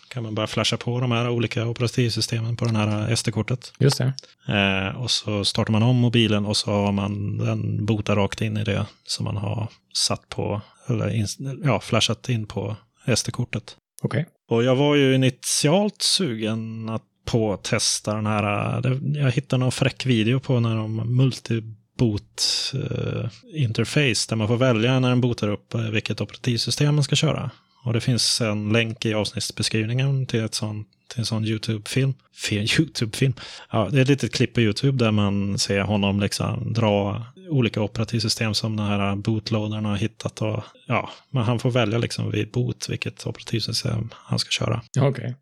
kan 0.10 0.24
man 0.24 0.36
bara 0.36 0.48
flasha 0.48 0.78
på 0.78 1.00
de 1.00 1.12
här 1.12 1.30
olika 1.30 1.68
operativsystemen 1.68 2.58
på 2.58 2.66
den 2.66 2.76
här 2.76 3.16
SD-kortet. 3.16 3.74
Just 3.80 3.98
det. 3.98 4.14
Eh, 4.48 5.02
och 5.02 5.12
så 5.12 5.46
startar 5.46 5.72
man 5.72 5.84
om 5.84 5.96
mobilen 5.96 6.46
och 6.46 6.58
så 6.58 6.72
har 6.72 6.92
man 6.92 7.38
den 7.38 7.86
botar 7.86 8.16
rakt 8.16 8.42
in 8.42 8.58
i 8.58 8.64
det 8.64 8.86
som 9.04 9.24
man 9.24 9.38
har 9.38 9.68
satt 9.94 10.30
på, 10.30 10.62
eller 10.88 11.10
ins- 11.10 11.62
ja, 11.64 11.80
flashat 11.80 12.30
in 12.30 12.46
på 12.46 12.76
SD-kortet. 13.16 13.76
Okej. 14.02 14.26
Och 14.50 14.64
jag 14.64 14.76
var 14.76 14.96
ju 14.96 15.16
initialt 15.16 16.02
sugen 16.02 16.90
att 16.90 17.04
på 17.28 17.54
att 17.54 17.64
testa 17.64 18.16
den 18.16 18.26
här, 18.26 18.78
eh, 18.88 19.22
jag 19.22 19.32
hittade 19.32 19.60
någon 19.60 19.72
fräck 19.72 20.06
video 20.06 20.40
på 20.40 20.60
när 20.60 20.76
de 20.76 21.16
multiboot 21.18 22.74
eh, 22.74 23.30
interface 23.64 24.30
där 24.30 24.36
man 24.36 24.48
får 24.48 24.58
välja 24.58 25.00
när 25.00 25.10
den 25.10 25.22
botar 25.22 25.48
upp 25.48 25.74
eh, 25.74 25.82
vilket 25.82 26.22
operativsystem 26.22 26.96
man 26.96 27.04
ska 27.04 27.16
köra. 27.16 27.52
Och 27.88 27.94
det 27.94 28.02
finns 28.02 28.42
en 28.42 28.70
länk 28.70 29.06
i 29.06 29.14
avsnittsbeskrivningen 29.14 30.26
till, 30.26 30.44
ett 30.44 30.54
sån, 30.54 30.86
till 31.08 31.20
en 31.20 31.26
sån 31.26 31.46
YouTube-film. 31.46 32.14
YouTube-film. 32.52 33.34
Ja, 33.72 33.90
det 33.92 33.98
är 33.98 34.02
ett 34.02 34.08
litet 34.08 34.34
klipp 34.34 34.54
på 34.54 34.62
YouTube 34.62 35.06
där 35.06 35.12
man 35.12 35.58
ser 35.58 35.82
honom 35.82 36.20
liksom 36.20 36.74
dra 36.74 37.24
olika 37.50 37.82
operativsystem 37.82 38.54
som 38.54 38.78
den 38.78 38.86
här 38.86 39.16
bootloadern 39.16 39.86
har 39.86 39.96
hittat. 39.96 40.42
Och, 40.42 40.64
ja, 40.88 41.10
men 41.30 41.44
han 41.44 41.60
får 41.60 41.72
välja 41.72 41.98
liksom 41.98 42.32
vid 42.32 42.52
boot 42.52 42.90
vilket 42.90 43.28
operativsystem 43.28 44.10
han 44.14 44.40
ska 44.40 44.50
köra. 44.50 44.82
Okej. 45.00 45.36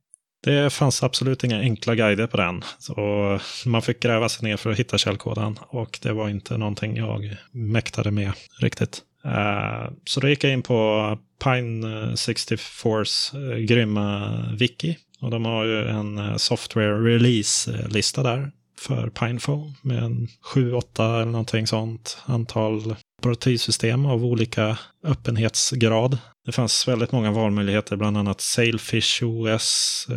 Det 0.43 0.73
fanns 0.73 1.03
absolut 1.03 1.43
inga 1.43 1.59
enkla 1.59 1.95
guider 1.95 2.27
på 2.27 2.37
den. 2.37 2.63
Så 2.79 3.39
man 3.65 3.81
fick 3.81 3.99
gräva 3.99 4.29
sig 4.29 4.49
ner 4.49 4.57
för 4.57 4.71
att 4.71 4.79
hitta 4.79 4.97
källkoden 4.97 5.59
och 5.61 5.99
det 6.01 6.13
var 6.13 6.29
inte 6.29 6.57
någonting 6.57 6.97
jag 6.97 7.37
mäktade 7.51 8.11
med 8.11 8.31
riktigt. 8.59 9.01
Eh, 9.25 9.91
så 10.05 10.19
då 10.19 10.29
gick 10.29 10.43
jag 10.43 10.53
in 10.53 10.61
på 10.61 11.17
Pine 11.43 11.87
64s 12.15 13.51
eh, 13.51 13.57
grymma 13.57 14.39
wiki. 14.59 14.97
Och 15.21 15.31
de 15.31 15.45
har 15.45 15.65
ju 15.65 15.87
en 15.87 16.17
eh, 16.17 16.35
software 16.35 16.93
release-lista 16.93 18.23
där 18.23 18.51
för 18.79 19.09
Pinephone 19.09 19.73
med 19.81 20.03
en 20.03 20.27
7-8 20.53 21.21
eller 21.21 21.31
någonting 21.31 21.67
sånt 21.67 22.17
antal 22.25 22.95
operativsystem 23.21 24.05
av 24.05 24.25
olika 24.25 24.77
öppenhetsgrad. 25.03 26.17
Det 26.45 26.51
fanns 26.51 26.87
väldigt 26.87 27.11
många 27.11 27.31
valmöjligheter, 27.31 27.95
bland 27.95 28.17
annat 28.17 28.41
Sailfish 28.41 29.23
OS, 29.23 30.07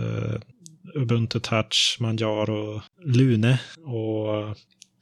Ubuntu 0.94 1.40
Touch, 1.40 1.96
Manjaro, 2.00 2.82
Lune 3.04 3.60
och 3.86 4.56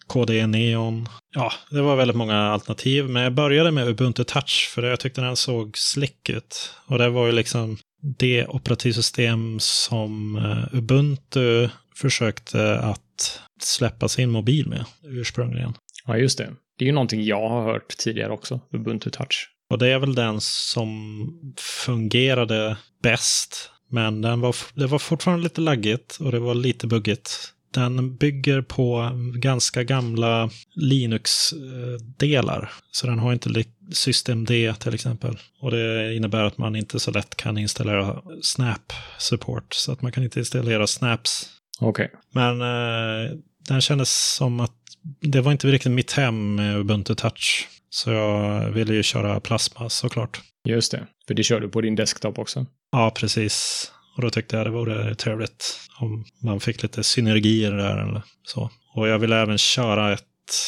KDE 0.08 0.46
Neon. 0.46 1.08
Ja, 1.34 1.52
det 1.70 1.82
var 1.82 1.96
väldigt 1.96 2.16
många 2.16 2.36
alternativ, 2.36 3.08
men 3.08 3.22
jag 3.22 3.34
började 3.34 3.70
med 3.70 3.88
Ubuntu 3.88 4.24
Touch 4.24 4.70
för 4.74 4.82
jag 4.82 5.00
tyckte 5.00 5.20
den 5.20 5.36
såg 5.36 5.78
slick 5.78 6.30
ut. 6.30 6.74
Och 6.86 6.98
det 6.98 7.08
var 7.08 7.26
ju 7.26 7.32
liksom 7.32 7.76
det 8.18 8.46
operativsystem 8.46 9.60
som 9.60 10.36
eh, 10.36 10.78
Ubuntu 10.78 11.68
försökte 11.96 12.78
att 12.78 13.40
släppa 13.62 14.08
sin 14.08 14.30
mobil 14.30 14.68
med 14.68 14.84
ursprungligen. 15.04 15.74
Ja, 16.06 16.16
just 16.16 16.38
det. 16.38 16.52
Det 16.78 16.84
är 16.84 16.86
ju 16.86 16.92
någonting 16.92 17.24
jag 17.24 17.48
har 17.48 17.62
hört 17.62 17.96
tidigare 17.96 18.32
också, 18.32 18.60
Ubuntu 18.72 19.10
Touch. 19.10 19.50
Och 19.70 19.78
det 19.78 19.88
är 19.88 19.98
väl 19.98 20.14
den 20.14 20.40
som 20.40 21.54
fungerade 21.84 22.76
bäst. 23.02 23.70
Men 23.90 24.22
den 24.22 24.40
var, 24.40 24.56
det 24.74 24.86
var 24.86 24.98
fortfarande 24.98 25.42
lite 25.42 25.60
laggigt 25.60 26.16
och 26.20 26.32
det 26.32 26.38
var 26.38 26.54
lite 26.54 26.86
buggigt. 26.86 27.52
Den 27.70 28.16
bygger 28.16 28.62
på 28.62 29.10
ganska 29.34 29.82
gamla 29.84 30.50
Linux-delar. 30.74 32.72
Så 32.90 33.06
den 33.06 33.18
har 33.18 33.32
inte 33.32 33.64
systemd 33.92 34.48
till 34.78 34.94
exempel. 34.94 35.38
Och 35.60 35.70
det 35.70 36.14
innebär 36.16 36.44
att 36.44 36.58
man 36.58 36.76
inte 36.76 37.00
så 37.00 37.10
lätt 37.10 37.36
kan 37.36 37.58
installera 37.58 38.22
Snap-support. 38.42 39.74
Så 39.74 39.92
att 39.92 40.02
man 40.02 40.12
kan 40.12 40.24
inte 40.24 40.38
installera 40.38 40.86
Snaps 40.86 41.48
Okej. 41.80 42.10
men 42.32 42.60
eh, 42.60 43.30
den 43.68 43.80
kändes 43.80 44.34
som 44.34 44.60
att 44.60 44.72
det 45.20 45.40
var 45.40 45.52
inte 45.52 45.66
riktigt 45.66 45.92
mitt 45.92 46.12
hem 46.12 46.54
med 46.54 46.76
Ubuntu 46.76 47.14
Touch. 47.14 47.68
Så 47.90 48.10
jag 48.10 48.70
ville 48.70 48.94
ju 48.94 49.02
köra 49.02 49.40
Plasma 49.40 49.88
såklart. 49.90 50.40
Just 50.68 50.92
det. 50.92 51.06
För 51.26 51.34
det 51.34 51.42
kör 51.42 51.60
du 51.60 51.68
på 51.68 51.80
din 51.80 51.94
desktop 51.94 52.38
också. 52.38 52.66
Ja, 52.92 53.12
precis. 53.16 53.86
Och 54.16 54.22
då 54.22 54.30
tyckte 54.30 54.56
jag 54.56 54.66
det 54.66 54.70
vore 54.70 55.14
trevligt 55.14 55.80
om 56.00 56.24
man 56.42 56.60
fick 56.60 56.82
lite 56.82 57.02
synergier 57.02 57.72
där 57.72 57.96
eller 57.96 58.22
så. 58.42 58.70
Och 58.94 59.08
jag 59.08 59.18
ville 59.18 59.36
även 59.36 59.58
köra 59.58 60.12
ett 60.12 60.22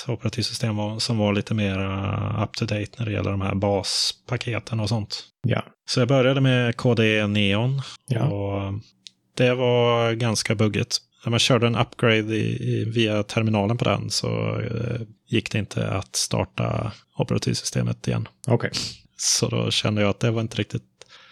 operativsystem 0.09 1.01
som 1.01 1.19
var 1.19 1.33
lite 1.33 1.55
mer 1.55 1.79
up 2.43 2.53
to 2.53 2.65
date 2.65 2.91
när 2.97 3.07
det 3.07 3.13
gäller 3.13 3.31
de 3.31 3.41
här 3.41 3.55
baspaketen 3.55 4.81
och 4.81 4.89
sånt. 4.89 5.25
Ja. 5.43 5.65
Så 5.89 6.01
jag 6.01 6.09
började 6.09 6.41
med 6.41 6.77
KDE 6.77 7.27
Neon. 7.27 7.83
Ja. 8.09 8.27
Och 8.27 8.73
det 9.35 9.55
var 9.55 10.13
ganska 10.13 10.55
buggigt. 10.55 10.99
När 11.25 11.31
man 11.31 11.39
körde 11.39 11.67
en 11.67 11.77
upgrade 11.77 12.37
i, 12.37 12.73
i, 12.73 12.85
via 12.85 13.23
terminalen 13.23 13.79
på 13.79 13.85
den 13.85 14.11
så 14.11 14.61
eh, 14.61 15.01
gick 15.27 15.53
det 15.53 15.59
inte 15.59 15.89
att 15.91 16.17
starta 16.17 16.93
operativsystemet 17.17 18.09
igen. 18.09 18.29
Okej. 18.47 18.71
Så 19.17 19.49
då 19.49 19.71
kände 19.71 20.03
jag 20.03 20.11
att 20.11 20.21
det 20.21 20.31
var 20.31 20.41
inte 20.41 20.57
riktigt, 20.57 20.83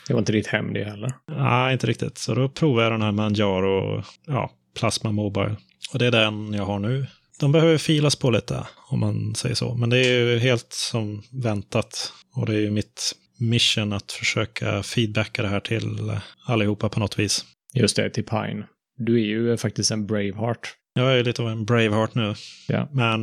Det 0.06 0.12
var 0.12 0.18
inte 0.18 0.32
ditt 0.32 0.46
hem 0.46 0.72
det 0.72 0.84
heller. 0.84 1.12
nej 1.30 1.72
inte 1.72 1.86
riktigt. 1.86 2.18
Så 2.18 2.34
då 2.34 2.48
provade 2.48 2.84
jag 2.84 2.92
den 2.92 3.02
här 3.02 3.12
Manjaro, 3.12 4.02
ja, 4.26 4.50
Plasma 4.78 5.12
Mobile. 5.12 5.56
Och 5.92 5.98
det 5.98 6.06
är 6.06 6.10
den 6.10 6.52
jag 6.52 6.64
har 6.64 6.78
nu. 6.78 7.06
de 7.40 7.52
behöver 7.52 7.78
filas 7.78 8.16
på 8.16 8.30
lite, 8.30 8.66
om 8.88 9.00
man 9.00 9.34
säger 9.34 9.54
så. 9.54 9.74
Men 9.74 9.90
det 9.90 9.98
är 9.98 10.20
ju 10.20 10.38
helt 10.38 10.72
som 10.72 11.22
väntat. 11.42 12.12
Och 12.36 12.46
det 12.46 12.54
är 12.54 12.60
ju 12.60 12.70
mitt 12.70 13.12
mission 13.38 13.92
att 13.92 14.12
försöka 14.12 14.82
feedbacka 14.82 15.42
det 15.42 15.48
här 15.48 15.60
till 15.60 16.12
allihopa 16.46 16.88
på 16.88 17.00
något 17.00 17.18
vis. 17.18 17.44
Just 17.74 17.96
det, 17.96 18.10
till 18.10 18.24
Pine. 18.24 18.66
Du 18.98 19.14
är 19.14 19.24
ju 19.24 19.56
faktiskt 19.56 19.90
en 19.90 20.06
Braveheart. 20.06 20.74
Jag 20.94 21.18
är 21.18 21.24
lite 21.24 21.42
av 21.42 21.48
en 21.48 21.64
Braveheart 21.64 22.14
nu. 22.14 22.34
Ja. 22.68 22.88
Men 22.92 23.20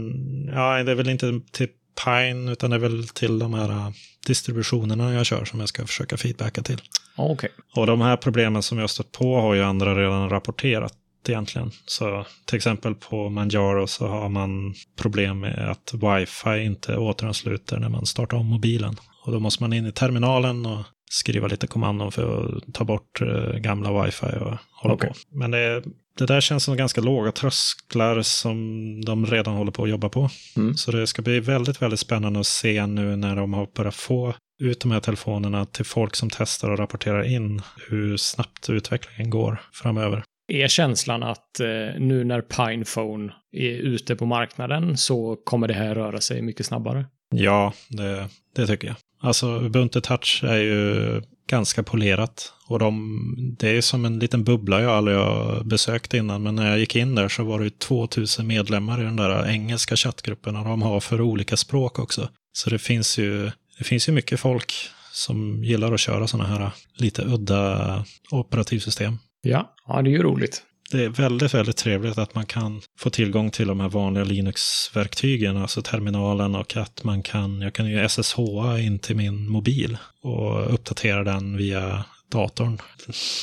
ja, 0.54 0.84
det 0.84 0.92
är 0.92 0.96
väl 0.96 1.10
inte 1.10 1.42
till 1.52 1.68
Pine, 2.06 2.52
utan 2.52 2.70
det 2.70 2.76
är 2.76 2.80
väl 2.80 3.08
till 3.08 3.40
de 3.40 3.54
här 3.54 3.70
äh, 3.70 3.90
distributionerna 4.28 5.14
jag 5.14 5.26
kör 5.26 5.46
som 5.46 5.60
jag 5.60 5.70
ska 5.70 5.86
försöka 5.86 6.18
feedbacka 6.18 6.62
till. 6.62 6.82
Okay. 7.18 7.50
Och 7.76 7.88
de 7.88 8.02
här 8.02 8.18
problemen 8.18 8.64
som 8.64 8.78
jag 8.78 8.90
stött 8.90 9.12
på 9.12 9.42
har 9.42 9.54
ju 9.54 9.64
andra 9.64 9.96
redan 9.96 10.30
rapporterat 10.30 10.94
egentligen. 11.28 11.72
Så 11.86 12.26
till 12.46 12.56
exempel 12.58 12.96
på 12.96 13.30
Manjaro 13.30 13.88
så 13.88 14.08
har 14.08 14.30
man 14.30 14.74
problem 14.98 15.40
med 15.40 15.72
att 15.72 15.94
wifi 15.94 16.64
inte 16.64 16.98
återansluter 16.98 17.80
när 17.80 17.90
man 17.90 18.06
startar 18.06 18.38
om 18.38 18.46
mobilen. 18.46 18.96
Och 19.26 19.32
då 19.32 19.40
måste 19.40 19.64
man 19.64 19.74
in 19.74 19.86
i 19.86 19.92
terminalen 19.92 20.66
och 20.66 20.86
skriva 21.12 21.48
lite 21.48 21.68
kommandon 21.68 22.12
för 22.12 22.58
att 22.58 22.74
ta 22.74 22.84
bort 22.84 23.22
eh, 23.22 23.54
gamla 23.54 24.04
wifi 24.04 24.26
och 24.26 24.58
hålla 24.82 24.96
okay. 24.96 25.10
på. 25.10 25.16
Men 25.32 25.52
det, 25.52 25.84
det 26.18 26.26
där 26.26 26.42
känns 26.42 26.64
som 26.64 26.78
ganska 26.78 27.02
låga 27.02 27.32
trösklar 27.32 28.22
som 28.22 28.58
de 29.06 29.26
redan 29.26 29.54
håller 29.54 29.72
på 29.72 29.84
att 29.84 29.90
jobba 29.90 30.10
på. 30.10 30.30
Mm. 30.58 30.74
Så 30.74 30.92
det 30.92 31.08
ska 31.08 31.22
bli 31.22 31.40
väldigt, 31.40 31.82
väldigt 31.82 32.00
spännande 32.00 32.40
att 32.40 32.48
se 32.48 32.86
nu 32.86 33.16
när 33.16 33.36
de 33.36 33.54
har 33.54 33.68
börjat 33.76 33.96
få 33.96 34.34
ut 34.62 34.80
de 34.80 34.92
här 34.92 35.00
telefonerna 35.00 35.66
till 35.66 35.86
folk 35.86 36.16
som 36.16 36.30
testar 36.30 36.70
och 36.70 36.78
rapporterar 36.78 37.24
in 37.24 37.62
hur 37.90 38.18
snabbt 38.18 38.70
utvecklingen 38.70 39.30
går 39.30 39.62
framöver. 39.74 40.24
Är 40.48 40.68
känslan 40.68 41.24
att 41.24 41.60
eh, 41.60 41.68
nu 42.00 42.24
när 42.24 42.42
Pinephone 42.42 43.34
är 43.52 43.72
ute 43.72 44.16
på 44.16 44.26
marknaden 44.26 44.98
så 44.98 45.36
kommer 45.36 45.68
det 45.68 45.74
här 45.74 45.96
röra 45.96 46.22
sig 46.22 46.42
mycket 46.42 46.66
snabbare? 46.66 47.06
Ja, 47.36 47.74
det, 47.90 48.30
det 48.56 48.68
tycker 48.68 48.88
jag. 48.88 48.96
Alltså 49.22 49.48
Ubuntu 49.48 50.02
Touch 50.02 50.44
är 50.44 50.58
ju 50.58 51.22
ganska 51.54 51.84
polerat. 51.84 52.54
Och 52.68 52.80
de, 52.80 53.56
det 53.60 53.70
är 53.70 53.82
som 53.82 54.06
en 54.06 54.20
liten 54.20 54.44
bubbla 54.44 54.82
jag 54.82 54.92
aldrig 54.92 55.18
har 55.18 55.64
besökt 55.64 56.14
innan. 56.14 56.44
Men 56.44 56.56
när 56.56 56.70
jag 56.70 56.80
gick 56.80 56.96
in 56.96 57.16
där 57.16 57.30
så 57.30 57.44
var 57.44 57.60
det 57.60 57.80
2000 57.80 58.48
medlemmar 58.48 59.02
i 59.02 59.04
den 59.04 59.16
där 59.16 59.48
engelska 59.48 59.96
chattgruppen. 59.96 60.56
Och 60.56 60.66
de 60.66 60.82
har 60.82 61.00
för 61.00 61.22
olika 61.22 61.58
språk 61.58 62.00
också. 62.00 62.30
Så 62.54 62.70
det 62.70 62.80
finns 62.80 63.18
ju, 63.18 63.52
det 63.78 63.84
finns 63.84 64.10
ju 64.10 64.14
mycket 64.14 64.40
folk 64.40 64.74
som 65.12 65.64
gillar 65.64 65.94
att 65.94 66.00
köra 66.00 66.28
sådana 66.28 66.50
här 66.50 66.72
lite 66.96 67.22
udda 67.22 68.06
operativsystem. 68.32 69.18
Ja, 69.42 69.76
ja 69.88 70.02
det 70.02 70.10
är 70.10 70.12
ju 70.12 70.24
roligt 70.24 70.64
det 70.98 71.04
är 71.04 71.10
väldigt, 71.10 71.54
väldigt 71.54 71.78
trevligt 71.78 72.18
att 72.18 72.36
man 72.36 72.46
kan 72.46 72.82
få 73.00 73.10
tillgång 73.10 73.52
till 73.52 73.68
de 73.68 73.80
här 73.80 73.90
vanliga 73.90 74.24
Linux-verktygen, 74.24 75.58
alltså 75.58 75.82
terminalen 75.82 76.56
och 76.56 76.78
att 76.78 77.04
man 77.04 77.24
kan, 77.24 77.62
jag 77.62 77.74
kan 77.74 77.90
ju 77.90 78.10
SSH 78.10 78.40
in 78.80 79.00
till 79.00 79.16
min 79.16 79.50
mobil 79.50 79.98
och 80.22 80.74
uppdatera 80.74 81.24
den 81.24 81.58
via 81.58 82.06
datorn. 82.32 82.78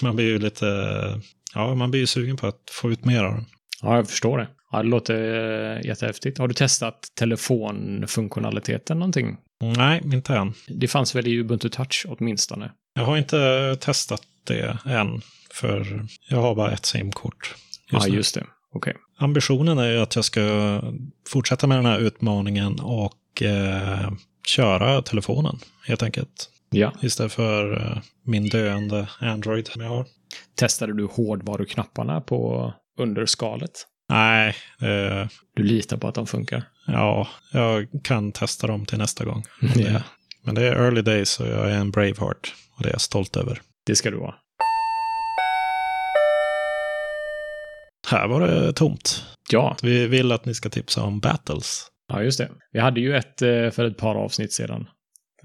Man 0.03 0.16
blir 0.16 0.26
ju 0.26 0.38
lite, 0.38 0.66
ja, 1.55 1.74
man 1.74 1.90
blir 1.90 2.01
ju 2.01 2.07
sugen 2.07 2.36
på 2.36 2.46
att 2.46 2.61
få 2.70 2.92
ut 2.92 3.05
mer 3.05 3.24
av 3.24 3.34
den. 3.34 3.44
Ja, 3.82 3.96
jag 3.96 4.09
förstår 4.09 4.38
det. 4.38 4.48
Ja, 4.72 4.82
det 4.82 4.88
låter 4.88 5.14
eh, 5.76 5.86
jättehäftigt. 5.86 6.38
Har 6.38 6.48
du 6.48 6.55
testat 6.55 7.09
telefonfunktionaliteten 7.18 8.98
någonting? 8.98 9.36
Nej, 9.76 10.01
inte 10.05 10.34
än. 10.34 10.53
Det 10.68 10.88
fanns 10.88 11.14
väl 11.14 11.26
i 11.26 11.38
Ubuntu 11.38 11.68
Touch 11.68 12.07
åtminstone? 12.09 12.70
Jag 12.94 13.05
har 13.05 13.16
inte 13.16 13.76
testat 13.80 14.22
det 14.44 14.78
än. 14.84 15.22
För 15.55 16.07
jag 16.28 16.42
har 16.42 16.55
bara 16.55 16.72
ett 16.72 16.86
simkort. 16.86 17.55
Ja, 17.90 18.07
just 18.07 18.34
det. 18.34 18.46
Okay. 18.72 18.94
Ambitionen 19.18 19.78
är 19.78 19.90
ju 19.90 19.98
att 19.98 20.16
jag 20.16 20.24
ska 20.24 20.40
fortsätta 21.28 21.66
med 21.66 21.78
den 21.78 21.86
här 21.86 21.98
utmaningen 21.98 22.80
och 22.80 23.42
eh, 23.42 24.12
köra 24.46 25.03
telefonen 25.03 25.59
helt 25.86 26.03
enkelt. 26.03 26.51
Ja. 26.70 26.92
Istället 27.03 27.32
för 27.32 27.76
eh, 27.76 27.98
min 28.24 28.48
döende 28.48 29.09
Android 29.18 29.66
som 29.66 29.82
jag 29.82 29.88
har. 29.88 30.07
Testade 30.55 30.96
du 30.96 31.05
hårdvaruknapparna 31.05 32.20
på 32.20 32.72
underskalet? 32.98 33.86
Nej. 34.09 34.55
Eh, 34.80 35.28
du 35.57 35.62
litar 35.62 35.96
på 35.96 36.09
att 36.09 36.14
de 36.14 36.26
funkar? 36.26 36.64
Ja, 36.86 37.28
jag 37.53 37.88
kan 38.05 38.32
testa 38.32 38.66
dem 38.66 38.86
till 38.86 38.98
nästa 38.98 39.24
gång. 39.24 39.44
ja. 39.76 40.03
Men 40.42 40.55
det 40.55 40.68
är 40.68 40.72
early 40.72 41.03
days 41.03 41.40
och 41.40 41.46
jag 41.46 41.70
är 41.70 41.76
en 41.76 41.90
Braveheart. 41.90 42.55
Och 42.76 42.82
det 42.82 42.88
är 42.88 42.92
jag 42.92 43.01
stolt 43.01 43.36
över. 43.36 43.61
Det 43.86 43.96
ska 43.96 44.11
du 44.11 44.16
vara. 44.16 44.34
Här 48.11 48.29
var 48.29 48.41
det 48.41 48.73
tomt. 48.73 49.25
Ja. 49.51 49.77
Vi 49.83 50.07
vill 50.07 50.33
att 50.33 50.45
ni 50.45 50.55
ska 50.55 50.69
tipsa 50.69 51.03
om 51.03 51.21
battles. 51.21 51.87
Ja, 52.09 52.23
just 52.23 52.39
det. 52.39 52.49
Vi 52.73 52.81
hade 52.81 53.01
ju 53.01 53.17
ett 53.17 53.43
eh, 53.43 53.71
för 53.71 53.85
ett 53.85 53.97
par 53.97 54.15
avsnitt 54.15 54.53
sedan. 54.53 54.87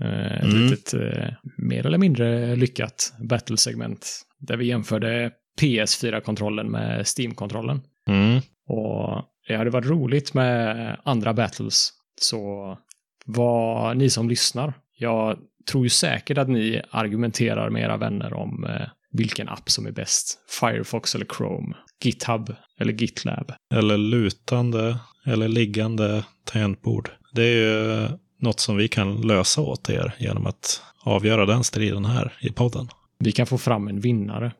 Eh, 0.01 0.37
ett 0.37 0.43
mm. 0.43 0.61
litet, 0.61 0.93
eh, 0.93 1.33
mer 1.57 1.85
eller 1.85 1.97
mindre 1.97 2.55
lyckat 2.55 3.13
battle-segment. 3.19 4.21
Där 4.39 4.57
vi 4.57 4.65
jämförde 4.65 5.31
PS4-kontrollen 5.61 6.71
med 6.71 7.05
Steam-kontrollen. 7.17 7.81
Mm. 8.07 8.41
Och 8.67 9.23
det 9.47 9.55
hade 9.55 9.69
varit 9.69 9.89
roligt 9.89 10.33
med 10.33 10.97
andra 11.03 11.33
battles. 11.33 11.89
Så 12.21 12.77
vad 13.25 13.97
ni 13.97 14.09
som 14.09 14.29
lyssnar, 14.29 14.73
jag 14.97 15.37
tror 15.71 15.83
ju 15.83 15.89
säkert 15.89 16.37
att 16.37 16.49
ni 16.49 16.81
argumenterar 16.91 17.69
med 17.69 17.83
era 17.83 17.97
vänner 17.97 18.33
om 18.33 18.67
vilken 19.15 19.49
app 19.49 19.69
som 19.69 19.85
är 19.85 19.91
bäst. 19.91 20.39
Firefox 20.59 21.15
eller 21.15 21.25
Chrome. 21.37 21.75
GitHub 22.03 22.55
eller 22.79 22.93
GitLab. 22.93 23.53
Eller 23.73 23.97
lutande 23.97 24.97
eller 25.25 25.47
liggande 25.47 26.23
tangentbord. 26.43 27.09
Det 27.33 27.43
är 27.43 27.55
ju 27.55 28.07
något 28.39 28.59
som 28.59 28.77
vi 28.77 28.87
kan 28.87 29.21
lösa 29.21 29.61
åt 29.61 29.89
er 29.89 30.15
genom 30.17 30.45
att 30.45 30.81
avgöra 31.03 31.45
den 31.45 31.63
striden 31.63 32.05
här 32.05 32.33
i 32.41 32.51
podden. 32.51 32.87
Vi 33.19 33.31
kan 33.31 33.47
få 33.47 33.57
fram 33.57 33.87
en 33.87 33.99
vinnare. 33.99 34.51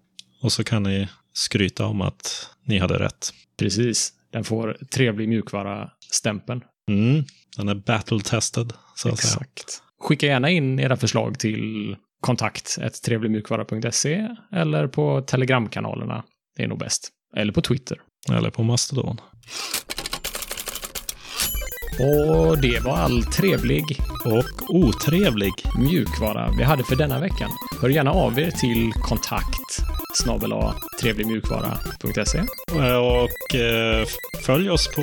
Och 0.41 0.51
så 0.51 0.64
kan 0.64 0.84
ni 0.84 1.08
skryta 1.34 1.86
om 1.86 2.01
att 2.01 2.49
ni 2.64 2.78
hade 2.78 2.99
rätt. 2.99 3.34
Precis. 3.58 4.14
Den 4.32 4.43
får 4.43 4.78
trevlig 4.91 5.30
mjukvara-stämpeln. 5.30 6.62
Mm, 6.89 7.24
den 7.58 7.70
är 7.70 7.76
battle-tested, 7.76 8.74
så 8.95 9.08
att 9.08 9.14
Exakt. 9.14 9.70
säga. 9.70 9.82
Skicka 9.99 10.26
gärna 10.26 10.49
in 10.49 10.80
era 10.80 10.97
förslag 10.97 11.39
till 11.39 11.95
kontakt 12.22 12.78
trevligmjukvara.se 13.05 14.28
eller 14.51 14.88
på 14.88 15.22
telegramkanalerna. 15.22 16.24
Det 16.57 16.63
är 16.63 16.68
nog 16.68 16.80
bäst. 16.80 17.09
Eller 17.38 17.53
på 17.53 17.61
Twitter. 17.61 17.97
Eller 18.32 18.49
på 18.49 18.63
Mastodon. 18.63 19.22
Och 21.99 22.61
det 22.61 22.84
var 22.84 22.97
all 22.97 23.24
trevlig 23.24 23.84
och 24.26 24.76
otrevlig 24.76 25.53
mjukvara 25.80 26.51
vi 26.57 26.63
hade 26.63 26.84
för 26.84 26.95
denna 26.95 27.20
veckan. 27.20 27.49
Hör 27.82 27.89
gärna 27.89 28.11
av 28.11 28.39
er 28.39 28.51
till 28.51 28.91
kontakt 28.93 29.82
snabel 30.16 30.53
trevligmjukvara.se. 31.01 32.39
Och 32.97 33.55
eh, 33.55 34.07
följ 34.45 34.70
oss 34.70 34.88
på 34.95 35.01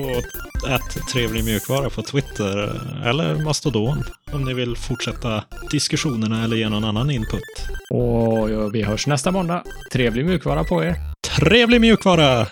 ett 0.69 1.09
trevlig 1.13 1.45
mjukvara 1.45 1.91
på 1.91 2.03
Twitter 2.03 2.81
eller 3.05 3.45
Mastodon 3.45 4.05
om 4.33 4.45
ni 4.45 4.55
vill 4.55 4.77
fortsätta 4.77 5.45
diskussionerna 5.71 6.45
eller 6.45 6.57
ge 6.57 6.69
någon 6.69 6.85
annan 6.85 7.11
input. 7.11 7.41
Och 7.91 8.75
vi 8.75 8.83
hörs 8.83 9.07
nästa 9.07 9.31
måndag. 9.31 9.63
Trevlig 9.93 10.25
mjukvara 10.25 10.65
på 10.65 10.85
er. 10.85 10.95
Trevlig 11.39 11.81
mjukvara! 11.81 12.47